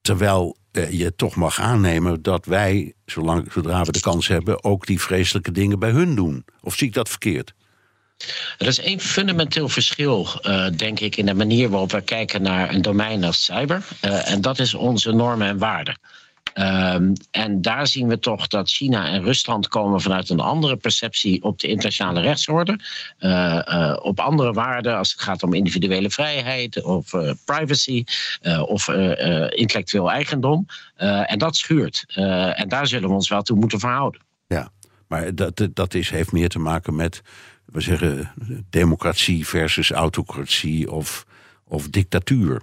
Terwijl 0.00 0.56
eh, 0.56 0.63
je 0.90 1.12
toch 1.16 1.34
mag 1.34 1.60
aannemen 1.60 2.22
dat 2.22 2.46
wij, 2.46 2.94
zolang, 3.06 3.52
zodra 3.52 3.82
we 3.82 3.92
de 3.92 4.00
kans 4.00 4.28
hebben, 4.28 4.64
ook 4.64 4.86
die 4.86 5.00
vreselijke 5.00 5.52
dingen 5.52 5.78
bij 5.78 5.90
hun 5.90 6.14
doen. 6.14 6.44
Of 6.60 6.74
zie 6.74 6.86
ik 6.86 6.94
dat 6.94 7.08
verkeerd? 7.08 7.54
Er 8.58 8.66
is 8.66 8.78
één 8.78 9.00
fundamenteel 9.00 9.68
verschil, 9.68 10.28
uh, 10.42 10.66
denk 10.76 11.00
ik, 11.00 11.16
in 11.16 11.26
de 11.26 11.34
manier 11.34 11.68
waarop 11.68 11.92
we 11.92 12.00
kijken 12.00 12.42
naar 12.42 12.74
een 12.74 12.82
domein 12.82 13.24
als 13.24 13.44
cyber. 13.44 13.82
Uh, 14.04 14.30
en 14.30 14.40
dat 14.40 14.58
is 14.58 14.74
onze 14.74 15.12
normen 15.12 15.48
en 15.48 15.58
waarden. 15.58 15.98
Um, 16.54 17.12
en 17.30 17.62
daar 17.62 17.86
zien 17.86 18.08
we 18.08 18.18
toch 18.18 18.46
dat 18.46 18.70
China 18.70 19.06
en 19.06 19.22
Rusland 19.22 19.68
komen 19.68 20.00
vanuit 20.00 20.28
een 20.28 20.40
andere 20.40 20.76
perceptie 20.76 21.42
op 21.42 21.58
de 21.58 21.68
internationale 21.68 22.20
rechtsorde. 22.20 22.78
Uh, 23.20 23.60
uh, 23.68 23.96
op 24.02 24.20
andere 24.20 24.52
waarden 24.52 24.96
als 24.96 25.12
het 25.12 25.20
gaat 25.20 25.42
om 25.42 25.54
individuele 25.54 26.10
vrijheid 26.10 26.82
of 26.82 27.12
uh, 27.12 27.30
privacy 27.44 28.04
of 28.66 28.88
intellectueel 29.48 30.10
eigendom. 30.10 30.66
en 30.96 31.38
dat 31.38 31.56
schuurt. 31.56 32.04
en 32.54 32.68
daar 32.68 32.86
zullen 32.86 33.08
we 33.08 33.14
ons 33.14 33.28
wel 33.28 33.42
toe 33.42 33.56
moeten 33.56 33.78
verhouden. 33.78 34.20
Ja, 34.46 34.70
maar 35.06 35.34
dat, 35.34 35.68
dat 35.72 35.94
is, 35.94 36.10
heeft 36.10 36.32
meer 36.32 36.48
te 36.48 36.58
maken 36.58 36.94
met, 36.94 37.22
we 37.64 37.80
zeggen, 37.80 38.32
democratie 38.70 39.46
versus 39.46 39.90
autocratie 39.90 40.90
of, 40.90 41.26
of 41.64 41.88
dictatuur. 41.88 42.62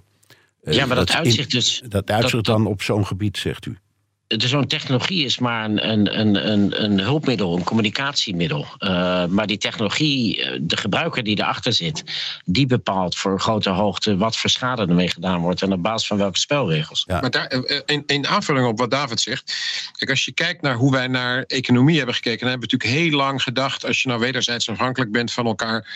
Ja, 0.62 0.86
maar 0.86 0.96
dat, 0.96 1.06
dat 1.06 1.16
uitzicht 1.16 1.50
dus. 1.50 1.82
Dat 1.88 2.10
uitzicht 2.10 2.44
dan 2.44 2.66
op 2.66 2.82
zo'n 2.82 3.06
gebied, 3.06 3.38
zegt 3.38 3.66
u 3.66 3.78
zo'n 4.40 4.66
technologie 4.66 5.24
is 5.24 5.38
maar 5.38 5.64
een, 5.64 5.88
een, 5.88 6.18
een, 6.50 6.82
een 6.82 7.00
hulpmiddel, 7.00 7.56
een 7.56 7.64
communicatiemiddel. 7.64 8.66
Uh, 8.78 9.26
maar 9.26 9.46
die 9.46 9.58
technologie, 9.58 10.60
de 10.60 10.76
gebruiker 10.76 11.22
die 11.22 11.38
erachter 11.38 11.72
zit, 11.72 12.04
die 12.44 12.66
bepaalt 12.66 13.16
voor 13.16 13.40
grote 13.40 13.70
hoogte 13.70 14.16
wat 14.16 14.36
voor 14.36 14.50
schade 14.50 14.82
ermee 14.82 15.08
gedaan 15.08 15.40
wordt 15.40 15.62
en 15.62 15.72
op 15.72 15.82
basis 15.82 16.06
van 16.06 16.16
welke 16.16 16.38
spelregels. 16.38 17.04
Ja. 17.06 17.20
Maar 17.20 17.30
daar, 17.30 17.52
in, 17.86 18.02
in 18.06 18.26
aanvulling 18.26 18.66
op 18.66 18.78
wat 18.78 18.90
David 18.90 19.20
zegt, 19.20 19.54
kijk, 19.92 20.10
als 20.10 20.24
je 20.24 20.32
kijkt 20.32 20.62
naar 20.62 20.74
hoe 20.74 20.92
wij 20.92 21.06
naar 21.06 21.42
economie 21.42 21.96
hebben 21.96 22.14
gekeken, 22.14 22.40
dan 22.40 22.48
hebben 22.48 22.68
we 22.68 22.74
natuurlijk 22.74 23.02
heel 23.02 23.18
lang 23.18 23.42
gedacht, 23.42 23.86
als 23.86 24.02
je 24.02 24.08
nou 24.08 24.20
wederzijds 24.20 24.68
afhankelijk 24.68 25.12
bent 25.12 25.32
van 25.32 25.46
elkaar 25.46 25.86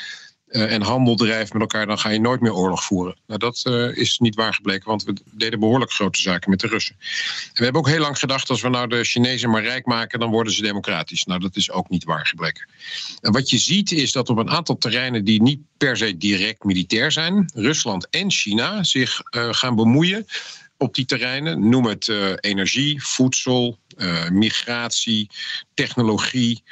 en 0.56 0.82
handel 0.82 1.16
drijft 1.16 1.52
met 1.52 1.62
elkaar, 1.62 1.86
dan 1.86 1.98
ga 1.98 2.08
je 2.08 2.20
nooit 2.20 2.40
meer 2.40 2.54
oorlog 2.54 2.84
voeren. 2.84 3.16
Nou, 3.26 3.38
dat 3.38 3.62
uh, 3.68 3.96
is 3.96 4.18
niet 4.18 4.34
waar 4.34 4.54
gebleken, 4.54 4.88
want 4.88 5.04
we 5.04 5.14
deden 5.30 5.60
behoorlijk 5.60 5.92
grote 5.92 6.20
zaken 6.20 6.50
met 6.50 6.60
de 6.60 6.66
Russen. 6.66 6.96
En 7.00 7.52
we 7.54 7.64
hebben 7.64 7.80
ook 7.82 7.88
heel 7.88 8.00
lang 8.00 8.18
gedacht, 8.18 8.50
als 8.50 8.60
we 8.60 8.68
nou 8.68 8.88
de 8.88 9.04
Chinezen 9.04 9.50
maar 9.50 9.62
rijk 9.62 9.86
maken, 9.86 10.18
dan 10.18 10.30
worden 10.30 10.52
ze 10.52 10.62
democratisch. 10.62 11.24
Nou, 11.24 11.40
dat 11.40 11.56
is 11.56 11.70
ook 11.70 11.88
niet 11.88 12.04
waar 12.04 12.26
gebleken. 12.26 12.68
En 13.20 13.32
wat 13.32 13.50
je 13.50 13.58
ziet 13.58 13.92
is 13.92 14.12
dat 14.12 14.28
op 14.28 14.38
een 14.38 14.50
aantal 14.50 14.78
terreinen 14.78 15.24
die 15.24 15.42
niet 15.42 15.60
per 15.76 15.96
se 15.96 16.16
direct 16.16 16.64
militair 16.64 17.12
zijn, 17.12 17.50
Rusland 17.54 18.08
en 18.10 18.30
China 18.30 18.82
zich 18.82 19.22
uh, 19.30 19.48
gaan 19.50 19.74
bemoeien 19.74 20.26
op 20.78 20.94
die 20.94 21.04
terreinen. 21.04 21.68
Noem 21.68 21.86
het 21.86 22.08
energie, 22.40 23.04
voedsel, 23.04 23.78
migratie, 24.32 25.30
technologie. 25.74 26.62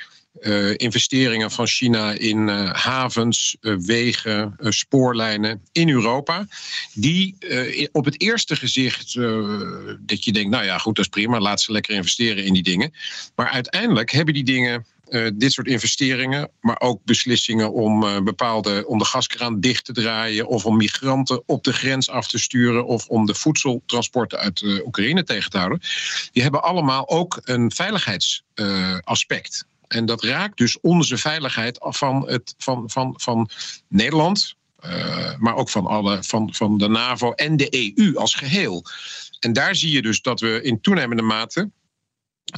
Uh, 0.40 0.70
investeringen 0.76 1.50
van 1.50 1.66
China 1.66 2.12
in 2.12 2.48
uh, 2.48 2.72
havens, 2.72 3.56
uh, 3.60 3.76
wegen, 3.78 4.56
spoorlijnen 4.58 5.62
in 5.72 5.88
Europa. 5.88 6.46
Die 6.94 7.36
op 7.92 8.04
het 8.04 8.20
eerste 8.20 8.56
gezicht 8.56 9.14
dat 9.98 10.24
je 10.24 10.32
denkt, 10.32 10.50
nou 10.50 10.64
ja, 10.64 10.78
goed, 10.78 10.96
dat 10.96 11.04
is 11.04 11.10
prima, 11.10 11.40
laat 11.40 11.60
ze 11.60 11.72
lekker 11.72 11.94
investeren 11.94 12.44
in 12.44 12.52
die 12.52 12.62
dingen. 12.62 12.94
Maar 13.34 13.48
uiteindelijk 13.48 14.10
hebben 14.10 14.34
die 14.34 14.44
dingen. 14.44 14.86
dit 15.34 15.52
soort 15.52 15.66
investeringen, 15.66 16.50
maar 16.60 16.80
ook 16.80 17.04
beslissingen 17.04 17.72
om 17.72 18.24
bepaalde 18.24 18.86
om 18.86 18.98
de 18.98 19.04
gaskraan 19.04 19.60
dicht 19.60 19.84
te 19.84 19.92
draaien 19.92 20.46
of 20.46 20.66
om 20.66 20.76
migranten 20.76 21.42
op 21.46 21.64
de 21.64 21.72
grens 21.72 22.10
af 22.10 22.28
te 22.28 22.38
sturen 22.38 22.86
of 22.86 23.06
om 23.08 23.26
de 23.26 23.34
voedseltransporten 23.34 24.38
uit 24.38 24.62
Oekraïne 24.84 25.24
tegen 25.24 25.50
te 25.50 25.58
houden, 25.58 25.80
die 26.32 26.42
hebben 26.42 26.62
allemaal 26.62 27.08
ook 27.08 27.40
een 27.44 27.72
veiligheidsaspect. 27.72 29.66
En 29.88 30.06
dat 30.06 30.22
raakt 30.22 30.56
dus 30.56 30.80
onze 30.80 31.18
veiligheid 31.18 31.76
van, 31.80 32.28
het, 32.28 32.54
van, 32.58 32.90
van, 32.90 33.14
van 33.16 33.48
Nederland, 33.88 34.54
uh, 34.84 35.36
maar 35.38 35.56
ook 35.56 35.70
van, 35.70 35.86
alle, 35.86 36.22
van, 36.22 36.54
van 36.54 36.78
de 36.78 36.88
NAVO 36.88 37.32
en 37.32 37.56
de 37.56 37.94
EU 37.96 38.16
als 38.16 38.34
geheel. 38.34 38.84
En 39.40 39.52
daar 39.52 39.74
zie 39.74 39.92
je 39.92 40.02
dus 40.02 40.22
dat 40.22 40.40
we 40.40 40.62
in 40.62 40.80
toenemende 40.80 41.22
mate 41.22 41.70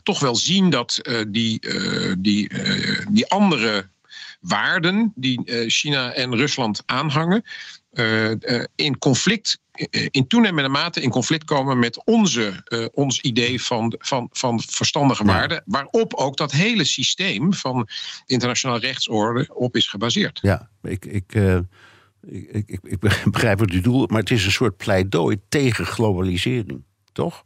toch 0.02 0.20
wel 0.20 0.36
zien 0.36 0.70
dat 0.70 0.98
uh, 1.02 1.20
die, 1.28 1.66
uh, 1.66 2.14
die, 2.18 2.50
die 3.10 3.30
andere 3.30 3.88
waarden 4.46 5.12
die 5.14 5.44
eh, 5.44 5.68
China 5.68 6.12
en 6.12 6.36
Rusland 6.36 6.82
aanhangen, 6.86 7.42
eh, 7.92 8.30
eh, 8.60 8.64
in 8.74 8.98
conflict, 8.98 9.58
in 10.10 10.26
toenemende 10.26 10.68
mate 10.68 11.00
in 11.00 11.10
conflict 11.10 11.44
komen 11.44 11.78
met 11.78 12.04
onze, 12.04 12.64
ons 12.94 13.20
idee 13.20 13.62
van, 13.62 13.94
van, 13.98 14.28
van 14.32 14.60
verstandige 14.60 15.24
Ja. 15.24 15.32
waarden, 15.32 15.62
waarop 15.66 16.14
ook 16.14 16.36
dat 16.36 16.52
hele 16.52 16.84
systeem 16.84 17.54
van 17.54 17.88
internationaal 18.26 18.78
rechtsorde 18.78 19.54
op 19.54 19.76
is 19.76 19.88
gebaseerd. 19.88 20.38
Ja, 20.42 20.68
ik, 20.82 21.04
ik, 21.04 21.34
ik, 22.26 22.66
ik, 22.66 22.78
ik- 22.82 23.24
begrijp 23.24 23.58
wat 23.58 23.72
u 23.72 23.80
doelt, 23.80 24.10
maar 24.10 24.20
het 24.20 24.30
is 24.30 24.44
een 24.44 24.52
soort 24.52 24.76
pleidooi 24.76 25.40
tegen 25.48 25.86
globalisering, 25.86 26.84
toch? 27.12 27.42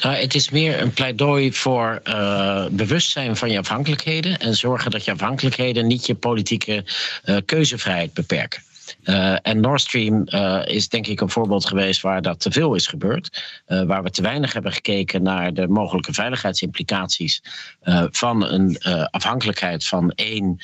Nou, 0.00 0.14
het 0.14 0.34
is 0.34 0.50
meer 0.50 0.80
een 0.80 0.92
pleidooi 0.92 1.52
voor 1.52 2.00
eh, 2.02 2.66
bewustzijn 2.70 3.36
van 3.36 3.50
je 3.50 3.58
afhankelijkheden 3.58 4.38
en 4.38 4.54
zorgen 4.54 4.90
dat 4.90 5.04
je 5.04 5.12
afhankelijkheden 5.12 5.86
niet 5.86 6.06
je 6.06 6.14
politieke 6.14 6.84
eh, 7.24 7.36
keuzevrijheid 7.44 8.14
beperken. 8.14 8.62
Eh, 9.02 9.36
en 9.42 9.60
Nord 9.60 9.80
Stream 9.80 10.24
is 10.64 10.88
denk 10.88 11.06
ik 11.06 11.20
een 11.20 11.30
voorbeeld 11.30 11.66
geweest 11.66 12.00
waar 12.00 12.22
dat 12.22 12.40
te 12.40 12.50
veel 12.50 12.74
is 12.74 12.86
gebeurd. 12.86 13.42
Waar 13.66 14.02
we 14.02 14.10
te 14.10 14.22
weinig 14.22 14.52
hebben 14.52 14.72
gekeken 14.72 15.22
naar 15.22 15.54
de 15.54 15.68
mogelijke 15.68 16.12
veiligheidsimplicaties 16.12 17.42
van 18.10 18.44
een 18.44 18.78
afhankelijkheid 19.10 19.86
van 19.86 20.10
één 20.10 20.56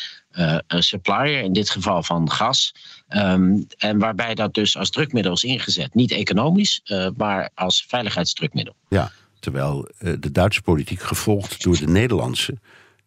supplier, 0.68 1.41
in 1.41 1.53
dit 1.53 1.70
geval 1.70 2.03
van 2.03 2.30
gas. 2.30 2.74
Ehm, 3.09 3.62
en 3.78 3.99
waarbij 3.99 4.35
dat 4.35 4.55
dus 4.55 4.76
als 4.76 4.91
drukmiddel 4.91 5.32
is 5.32 5.45
ingezet. 5.45 5.95
Niet 5.95 6.11
economisch, 6.11 6.82
maar 7.16 7.51
als 7.55 7.85
veiligheidsdrukmiddel. 7.89 8.74
Ja, 8.89 9.12
terwijl 9.45 9.89
eh, 9.99 10.13
de 10.21 10.33
Duitse 10.33 10.63
politiek, 10.63 11.01
gevolgd 11.01 11.63
door 11.63 11.79
de 11.79 11.87
Nederlandse, 11.87 12.55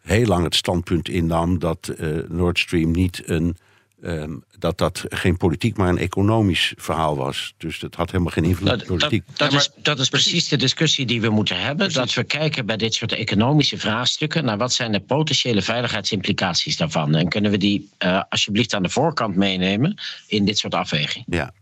heel 0.01 0.25
lang 0.25 0.43
het 0.43 0.55
standpunt 0.55 1.09
innam 1.09 1.59
dat 1.59 1.87
eh, 1.87 2.09
Nord 2.27 2.59
Stream 2.59 2.91
niet 2.91 3.21
een. 3.25 3.57
ehm, 4.01 4.31
dat 4.59 4.77
dat 4.77 5.05
geen 5.09 5.37
politiek, 5.37 5.77
maar 5.77 5.89
een 5.89 5.97
economisch 5.97 6.73
verhaal 6.77 7.15
was. 7.15 7.53
Dus 7.57 7.79
dat 7.79 7.95
had 7.95 8.11
helemaal 8.11 8.31
geen 8.33 8.43
invloed 8.43 8.71
op 8.71 8.75
Nou, 8.75 8.87
dat, 8.87 8.97
politiek. 8.97 9.23
dat, 9.37 9.53
is, 9.53 9.69
dat 9.81 9.99
is 9.99 10.09
precies 10.09 10.47
de 10.47 10.57
discussie 10.57 11.05
die 11.05 11.21
we 11.21 11.29
moeten 11.29 11.59
hebben. 11.59 11.93
Dat 11.93 12.13
we 12.13 12.23
kijken 12.23 12.65
bij 12.65 12.77
dit 12.77 12.93
soort 12.93 13.11
economische 13.11 13.77
vraagstukken 13.77 14.45
naar 14.45 14.57
wat 14.57 14.73
zijn 14.73 14.91
de 14.91 14.99
potentiële 14.99 15.61
veiligheidsimplicaties 15.61 16.77
daarvan. 16.77 17.15
En 17.15 17.27
kunnen 17.27 17.51
we 17.51 17.57
die 17.57 17.89
eh, 17.97 18.21
alsjeblieft 18.29 18.73
aan 18.73 18.83
de 18.83 18.89
voorkant 18.89 19.35
meenemen 19.35 19.97
in 20.27 20.45
dit 20.45 20.57
soort 20.57 20.73
afwegingen. 20.73 21.25
Ja. 21.29 21.53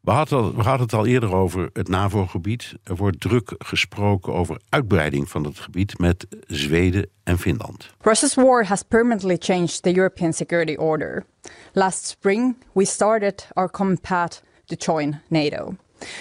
We 0.00 0.10
hadden, 0.10 0.56
we 0.56 0.62
hadden 0.62 0.80
het 0.80 0.92
al 0.92 1.06
eerder 1.06 1.34
over 1.34 1.70
het 1.72 1.88
NAVO-gebied. 1.88 2.74
Er 2.84 2.96
wordt 2.96 3.20
druk 3.20 3.54
gesproken 3.58 4.32
over 4.32 4.60
uitbreiding 4.68 5.28
van 5.28 5.44
het 5.44 5.58
gebied 5.58 5.98
met 5.98 6.26
Zweden 6.46 7.08
en 7.22 7.38
Finland. 7.38 7.90
Russia's 8.00 8.34
war 8.34 8.64
has 8.64 8.82
permanently 8.82 9.36
changed 9.38 9.82
the 9.82 9.96
European 9.96 10.32
security 10.32 10.74
order. 10.74 11.24
Last 11.72 12.06
spring, 12.06 12.56
we 12.72 12.84
started 12.84 13.48
our 13.52 13.70
common 13.70 14.00
path 14.00 14.42
to 14.64 14.76
join 14.76 15.20
NATO. 15.28 15.76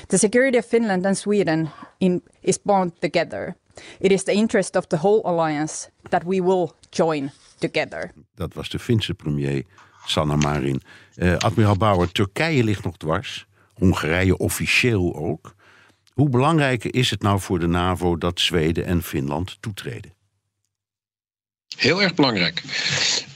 The 0.07 0.17
security 0.17 0.57
of 0.57 0.65
Finland 0.65 1.05
and 1.05 1.17
Sweden 1.17 1.69
in, 1.97 2.23
is 2.41 2.61
bound 2.61 2.91
together. 2.99 3.55
It 3.99 4.11
is 4.11 4.23
the 4.23 4.33
interest 4.33 4.75
of 4.75 4.87
the 4.87 4.97
whole 4.97 5.21
alliance 5.23 5.89
that 6.09 6.23
we 6.23 6.41
will 6.41 6.71
join 6.89 7.31
together. 7.59 8.11
Dat 8.35 8.53
was 8.53 8.69
de 8.69 8.79
Finse 8.79 9.13
premier 9.13 9.63
Sanna 10.05 10.35
Marin. 10.35 10.81
Eh, 11.15 11.37
admiraal 11.37 11.77
Bauer, 11.77 12.11
Turkije 12.11 12.63
ligt 12.63 12.83
nog 12.83 12.97
dwars. 12.97 13.47
Hongarije 13.79 14.37
officieel 14.37 15.15
ook. 15.15 15.55
Hoe 16.13 16.29
belangrijk 16.29 16.83
is 16.83 17.09
het 17.09 17.21
nou 17.21 17.39
voor 17.39 17.59
de 17.59 17.67
NAVO 17.67 18.17
dat 18.17 18.39
Zweden 18.39 18.85
en 18.85 19.03
Finland 19.03 19.57
toetreden? 19.59 20.13
Heel 21.77 22.01
erg 22.01 22.13
belangrijk. 22.13 22.63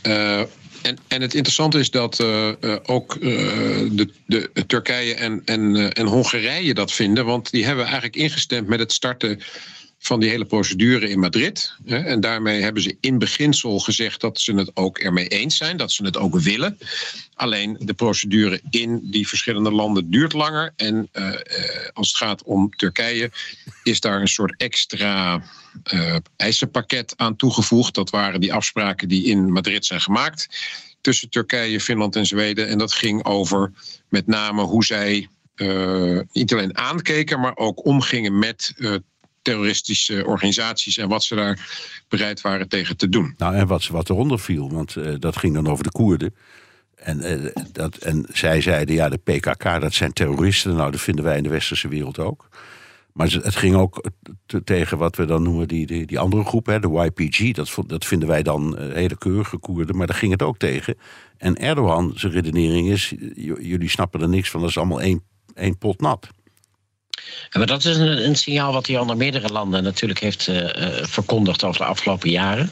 Eh, 0.01 0.39
en, 0.81 0.97
en 1.07 1.21
het 1.21 1.33
interessante 1.33 1.79
is 1.79 1.91
dat 1.91 2.19
eh, 2.19 2.49
eh, 2.49 2.79
ook 2.83 3.19
de, 3.21 4.09
de, 4.25 4.65
Turkije 4.67 5.13
en, 5.13 5.41
en, 5.45 5.93
en 5.93 6.05
Hongarije 6.05 6.73
dat 6.73 6.91
vinden. 6.91 7.25
Want 7.25 7.51
die 7.51 7.65
hebben 7.65 7.83
eigenlijk 7.83 8.15
ingestemd 8.15 8.67
met 8.67 8.79
het 8.79 8.91
starten 8.91 9.41
van 10.03 10.19
die 10.19 10.29
hele 10.29 10.45
procedure 10.45 11.09
in 11.09 11.19
Madrid. 11.19 11.73
En 11.85 12.19
daarmee 12.19 12.61
hebben 12.61 12.83
ze 12.83 12.97
in 12.99 13.17
beginsel 13.17 13.79
gezegd 13.79 14.21
dat 14.21 14.39
ze 14.39 14.53
het 14.53 14.71
ook 14.73 14.97
ermee 14.97 15.27
eens 15.27 15.57
zijn, 15.57 15.77
dat 15.77 15.91
ze 15.91 16.03
het 16.05 16.17
ook 16.17 16.39
willen. 16.39 16.77
Alleen 17.33 17.77
de 17.79 17.93
procedure 17.93 18.61
in 18.69 18.99
die 19.11 19.27
verschillende 19.27 19.71
landen 19.71 20.11
duurt 20.11 20.33
langer. 20.33 20.73
En 20.75 21.09
eh, 21.11 21.27
eh, 21.27 21.35
als 21.93 22.07
het 22.07 22.17
gaat 22.17 22.43
om 22.43 22.75
Turkije, 22.75 23.31
is 23.83 23.99
daar 23.99 24.21
een 24.21 24.27
soort 24.27 24.53
extra 24.57 25.43
eh, 25.83 26.15
eisenpakket 26.35 27.13
aan 27.17 27.35
toegevoegd. 27.35 27.93
Dat 27.95 28.09
waren 28.09 28.41
die 28.41 28.53
afspraken 28.53 29.07
die 29.07 29.25
in 29.25 29.51
Madrid 29.51 29.85
zijn 29.85 30.01
gemaakt 30.01 30.47
tussen 31.01 31.29
Turkije, 31.29 31.79
Finland 31.79 32.15
en 32.15 32.25
Zweden. 32.25 32.67
En 32.67 32.77
dat 32.77 32.93
ging 32.93 33.25
over 33.25 33.71
met 34.09 34.27
name 34.27 34.61
hoe 34.61 34.83
zij 34.83 35.27
niet 36.31 36.53
alleen 36.53 36.77
aankeken, 36.77 37.39
maar 37.39 37.57
ook 37.57 37.85
omgingen 37.85 38.39
met 38.39 38.73
terroristische 39.43 40.25
organisaties 40.25 40.97
en 40.97 41.07
wat 41.07 41.23
ze 41.23 41.35
daar 41.35 41.59
bereid 42.07 42.41
waren 42.41 42.67
tegen 42.67 42.97
te 42.97 43.09
doen. 43.09 43.33
Nou, 43.37 43.55
en 43.55 43.67
wat, 43.67 43.87
wat 43.87 44.09
eronder 44.09 44.39
viel, 44.39 44.71
want 44.71 44.95
eh, 44.95 45.13
dat 45.19 45.37
ging 45.37 45.53
dan 45.53 45.67
over 45.67 45.83
de 45.83 45.91
Koerden. 45.91 46.35
En, 46.95 47.21
eh, 47.21 47.63
dat, 47.71 47.95
en 47.95 48.25
zij 48.31 48.61
zeiden, 48.61 48.95
ja, 48.95 49.09
de 49.09 49.17
PKK, 49.17 49.63
dat 49.81 49.93
zijn 49.93 50.13
terroristen. 50.13 50.75
Nou, 50.75 50.91
dat 50.91 51.01
vinden 51.01 51.23
wij 51.23 51.37
in 51.37 51.43
de 51.43 51.49
westerse 51.49 51.87
wereld 51.87 52.19
ook. 52.19 52.49
Maar 53.13 53.31
het 53.31 53.55
ging 53.55 53.75
ook 53.75 54.09
te- 54.45 54.63
tegen 54.63 54.97
wat 54.97 55.15
we 55.15 55.25
dan 55.25 55.43
noemen 55.43 55.67
die, 55.67 56.05
die, 56.05 56.19
andere 56.19 56.43
groep, 56.43 56.65
hè, 56.65 56.79
de 56.79 57.11
YPG. 57.13 57.51
Dat, 57.51 57.75
dat 57.87 58.05
vinden 58.05 58.27
wij 58.27 58.43
dan 58.43 58.77
eh, 58.77 58.93
hele 58.93 59.17
keurige 59.17 59.57
Koerden, 59.57 59.97
maar 59.97 60.07
daar 60.07 60.15
ging 60.15 60.31
het 60.31 60.41
ook 60.41 60.57
tegen. 60.57 60.95
En 61.37 61.57
Erdogan, 61.57 62.11
zijn 62.15 62.31
redenering 62.31 62.89
is, 62.89 63.13
jullie 63.35 63.89
snappen 63.89 64.21
er 64.21 64.29
niks 64.29 64.49
van, 64.49 64.59
dat 64.59 64.69
is 64.69 64.77
allemaal 64.77 65.01
één, 65.01 65.23
één 65.53 65.77
pot 65.77 66.01
nat. 66.01 66.29
Maar 67.57 67.67
dat 67.67 67.85
is 67.85 67.97
een, 67.97 68.25
een 68.25 68.35
signaal 68.35 68.73
wat 68.73 68.87
hij 68.87 68.97
al 68.97 69.05
naar 69.05 69.17
meerdere 69.17 69.49
landen 69.49 69.83
natuurlijk 69.83 70.19
heeft 70.19 70.47
eh, 70.47 70.99
eh, 70.99 71.05
verkondigd 71.05 71.63
over 71.63 71.81
de 71.81 71.87
afgelopen 71.87 72.29
jaren. 72.29 72.69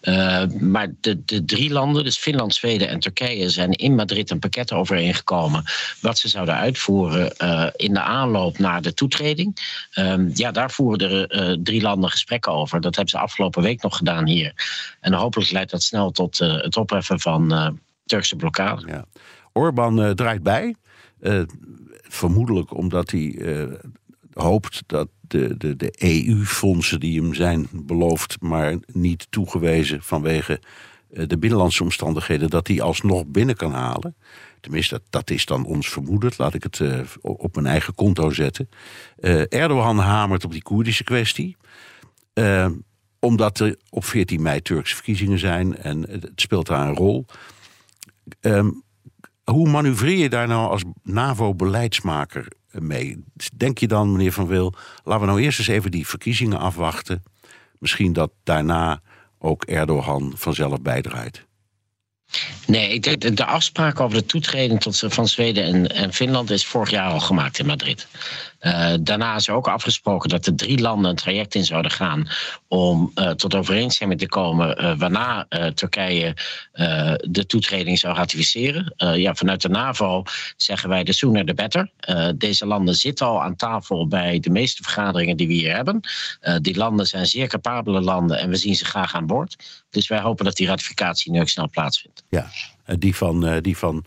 Eh, 0.00 0.44
maar 0.60 0.88
de, 1.00 1.24
de 1.24 1.44
drie 1.44 1.70
landen, 1.70 2.04
dus 2.04 2.18
Finland, 2.18 2.54
Zweden 2.54 2.88
en 2.88 3.00
Turkije, 3.00 3.50
zijn 3.50 3.72
in 3.72 3.94
Madrid 3.94 4.30
een 4.30 4.38
pakket 4.38 4.72
overeengekomen 4.72 5.64
wat 6.00 6.18
ze 6.18 6.28
zouden 6.28 6.54
uitvoeren 6.54 7.36
in 7.76 7.94
de 7.94 8.00
aanloop 8.00 8.58
naar 8.58 8.82
de 8.82 8.94
toetreding. 8.94 9.56
Ehm, 9.92 10.30
ja, 10.34 10.50
daar 10.50 10.70
voeren 10.70 11.10
er 11.10 11.26
eh, 11.26 11.56
drie 11.62 11.82
landen 11.82 12.10
gesprekken 12.10 12.52
over. 12.52 12.80
Dat 12.80 12.94
hebben 12.94 13.12
ze 13.12 13.18
afgelopen 13.18 13.62
week 13.62 13.82
nog 13.82 13.96
gedaan 13.96 14.26
hier. 14.26 14.52
En 15.00 15.12
hopelijk 15.12 15.50
leidt 15.50 15.70
dat 15.70 15.82
snel 15.82 16.10
tot 16.10 16.38
het 16.38 16.76
opheffen 16.76 17.20
van 17.20 17.78
Turkse 18.06 18.36
blokkade. 18.36 18.86
Ja. 18.86 19.04
Orbán 19.52 20.14
draait 20.14 20.42
bij. 20.42 20.74
Vermoedelijk 22.12 22.76
omdat 22.76 23.10
hij 23.10 23.34
eh, 23.38 23.72
hoopt 24.32 24.82
dat 24.86 25.08
de, 25.20 25.56
de, 25.56 25.76
de 25.76 25.92
EU-fondsen 25.98 27.00
die 27.00 27.20
hem 27.20 27.34
zijn 27.34 27.68
beloofd, 27.72 28.36
maar 28.40 28.76
niet 28.92 29.26
toegewezen 29.30 30.02
vanwege 30.02 30.60
eh, 31.12 31.26
de 31.26 31.38
binnenlandse 31.38 31.82
omstandigheden, 31.82 32.50
dat 32.50 32.68
hij 32.68 32.80
alsnog 32.80 33.26
binnen 33.26 33.56
kan 33.56 33.72
halen. 33.72 34.16
Tenminste, 34.60 35.02
dat, 35.10 35.30
is 35.30 35.46
dan 35.46 35.64
ons 35.64 35.88
vermoeden. 35.88 36.32
Laat 36.36 36.54
ik 36.54 36.62
het 36.62 36.80
eh, 36.80 37.00
op 37.20 37.54
mijn 37.54 37.66
eigen 37.66 37.94
konto 37.94 38.30
zetten. 38.30 38.68
Erdogan 39.48 39.98
hamert 39.98 40.44
op 40.44 40.52
die 40.52 40.62
Koerdische 40.62 41.04
kwestie. 41.04 41.56
Omdat 43.18 43.58
er 43.58 43.76
op 43.90 44.04
14 44.04 44.42
mei 44.42 44.62
Turkse 44.62 44.94
verkiezingen 44.94 45.38
zijn 45.38 45.76
en 45.76 46.10
het 46.10 46.30
speelt 46.34 46.66
daar 46.66 46.88
een 46.88 46.94
rol. 46.94 47.26
Ehm, 48.40 48.70
hoe 49.52 49.68
manoeuvreer 49.68 50.18
je 50.18 50.28
daar 50.28 50.46
nou 50.46 50.70
als 50.70 50.82
NAVO-beleidsmaker 51.02 52.46
mee? 52.70 53.24
Denk 53.56 53.78
je 53.78 53.88
dan, 53.88 54.12
meneer 54.12 54.32
Van 54.32 54.46
Wil, 54.46 54.74
laten 55.04 55.20
we 55.20 55.26
nou 55.26 55.42
eerst 55.42 55.58
eens 55.58 55.68
even 55.68 55.90
die 55.90 56.06
verkiezingen 56.06 56.58
afwachten. 56.58 57.22
Misschien 57.78 58.12
dat 58.12 58.30
daarna 58.44 59.00
ook 59.38 59.64
Erdogan 59.64 60.32
vanzelf 60.36 60.82
bijdraait. 60.82 61.46
Nee, 62.66 62.92
ik 62.92 63.20
denk 63.20 63.36
de 63.36 63.44
afspraak 63.44 64.00
over 64.00 64.18
de 64.18 64.26
toetreding 64.26 64.80
tot, 64.80 65.04
van 65.06 65.28
Zweden 65.28 65.64
en, 65.64 65.94
en 65.94 66.12
Finland 66.12 66.50
is 66.50 66.66
vorig 66.66 66.90
jaar 66.90 67.10
al 67.10 67.20
gemaakt 67.20 67.58
in 67.58 67.66
Madrid. 67.66 68.06
Eh, 68.62 68.94
daarna 69.00 69.34
is 69.34 69.50
ook 69.50 69.68
afgesproken 69.68 70.28
dat 70.28 70.44
de 70.44 70.54
drie 70.54 70.80
landen 70.80 71.10
een 71.10 71.16
traject 71.16 71.54
in 71.54 71.64
zouden 71.64 71.90
gaan 71.90 72.28
om 72.68 73.10
eh, 73.14 73.30
tot 73.30 73.54
overeenstemming 73.54 74.20
te 74.20 74.28
komen 74.28 74.78
eh, 74.78 74.98
waarna 74.98 75.46
Turkije 75.74 76.36
de 77.20 77.44
toetreding 77.46 77.98
zou 77.98 78.14
ratificeren. 78.14 78.94
Ja, 78.96 79.34
vanuit 79.34 79.62
de 79.62 79.68
NAVO 79.68 80.22
zeggen 80.56 80.88
wij 80.88 81.04
de 81.04 81.12
sooner 81.12 81.44
the 81.44 81.54
better. 81.54 81.90
Deze 82.36 82.66
landen 82.66 82.94
zitten 82.94 83.26
al 83.26 83.42
aan 83.42 83.56
tafel 83.56 84.08
bij 84.08 84.40
de 84.40 84.50
meeste 84.50 84.82
vergaderingen 84.82 85.36
die 85.36 85.46
we 85.46 85.52
hier 85.52 85.74
hebben. 85.74 86.00
Die 86.60 86.76
landen 86.76 87.06
zijn 87.06 87.26
zeer 87.26 87.46
capabele 87.46 88.00
landen 88.00 88.38
en 88.38 88.48
we 88.48 88.56
zien 88.56 88.74
ze 88.74 88.84
graag 88.84 89.14
aan 89.14 89.26
boord. 89.26 89.82
Dus 89.90 90.08
wij 90.08 90.20
hopen 90.20 90.44
dat 90.44 90.56
die 90.56 90.66
ratificatie 90.66 91.32
nu 91.32 91.40
ook 91.40 91.48
snel 91.48 91.68
plaatsvindt. 91.70 92.24
Ja, 92.28 92.46
die 92.98 93.16
van, 93.16 93.60
die 93.60 93.76
van 93.76 94.04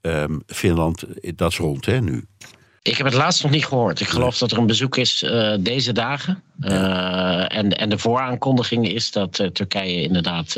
ehm, 0.00 0.38
Finland, 0.46 1.04
dat 1.36 1.50
is 1.50 1.58
rond 1.58 1.86
hè, 1.86 2.00
nu. 2.00 2.26
Ik 2.84 2.96
heb 2.96 3.06
het 3.06 3.14
laatst 3.14 3.42
nog 3.42 3.52
niet 3.52 3.66
gehoord. 3.66 4.00
Ik 4.00 4.08
geloof 4.08 4.38
dat 4.38 4.50
er 4.50 4.58
een 4.58 4.66
bezoek 4.66 4.96
is 4.96 5.22
eh, 5.22 5.54
deze 5.60 5.92
dagen. 5.92 6.42
Eh, 6.60 7.56
en, 7.56 7.70
en 7.70 7.88
de 7.88 7.98
vooraankondiging 7.98 8.88
is 8.88 9.10
dat 9.10 9.38
uh, 9.38 9.46
Turkije 9.46 10.02
inderdaad 10.02 10.54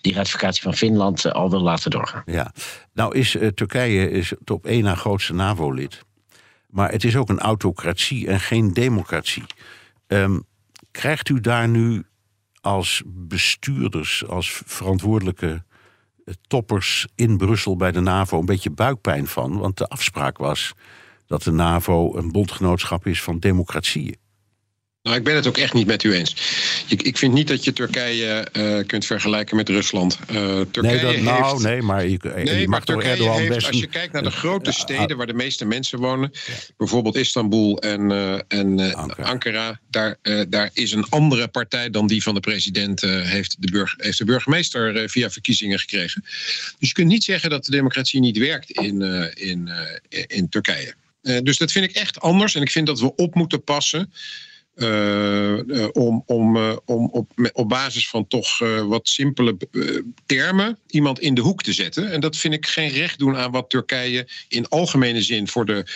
die 0.00 0.14
ratificatie 0.14 0.62
van 0.62 0.74
Finland 0.74 1.32
al 1.32 1.50
wil 1.50 1.60
laten 1.60 1.90
doorgaan. 1.90 2.22
Ja, 2.26 2.52
nou 2.92 3.16
is 3.18 3.36
Turkije 3.54 4.10
is 4.10 4.30
het 4.30 4.50
op 4.50 4.66
één 4.66 4.82
na 4.82 4.94
grootste 4.94 5.34
NAVO-lid. 5.34 6.04
Maar 6.68 6.90
het 6.90 7.04
is 7.04 7.16
ook 7.16 7.28
een 7.28 7.40
autocratie 7.40 8.26
en 8.26 8.40
geen 8.40 8.72
democratie. 8.72 9.44
Um, 10.06 10.44
krijgt 10.90 11.28
u 11.28 11.40
daar 11.40 11.68
nu 11.68 12.04
als 12.60 13.02
bestuurders, 13.06 14.26
als 14.26 14.62
verantwoordelijke 14.64 15.62
toppers 16.46 17.06
in 17.14 17.36
Brussel 17.36 17.76
bij 17.76 17.92
de 17.92 18.00
NAVO 18.00 18.38
een 18.38 18.46
beetje 18.46 18.70
buikpijn 18.70 19.26
van? 19.26 19.58
Want 19.58 19.78
de 19.78 19.88
afspraak 19.88 20.38
was 20.38 20.74
dat 21.34 21.42
de 21.42 21.52
NAVO 21.52 22.16
een 22.16 22.32
bondgenootschap 22.32 23.06
is 23.06 23.22
van 23.22 23.38
democratieën. 23.38 24.16
Nou, 25.02 25.16
ik 25.16 25.24
ben 25.24 25.34
het 25.34 25.46
ook 25.46 25.58
echt 25.58 25.72
niet 25.72 25.86
met 25.86 26.02
u 26.02 26.14
eens. 26.14 26.36
Ik, 26.88 27.02
ik 27.02 27.18
vind 27.18 27.32
niet 27.34 27.48
dat 27.48 27.64
je 27.64 27.72
Turkije 27.72 28.48
uh, 28.52 28.86
kunt 28.86 29.04
vergelijken 29.06 29.56
met 29.56 29.68
Rusland. 29.68 30.18
Uh, 30.30 30.36
Turkije 30.70 30.82
nee, 30.82 31.00
dat, 31.00 31.16
nou, 31.16 31.50
heeft... 31.50 31.62
nee, 31.62 31.82
maar 31.82 32.06
je, 32.06 32.18
nee, 32.22 32.60
je 32.60 32.68
maar 32.68 32.84
Turkije 32.84 33.10
Erdogan 33.10 33.36
heeft, 33.36 33.48
best... 33.48 33.66
als 33.66 33.78
je 33.78 33.86
kijkt 33.86 34.12
naar 34.12 34.22
de 34.22 34.30
grote 34.30 34.72
steden 34.72 35.16
waar 35.16 35.26
de 35.26 35.34
meeste 35.34 35.64
mensen 35.64 35.98
wonen, 35.98 36.30
ja. 36.32 36.52
bijvoorbeeld 36.76 37.16
Istanbul 37.16 37.78
en, 37.78 38.10
uh, 38.10 38.40
en 38.48 38.94
Ankara, 38.94 39.28
Ankara 39.28 39.80
daar, 39.90 40.18
daar 40.48 40.70
is 40.72 40.92
een 40.92 41.06
andere 41.08 41.48
partij 41.48 41.90
dan 41.90 42.06
die 42.06 42.22
van 42.22 42.34
de 42.34 42.40
president, 42.40 43.00
heeft, 43.00 43.56
de 43.58 43.70
burg, 43.70 43.94
heeft 43.96 44.18
de 44.18 44.24
burgemeester 44.24 45.08
via 45.08 45.30
verkiezingen 45.30 45.78
gekregen. 45.78 46.22
Dus 46.78 46.88
je 46.88 46.92
kunt 46.92 47.08
niet 47.08 47.24
zeggen 47.24 47.50
dat 47.50 47.64
de 47.64 47.70
democratie 47.70 48.20
niet 48.20 48.38
werkt 48.38 48.70
in, 48.70 49.02
in, 49.34 49.70
in 50.26 50.48
Turkije. 50.48 50.94
Dus 51.42 51.58
dat 51.58 51.72
vind 51.72 51.84
ik 51.84 51.96
echt 51.96 52.20
anders 52.20 52.54
en 52.54 52.62
ik 52.62 52.70
vind 52.70 52.86
dat 52.86 53.00
we 53.00 53.14
op 53.14 53.34
moeten 53.34 53.64
passen. 53.64 54.12
Om, 55.92 56.22
om, 56.26 56.56
uh, 56.56 56.76
om 56.84 57.08
op, 57.12 57.50
op 57.52 57.68
basis 57.68 58.08
van 58.08 58.26
toch 58.26 58.58
wat 58.88 59.08
simpele 59.08 59.56
termen 60.26 60.78
iemand 60.86 61.20
in 61.20 61.34
de 61.34 61.40
hoek 61.40 61.62
te 61.62 61.72
zetten. 61.72 62.12
En 62.12 62.20
dat 62.20 62.36
vind 62.36 62.54
ik 62.54 62.66
geen 62.66 62.88
recht 62.88 63.18
doen 63.18 63.36
aan 63.36 63.50
wat 63.50 63.70
Turkije 63.70 64.28
in 64.48 64.68
algemene 64.68 65.22
zin 65.22 65.48
voor 65.48 65.64
de 65.64 65.86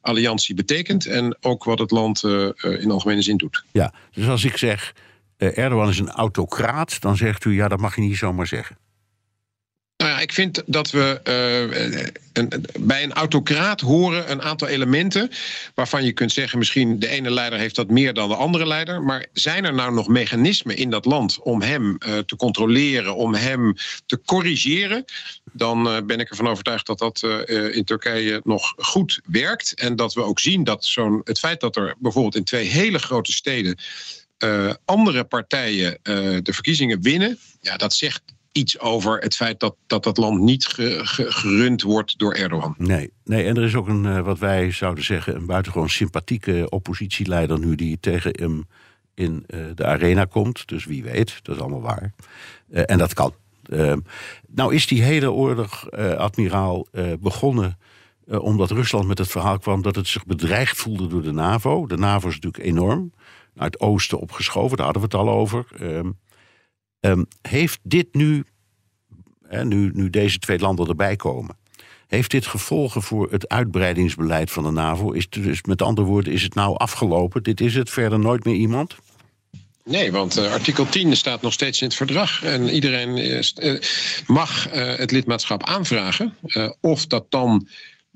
alliantie 0.00 0.54
betekent. 0.54 1.06
En 1.06 1.36
ook 1.40 1.64
wat 1.64 1.78
het 1.78 1.90
land 1.90 2.22
in 2.60 2.90
algemene 2.90 3.22
zin 3.22 3.36
doet. 3.36 3.64
Ja, 3.72 3.94
dus 4.12 4.26
als 4.26 4.44
ik 4.44 4.56
zeg 4.56 4.94
Erdogan 5.36 5.88
is 5.88 5.98
een 5.98 6.10
autocraat, 6.10 7.00
dan 7.00 7.16
zegt 7.16 7.44
u 7.44 7.54
ja, 7.54 7.68
dat 7.68 7.80
mag 7.80 7.94
je 7.94 8.00
niet 8.00 8.16
zomaar 8.16 8.46
zeggen. 8.46 8.78
Nou 10.06 10.18
ja, 10.18 10.24
ik 10.24 10.32
vind 10.32 10.62
dat 10.66 10.90
we 10.90 11.20
een, 12.32 12.64
bij 12.80 13.02
een 13.02 13.12
autocraat 13.12 13.80
horen 13.80 14.30
een 14.30 14.42
aantal 14.42 14.68
elementen 14.68 15.30
waarvan 15.74 16.04
je 16.04 16.12
kunt 16.12 16.32
zeggen 16.32 16.58
misschien 16.58 16.98
de 16.98 17.08
ene 17.08 17.30
leider 17.30 17.58
heeft 17.58 17.74
dat 17.74 17.88
meer 17.88 18.14
dan 18.14 18.28
de 18.28 18.34
andere 18.34 18.66
leider. 18.66 19.02
Maar 19.02 19.26
zijn 19.32 19.64
er 19.64 19.74
nou 19.74 19.94
nog 19.94 20.08
mechanismen 20.08 20.76
in 20.76 20.90
dat 20.90 21.04
land 21.04 21.38
om 21.40 21.62
hem 21.62 21.98
uh, 22.06 22.18
te 22.18 22.36
controleren, 22.36 23.16
om 23.16 23.34
hem 23.34 23.74
te 24.06 24.20
corrigeren? 24.24 25.04
Dan 25.52 25.86
uh, 25.86 25.96
ben 26.06 26.20
ik 26.20 26.30
ervan 26.30 26.48
overtuigd 26.48 26.86
dat 26.86 26.98
dat 26.98 27.22
in 27.72 27.84
Turkije 27.84 28.40
nog 28.44 28.74
goed 28.76 29.20
werkt. 29.24 29.74
En 29.74 29.96
dat 29.96 30.14
we 30.14 30.22
ook 30.22 30.40
zien 30.40 30.64
dat 30.64 30.84
zo'n 30.84 31.20
het 31.24 31.38
feit 31.38 31.60
dat 31.60 31.76
er 31.76 31.94
bijvoorbeeld 31.98 32.36
in 32.36 32.44
twee 32.44 32.66
hele 32.66 32.98
grote 32.98 33.32
steden 33.32 33.78
andere 34.84 35.24
partijen 35.24 35.98
de 36.02 36.52
verkiezingen 36.52 37.02
winnen, 37.02 37.38
ja, 37.60 37.76
dat 37.76 37.94
zegt 37.94 38.22
iets 38.56 38.80
over 38.80 39.18
het 39.18 39.36
feit 39.36 39.60
dat 39.60 39.74
dat, 39.86 40.04
dat 40.04 40.16
land 40.16 40.40
niet 40.40 40.66
ge, 40.66 41.00
ge, 41.02 41.32
gerund 41.32 41.82
wordt 41.82 42.18
door 42.18 42.34
Erdogan. 42.34 42.74
Nee, 42.78 43.10
nee, 43.24 43.44
en 43.44 43.56
er 43.56 43.62
is 43.62 43.74
ook 43.74 43.88
een, 43.88 44.04
uh, 44.04 44.20
wat 44.20 44.38
wij 44.38 44.70
zouden 44.70 45.04
zeggen, 45.04 45.36
een 45.36 45.46
buitengewoon 45.46 45.88
sympathieke 45.88 46.66
oppositieleider 46.70 47.58
nu 47.58 47.74
die 47.74 47.98
tegen 48.00 48.30
hem 48.38 48.66
in 49.14 49.44
uh, 49.46 49.64
de 49.74 49.84
arena 49.84 50.24
komt. 50.24 50.68
Dus 50.68 50.84
wie 50.84 51.02
weet, 51.02 51.38
dat 51.42 51.54
is 51.54 51.60
allemaal 51.60 51.80
waar. 51.80 52.12
Uh, 52.70 52.82
en 52.86 52.98
dat 52.98 53.14
kan. 53.14 53.34
nou 54.46 54.74
is 54.74 54.86
die 54.86 55.02
hele 55.02 55.32
oorlog, 55.32 55.90
admiraal, 55.90 56.86
begonnen 57.20 57.78
omdat 58.26 58.70
Rusland 58.70 59.06
met 59.06 59.18
het 59.18 59.28
verhaal 59.28 59.58
kwam 59.58 59.82
dat 59.82 59.96
het 59.96 60.08
zich 60.08 60.26
bedreigd 60.26 60.76
voelde 60.76 61.06
door 61.06 61.22
de 61.22 61.32
NAVO. 61.32 61.86
De 61.86 61.96
NAVO 61.96 62.28
is 62.28 62.34
natuurlijk 62.34 62.64
enorm. 62.64 63.12
Naar 63.54 63.66
het 63.66 63.80
oosten 63.80 64.18
opgeschoven, 64.18 64.76
daar 64.76 64.86
hadden 64.86 65.02
we 65.02 65.16
het 65.16 65.26
al 65.26 65.34
over. 65.34 65.66
Ehm, 67.06 67.24
heeft 67.42 67.78
dit 67.82 68.14
nu, 68.14 68.44
hè, 69.48 69.64
nu, 69.64 69.90
nu 69.94 70.10
deze 70.10 70.38
twee 70.38 70.58
landen 70.58 70.88
erbij 70.88 71.16
komen, 71.16 71.56
heeft 72.06 72.30
dit 72.30 72.46
gevolgen 72.46 73.02
voor 73.02 73.30
het 73.30 73.48
uitbreidingsbeleid 73.48 74.50
van 74.50 74.64
de 74.64 74.70
NAVO? 74.70 75.12
Is 75.12 75.28
dus 75.28 75.62
met 75.62 75.82
andere 75.82 76.06
woorden, 76.06 76.32
is 76.32 76.42
het 76.42 76.54
nou 76.54 76.76
afgelopen? 76.76 77.42
Dit 77.42 77.60
is 77.60 77.74
het, 77.74 77.90
verder 77.90 78.18
nooit 78.18 78.44
meer 78.44 78.54
iemand? 78.54 78.96
Nee, 79.84 80.12
want 80.12 80.38
uh, 80.38 80.52
artikel 80.52 80.88
10 80.88 81.16
staat 81.16 81.42
nog 81.42 81.52
steeds 81.52 81.80
in 81.80 81.86
het 81.86 81.96
verdrag. 81.96 82.42
En 82.42 82.68
iedereen 82.68 83.16
uh, 83.18 83.80
mag 84.26 84.74
uh, 84.74 84.94
het 84.96 85.10
lidmaatschap 85.10 85.64
aanvragen. 85.64 86.36
of 86.80 87.06
dat 87.06 87.30
dan 87.30 87.68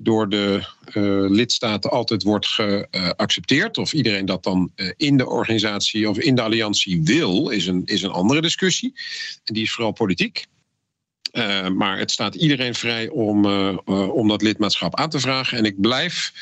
door 0.03 0.29
de 0.29 0.63
uh, 0.93 1.29
lidstaten 1.29 1.91
altijd 1.91 2.23
wordt 2.23 2.47
geaccepteerd. 2.47 3.77
Of 3.77 3.93
iedereen 3.93 4.25
dat 4.25 4.43
dan 4.43 4.71
uh, 4.75 4.91
in 4.97 5.17
de 5.17 5.27
organisatie 5.27 6.09
of 6.09 6.17
in 6.17 6.35
de 6.35 6.41
alliantie 6.41 7.01
wil, 7.03 7.49
is 7.49 7.67
een, 7.67 7.81
is 7.85 8.01
een 8.01 8.11
andere 8.11 8.41
discussie. 8.41 8.93
En 9.43 9.53
die 9.53 9.63
is 9.63 9.71
vooral 9.71 9.91
politiek. 9.91 10.45
Uh, 11.31 11.67
maar 11.67 11.97
het 11.97 12.11
staat 12.11 12.35
iedereen 12.35 12.75
vrij 12.75 13.09
om, 13.09 13.45
om 13.85 14.27
dat 14.27 14.41
lidmaatschap 14.41 14.95
aan 14.95 15.09
te 15.09 15.19
vragen. 15.19 15.57
En 15.57 15.65
ik 15.65 15.81
blijf 15.81 16.33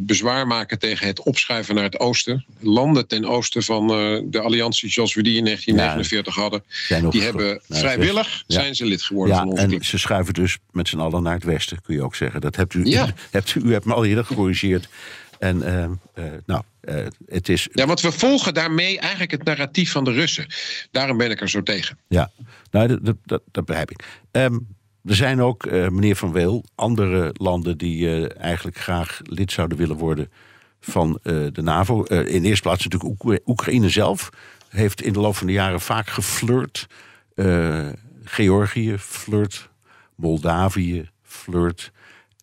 bezwaar 0.00 0.46
maken 0.46 0.78
tegen 0.78 1.06
het 1.06 1.22
opschuiven 1.22 1.74
naar 1.74 1.84
het 1.84 1.98
oosten. 1.98 2.44
Landen 2.60 3.06
ten 3.06 3.24
oosten 3.24 3.62
van 3.62 3.82
uh, 3.82 4.20
de 4.24 4.40
alliantie 4.40 4.90
zoals 4.90 5.14
we 5.14 5.22
die 5.22 5.36
in 5.36 5.44
1949 5.44 6.34
ja, 6.34 6.40
hadden, 6.40 6.64
die 7.10 7.22
hebben 7.22 7.60
vrijwillig 7.68 8.44
ja. 8.46 8.60
zijn 8.60 8.74
ze 8.74 8.86
lid 8.86 9.02
geworden 9.02 9.34
ja, 9.34 9.40
van 9.40 9.50
onze 9.50 9.62
en 9.62 9.68
club. 9.68 9.84
ze 9.84 9.98
schuiven 9.98 10.34
dus 10.34 10.58
met 10.70 10.88
z'n 10.88 10.98
allen 10.98 11.22
naar 11.22 11.34
het 11.34 11.44
westen, 11.44 11.82
kun 11.82 11.94
je 11.94 12.02
ook 12.02 12.14
zeggen. 12.14 12.40
Dat 12.40 12.56
hebt 12.56 12.74
u, 12.74 12.84
ja. 12.84 13.08
hebt, 13.30 13.54
u 13.54 13.72
hebt 13.72 13.84
me 13.84 13.94
al 13.94 14.04
eerder 14.04 14.24
gecorrigeerd. 14.24 14.88
En 15.38 15.58
nou, 16.46 16.62
het 17.26 17.48
is. 17.48 17.68
Ja, 17.72 17.86
want 17.86 18.00
we 18.00 18.12
volgen 18.12 18.54
daarmee 18.54 18.98
eigenlijk 18.98 19.30
het 19.30 19.44
narratief 19.44 19.92
van 19.92 20.04
de 20.04 20.12
Russen. 20.12 20.46
Daarom 20.90 21.16
ben 21.16 21.30
ik 21.30 21.40
er 21.40 21.50
zo 21.50 21.62
tegen. 21.62 21.98
Ja, 22.08 22.30
nou, 22.70 22.88
dat, 22.88 23.04
dat, 23.04 23.16
dat, 23.24 23.42
dat 23.50 23.64
begrijp 23.64 23.90
ik. 23.90 24.04
Um, 24.32 24.66
er 25.04 25.14
zijn 25.14 25.40
ook, 25.40 25.66
uh, 25.66 25.88
meneer 25.88 26.16
Van 26.16 26.32
Weel, 26.32 26.64
andere 26.74 27.30
landen 27.32 27.78
die 27.78 28.06
uh, 28.06 28.40
eigenlijk 28.40 28.78
graag 28.78 29.20
lid 29.24 29.52
zouden 29.52 29.78
willen 29.78 29.96
worden 29.96 30.30
van 30.80 31.18
uh, 31.22 31.46
de 31.52 31.62
NAVO. 31.62 32.02
in 32.02 32.44
eerste 32.44 32.62
plaats 32.62 32.84
natuurlijk 32.84 33.22
Oek 33.22 33.38
Oekraïne 33.46 33.88
zelf. 33.88 34.30
Heeft 34.68 35.02
in 35.02 35.12
de 35.12 35.20
loop 35.20 35.36
van 35.36 35.46
de 35.46 35.52
jaren 35.52 35.80
vaak 35.80 36.08
geflirt. 36.08 36.86
Georgië 38.24 38.98
flirt. 38.98 39.70
Moldavië 40.16 41.10
flirt. 41.22 41.92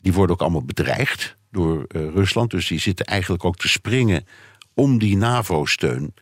Die 0.02 0.14
worden 0.14 0.36
ook 0.36 0.42
allemaal 0.42 0.66
bedreigd 0.66 1.36
door 1.52 1.86
Rusland. 1.88 2.52
Dus 2.52 2.68
die 2.68 2.80
zitten 2.80 3.06
eigenlijk 3.06 3.46
ook 3.46 3.56
te 3.56 3.68
springen 3.68 4.26
om 4.74 5.00
die 5.00 5.18
NAVO-steun. 5.18 6.14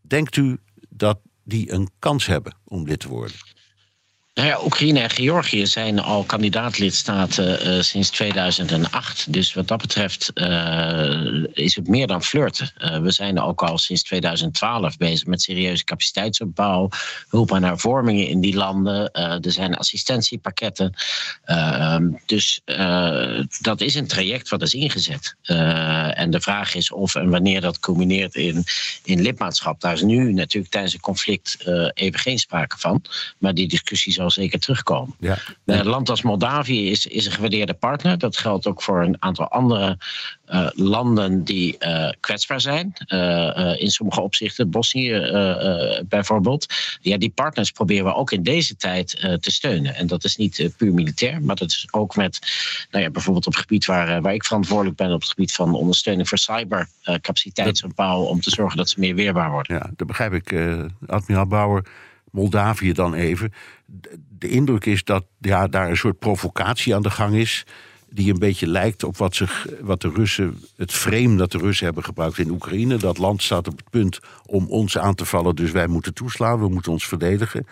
Denkt 0.00 0.36
u 0.36 0.58
dat 0.88 1.18
die 1.44 1.72
een 1.72 1.90
kans 1.98 2.26
hebben 2.26 2.56
om 2.64 2.86
lid 2.86 3.00
te 3.00 3.08
worden? 3.08 3.36
Nou 4.34 4.48
ja, 4.48 4.64
Oekraïne 4.64 5.00
en 5.00 5.10
Georgië 5.10 5.66
zijn 5.66 5.98
al 5.98 6.24
kandidaatlidstaten 6.24 7.66
uh, 7.66 7.82
sinds 7.82 8.10
2008. 8.10 9.32
Dus 9.32 9.54
wat 9.54 9.68
dat 9.68 9.80
betreft 9.80 10.30
uh, 10.34 11.44
is 11.52 11.74
het 11.74 11.88
meer 11.88 12.06
dan 12.06 12.22
flirten. 12.22 12.72
Uh, 12.78 12.98
we 12.98 13.10
zijn 13.10 13.40
ook 13.40 13.62
al 13.62 13.78
sinds 13.78 14.02
2012 14.02 14.96
bezig 14.96 15.26
met 15.26 15.42
serieuze 15.42 15.84
capaciteitsopbouw, 15.84 16.88
hulp 17.28 17.52
aan 17.52 17.62
hervormingen 17.62 18.28
in 18.28 18.40
die 18.40 18.54
landen. 18.54 19.12
er 19.12 19.52
zijn 19.52 19.76
assistentiepakketten. 19.76 20.94
Ehm, 21.44 22.10
dus 22.26 22.60
dat 23.60 23.80
is 23.80 23.94
een 23.94 24.06
traject 24.06 24.48
wat 24.48 24.62
is 24.62 24.74
ingezet. 24.74 25.34
en 26.14 26.30
de 26.30 26.40
vraag 26.40 26.74
is 26.74 26.92
of 26.92 27.14
en 27.14 27.30
wanneer 27.30 27.60
dat 27.60 27.78
culmineert 27.80 28.34
in, 28.34 28.64
in 29.04 29.20
lidmaatschap. 29.20 29.80
Daar 29.80 29.92
is 29.92 30.02
nu 30.02 30.32
natuurlijk 30.32 30.72
tijdens 30.72 30.92
het 30.92 31.02
conflict 31.02 31.56
even 31.94 32.20
geen 32.20 32.38
sprake 32.38 32.78
van. 32.78 33.02
Maar 33.38 33.54
die 33.54 33.68
discussie 33.68 34.12
zal 34.12 34.21
zeker 34.30 34.58
terugkomen. 34.58 35.14
Ja. 35.20 35.38
Een 35.64 35.86
land 35.86 36.08
als 36.08 36.22
Moldavië 36.22 36.90
is, 36.90 37.06
is 37.06 37.26
een 37.26 37.32
gewaardeerde 37.32 37.74
partner. 37.74 38.18
Dat 38.18 38.36
geldt 38.36 38.66
ook 38.66 38.82
voor 38.82 39.02
een 39.02 39.16
aantal 39.18 39.48
andere 39.48 39.98
uh, 40.52 40.68
landen 40.72 41.44
die 41.44 41.76
uh, 41.78 42.10
kwetsbaar 42.20 42.60
zijn. 42.60 42.92
Uh, 43.06 43.80
in 43.80 43.90
sommige 43.90 44.20
opzichten, 44.20 44.70
Bosnië 44.70 45.10
bijvoorbeeld. 46.08 46.66
Ja, 47.00 47.18
die 47.18 47.30
partners 47.30 47.70
proberen 47.70 48.04
we 48.04 48.14
ook 48.14 48.32
in 48.32 48.42
deze 48.42 48.76
tijd 48.76 49.10
te 49.40 49.50
steunen. 49.50 49.94
En 49.94 50.06
dat 50.06 50.24
is 50.24 50.36
niet 50.36 50.70
puur 50.76 50.92
militair, 50.92 51.42
maar 51.42 51.56
dat 51.56 51.68
is 51.68 51.88
ook 51.90 52.16
met, 52.16 52.38
nou 52.90 53.04
ja, 53.04 53.10
bijvoorbeeld 53.10 53.46
op 53.46 53.52
het 53.52 53.62
gebied 53.62 53.86
waar, 53.86 54.22
waar 54.22 54.34
ik 54.34 54.44
verantwoordelijk 54.44 54.96
ben, 54.96 55.12
op 55.12 55.20
het 55.20 55.28
gebied 55.28 55.52
van 55.52 55.74
ondersteuning 55.74 56.28
voor 56.28 56.38
cybercapaciteitsopbouw, 56.38 58.22
om 58.22 58.40
te 58.40 58.50
zorgen 58.50 58.76
dat 58.76 58.88
ze 58.88 59.00
meer 59.00 59.14
weerbaar 59.14 59.50
worden. 59.50 59.76
Ja, 59.76 59.90
dat 59.96 60.06
begrijp 60.06 60.32
ik, 60.32 60.54
admiraal 61.06 61.46
Bauer. 61.46 61.84
Moldavië 62.32 62.92
dan 62.92 63.14
even. 63.14 63.52
De 64.38 64.48
indruk 64.48 64.86
is 64.86 65.04
dat 65.04 65.24
ja, 65.38 65.66
daar 65.66 65.90
een 65.90 65.96
soort 65.96 66.18
provocatie 66.18 66.94
aan 66.94 67.02
de 67.02 67.10
gang 67.10 67.34
is. 67.34 67.66
die 68.10 68.32
een 68.32 68.38
beetje 68.38 68.66
lijkt 68.66 69.04
op 69.04 69.16
wat, 69.16 69.34
zich, 69.34 69.66
wat 69.80 70.00
de 70.00 70.08
Russen, 70.08 70.60
het 70.76 70.92
frame 70.92 71.36
dat 71.36 71.52
de 71.52 71.58
Russen 71.58 71.84
hebben 71.84 72.04
gebruikt 72.04 72.38
in 72.38 72.50
Oekraïne. 72.50 72.96
Dat 72.96 73.18
land 73.18 73.42
staat 73.42 73.68
op 73.68 73.76
het 73.76 73.90
punt 73.90 74.18
om 74.46 74.66
ons 74.68 74.98
aan 74.98 75.14
te 75.14 75.24
vallen, 75.24 75.56
dus 75.56 75.70
wij 75.70 75.86
moeten 75.86 76.14
toeslaan, 76.14 76.60
we 76.60 76.68
moeten 76.68 76.92
ons 76.92 77.06
verdedigen. 77.06 77.66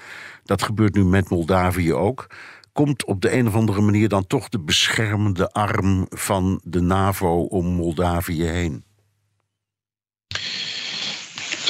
Dat 0.44 0.62
gebeurt 0.62 0.94
nu 0.94 1.04
met 1.04 1.30
Moldavië 1.30 1.92
ook. 1.92 2.26
Komt 2.72 3.04
op 3.04 3.20
de 3.20 3.32
een 3.32 3.46
of 3.46 3.54
andere 3.54 3.80
manier 3.80 4.08
dan 4.08 4.26
toch 4.26 4.48
de 4.48 4.60
beschermende 4.60 5.52
arm 5.52 6.06
van 6.08 6.60
de 6.64 6.80
NAVO 6.80 7.40
om 7.42 7.66
Moldavië 7.66 8.44
heen? 8.44 8.84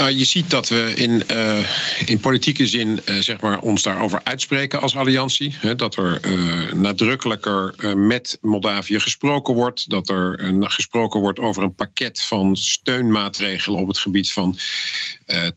Nou, 0.01 0.13
je 0.13 0.25
ziet 0.25 0.51
dat 0.51 0.69
we 0.69 0.93
in, 0.97 1.23
uh, 1.31 1.59
in 2.07 2.21
politieke 2.21 2.67
zin 2.67 3.01
uh, 3.09 3.19
zeg 3.19 3.41
maar, 3.41 3.61
ons 3.61 3.83
daarover 3.83 4.21
uitspreken 4.25 4.81
als 4.81 4.97
alliantie. 4.97 5.55
Dat 5.77 5.97
er 5.97 6.27
uh, 6.27 6.73
nadrukkelijker 6.73 7.75
met 7.97 8.39
Moldavië 8.41 9.01
gesproken 9.01 9.55
wordt. 9.55 9.91
Dat 9.91 10.09
er 10.09 10.53
gesproken 10.61 11.21
wordt 11.21 11.39
over 11.39 11.63
een 11.63 11.75
pakket 11.75 12.23
van 12.23 12.57
steunmaatregelen 12.57 13.81
op 13.81 13.89
het 13.89 13.99
gebied 13.99 14.33
van 14.33 14.59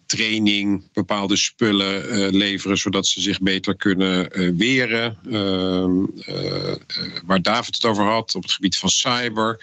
training, 0.05 0.83
bepaalde 0.93 1.35
spullen 1.35 2.29
leveren, 2.35 2.77
zodat 2.77 3.07
ze 3.07 3.21
zich 3.21 3.39
beter 3.39 3.75
kunnen 3.75 4.29
weren. 4.57 5.17
Ehm, 5.31 5.93
waar 7.25 7.41
David 7.41 7.75
het 7.75 7.85
over 7.85 8.05
had, 8.05 8.35
op 8.35 8.43
het 8.43 8.51
gebied 8.51 8.77
van 8.77 8.89
cyber. 8.89 9.59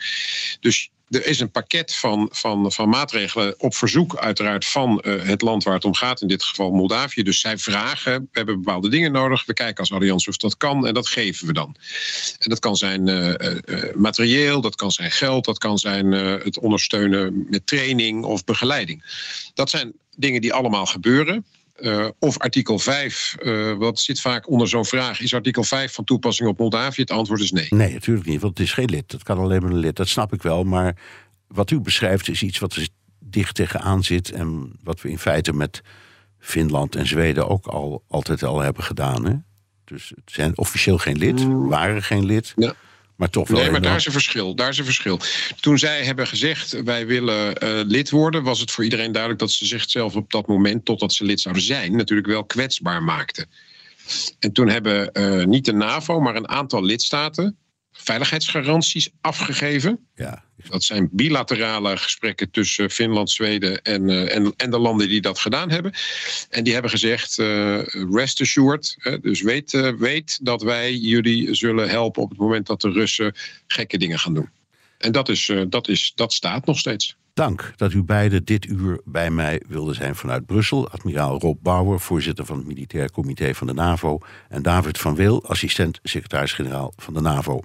Dus 0.61 0.91
er 1.11 1.27
is 1.27 1.41
een 1.41 1.51
pakket 1.51 1.95
van, 1.95 2.29
van, 2.33 2.73
van 2.73 2.89
maatregelen 2.89 3.55
op 3.59 3.75
verzoek 3.75 4.17
uiteraard 4.17 4.65
van 4.65 5.03
uh, 5.07 5.23
het 5.23 5.43
land 5.43 5.65
waar 5.65 5.75
het 5.75 5.85
om 5.85 5.95
gaat, 5.95 6.21
in 6.21 6.29
dit 6.29 6.43
geval 6.43 6.71
Moldavië. 6.71 7.23
Dus 7.23 7.41
zij 7.41 7.59
vragen, 7.59 8.21
we 8.21 8.29
hebben 8.33 8.63
bepaalde 8.63 8.89
dingen 8.89 9.13
nodig, 9.13 9.45
we 9.47 9.53
kijken 9.53 9.77
als 9.77 9.93
alliantie 9.93 10.29
of 10.29 10.37
dat 10.37 10.57
kan 10.57 10.87
en 10.87 10.95
dat 10.95 11.09
geven 11.09 11.47
we 11.47 11.53
dan. 11.53 11.77
En 12.39 12.51
dat 12.51 12.59
kan 12.59 12.77
zijn 12.77 13.07
uh, 13.07 13.29
uh, 13.29 13.95
materieel, 13.95 14.61
dat 14.61 14.75
kan 14.75 14.91
zijn 14.91 15.11
geld, 15.11 15.45
dat 15.45 15.59
kan 15.59 15.79
zijn 15.79 16.13
het 16.13 16.59
ondersteunen 16.59 17.47
met 17.51 17.67
training 17.67 18.25
of 18.25 18.45
begeleiding. 18.45 19.05
Dat 19.55 19.71
zijn 19.71 19.93
dingen 20.17 20.41
die 20.41 20.53
allemaal 20.53 20.87
gebeuren. 20.87 21.45
Uh, 21.81 22.09
of 22.18 22.39
artikel 22.39 22.78
5, 22.78 23.37
uh, 23.43 23.72
wat 23.72 24.01
zit 24.01 24.20
vaak 24.20 24.49
onder 24.49 24.68
zo'n 24.68 24.85
vraag, 24.85 25.20
is 25.20 25.35
artikel 25.35 25.62
5 25.62 25.93
van 25.93 26.05
toepassing 26.05 26.49
op 26.49 26.59
Moldavië? 26.59 27.01
Het 27.01 27.11
antwoord 27.11 27.41
is 27.41 27.51
nee. 27.51 27.66
Nee, 27.70 27.93
natuurlijk 27.93 28.26
niet, 28.26 28.41
want 28.41 28.59
het 28.59 28.66
is 28.66 28.72
geen 28.72 28.91
lid. 28.91 29.12
Het 29.12 29.22
kan 29.22 29.39
alleen 29.39 29.62
maar 29.62 29.70
een 29.70 29.78
lid, 29.78 29.97
dat 29.97 30.09
snap 30.09 30.33
ik 30.33 30.43
wel. 30.43 30.64
Maar 30.64 30.97
wat 31.47 31.70
u 31.70 31.81
beschrijft 31.81 32.28
is 32.28 32.43
iets 32.43 32.59
wat 32.59 32.74
er 32.74 32.89
dicht 33.18 33.55
tegenaan 33.55 34.05
zit 34.05 34.31
en 34.31 34.72
wat 34.83 35.01
we 35.01 35.11
in 35.11 35.18
feite 35.18 35.53
met 35.53 35.83
Finland 36.39 36.97
en 36.97 37.07
Zweden 37.07 37.49
ook 37.49 37.66
al 37.66 38.05
altijd 38.09 38.43
al 38.43 38.61
hebben 38.61 38.85
gedaan. 38.85 39.24
Hè? 39.24 39.35
Dus 39.85 40.09
het 40.09 40.33
zijn 40.33 40.59
officieel 40.59 40.99
geen 40.99 41.18
lid, 41.18 41.47
mm. 41.47 41.68
waren 41.68 42.03
geen 42.03 42.24
lid. 42.24 42.53
Ja. 42.57 42.74
Maar 43.21 43.31
toch 43.31 43.49
wel. 43.49 43.61
Nee, 43.61 43.71
maar 43.71 43.81
daar 43.81 43.97
is 43.97 44.07
een 44.07 44.12
verschil. 44.12 44.55
Daar 44.55 44.68
is 44.68 44.79
een 44.79 44.85
verschil. 44.85 45.21
Toen 45.61 45.79
zij 45.79 46.05
hebben 46.05 46.27
gezegd: 46.27 46.83
wij 46.83 47.07
willen 47.07 47.64
uh, 47.64 47.81
lid 47.87 48.11
worden, 48.11 48.43
was 48.43 48.61
het 48.61 48.71
voor 48.71 48.85
iedereen 48.85 49.12
duidelijk 49.12 49.41
dat 49.41 49.51
ze 49.51 49.66
zichzelf 49.66 50.16
op 50.16 50.31
dat 50.31 50.47
moment, 50.47 50.85
totdat 50.85 51.12
ze 51.12 51.25
lid 51.25 51.41
zouden 51.41 51.62
zijn, 51.62 51.97
natuurlijk 51.97 52.29
wel 52.29 52.45
kwetsbaar 52.45 53.03
maakten. 53.03 53.47
En 54.39 54.53
toen 54.53 54.68
hebben 54.68 55.11
uh, 55.12 55.45
niet 55.45 55.64
de 55.64 55.73
NAVO, 55.73 56.21
maar 56.21 56.37
een 56.37 56.49
aantal 56.49 56.85
lidstaten 56.85 57.57
veiligheidsgaranties 58.03 59.11
afgegeven. 59.21 60.07
Ja. 60.15 60.45
Dat 60.69 60.83
zijn 60.83 61.09
bilaterale 61.13 61.97
gesprekken 61.97 62.51
tussen 62.51 62.91
Finland, 62.91 63.31
Zweden 63.31 63.83
en, 63.83 64.09
uh, 64.09 64.35
en, 64.35 64.53
en, 64.57 64.71
de 64.71 64.79
landen 64.79 65.09
die 65.09 65.21
dat 65.21 65.39
gedaan 65.39 65.71
hebben. 65.71 65.93
En 66.51 66.65
die 66.65 66.73
hebben 66.73 66.91
gezegd: 66.91 67.39
uh, 67.39 67.83
rest 68.13 68.41
assured. 68.41 68.97
Uh, 69.03 69.15
dus 69.21 69.43
weet, 69.43 69.95
weet 69.99 70.39
dat 70.43 70.63
wij 70.63 70.95
jullie 70.95 71.55
zullen 71.55 71.89
helpen 71.89 72.23
op 72.23 72.31
het 72.31 72.39
moment 72.39 72.67
dat 72.67 72.81
de 72.81 72.91
Russen 72.91 73.35
gekke 73.67 73.99
dingen 73.99 74.19
gaan 74.19 74.35
doen. 74.35 74.49
En 75.01 75.13
dat, 75.13 75.29
is, 75.29 75.53
dat, 75.69 75.89
is, 75.89 76.13
dat 76.15 76.33
staat 76.33 76.67
nog 76.67 76.79
steeds. 76.79 77.17
Dank 77.35 77.73
dat 77.77 77.93
u 77.93 78.03
beiden 78.03 78.45
dit 78.45 78.67
uur 78.67 79.01
bij 79.05 79.31
mij 79.31 79.63
wilden 79.69 79.95
zijn 79.95 80.17
vanuit 80.17 80.47
Brussel. 80.47 80.91
Admiraal 80.91 81.41
Rob 81.41 81.63
Bauer, 81.63 82.01
voorzitter 82.01 82.47
van 82.47 82.57
het 82.57 82.67
Militair 82.67 83.11
Comité 83.11 83.55
van 83.55 83.67
de 83.67 83.73
NAVO. 83.73 84.19
En 84.49 84.63
David 84.63 84.99
van 84.99 85.15
Wil, 85.15 85.45
assistent-secretaris-generaal 85.45 86.93
van 86.97 87.15
de 87.15 87.21
NAVO. 87.21 87.61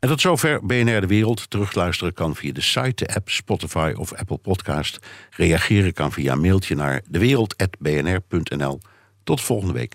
En 0.00 0.08
tot 0.08 0.20
zover 0.20 0.66
BNR 0.66 1.00
De 1.00 1.06
Wereld. 1.06 1.50
Terugluisteren 1.50 2.14
kan 2.14 2.36
via 2.36 2.52
de 2.52 2.60
site, 2.60 3.04
de 3.04 3.14
app, 3.14 3.28
Spotify 3.28 3.92
of 3.96 4.14
Apple 4.14 4.38
Podcast. 4.38 4.98
Reageren 5.30 5.92
kan 5.92 6.12
via 6.12 6.34
mailtje 6.34 6.74
naar 6.74 7.02
dewereld.bnr.nl. 7.08 8.80
Tot 9.24 9.40
volgende 9.40 9.72
week. 9.72 9.94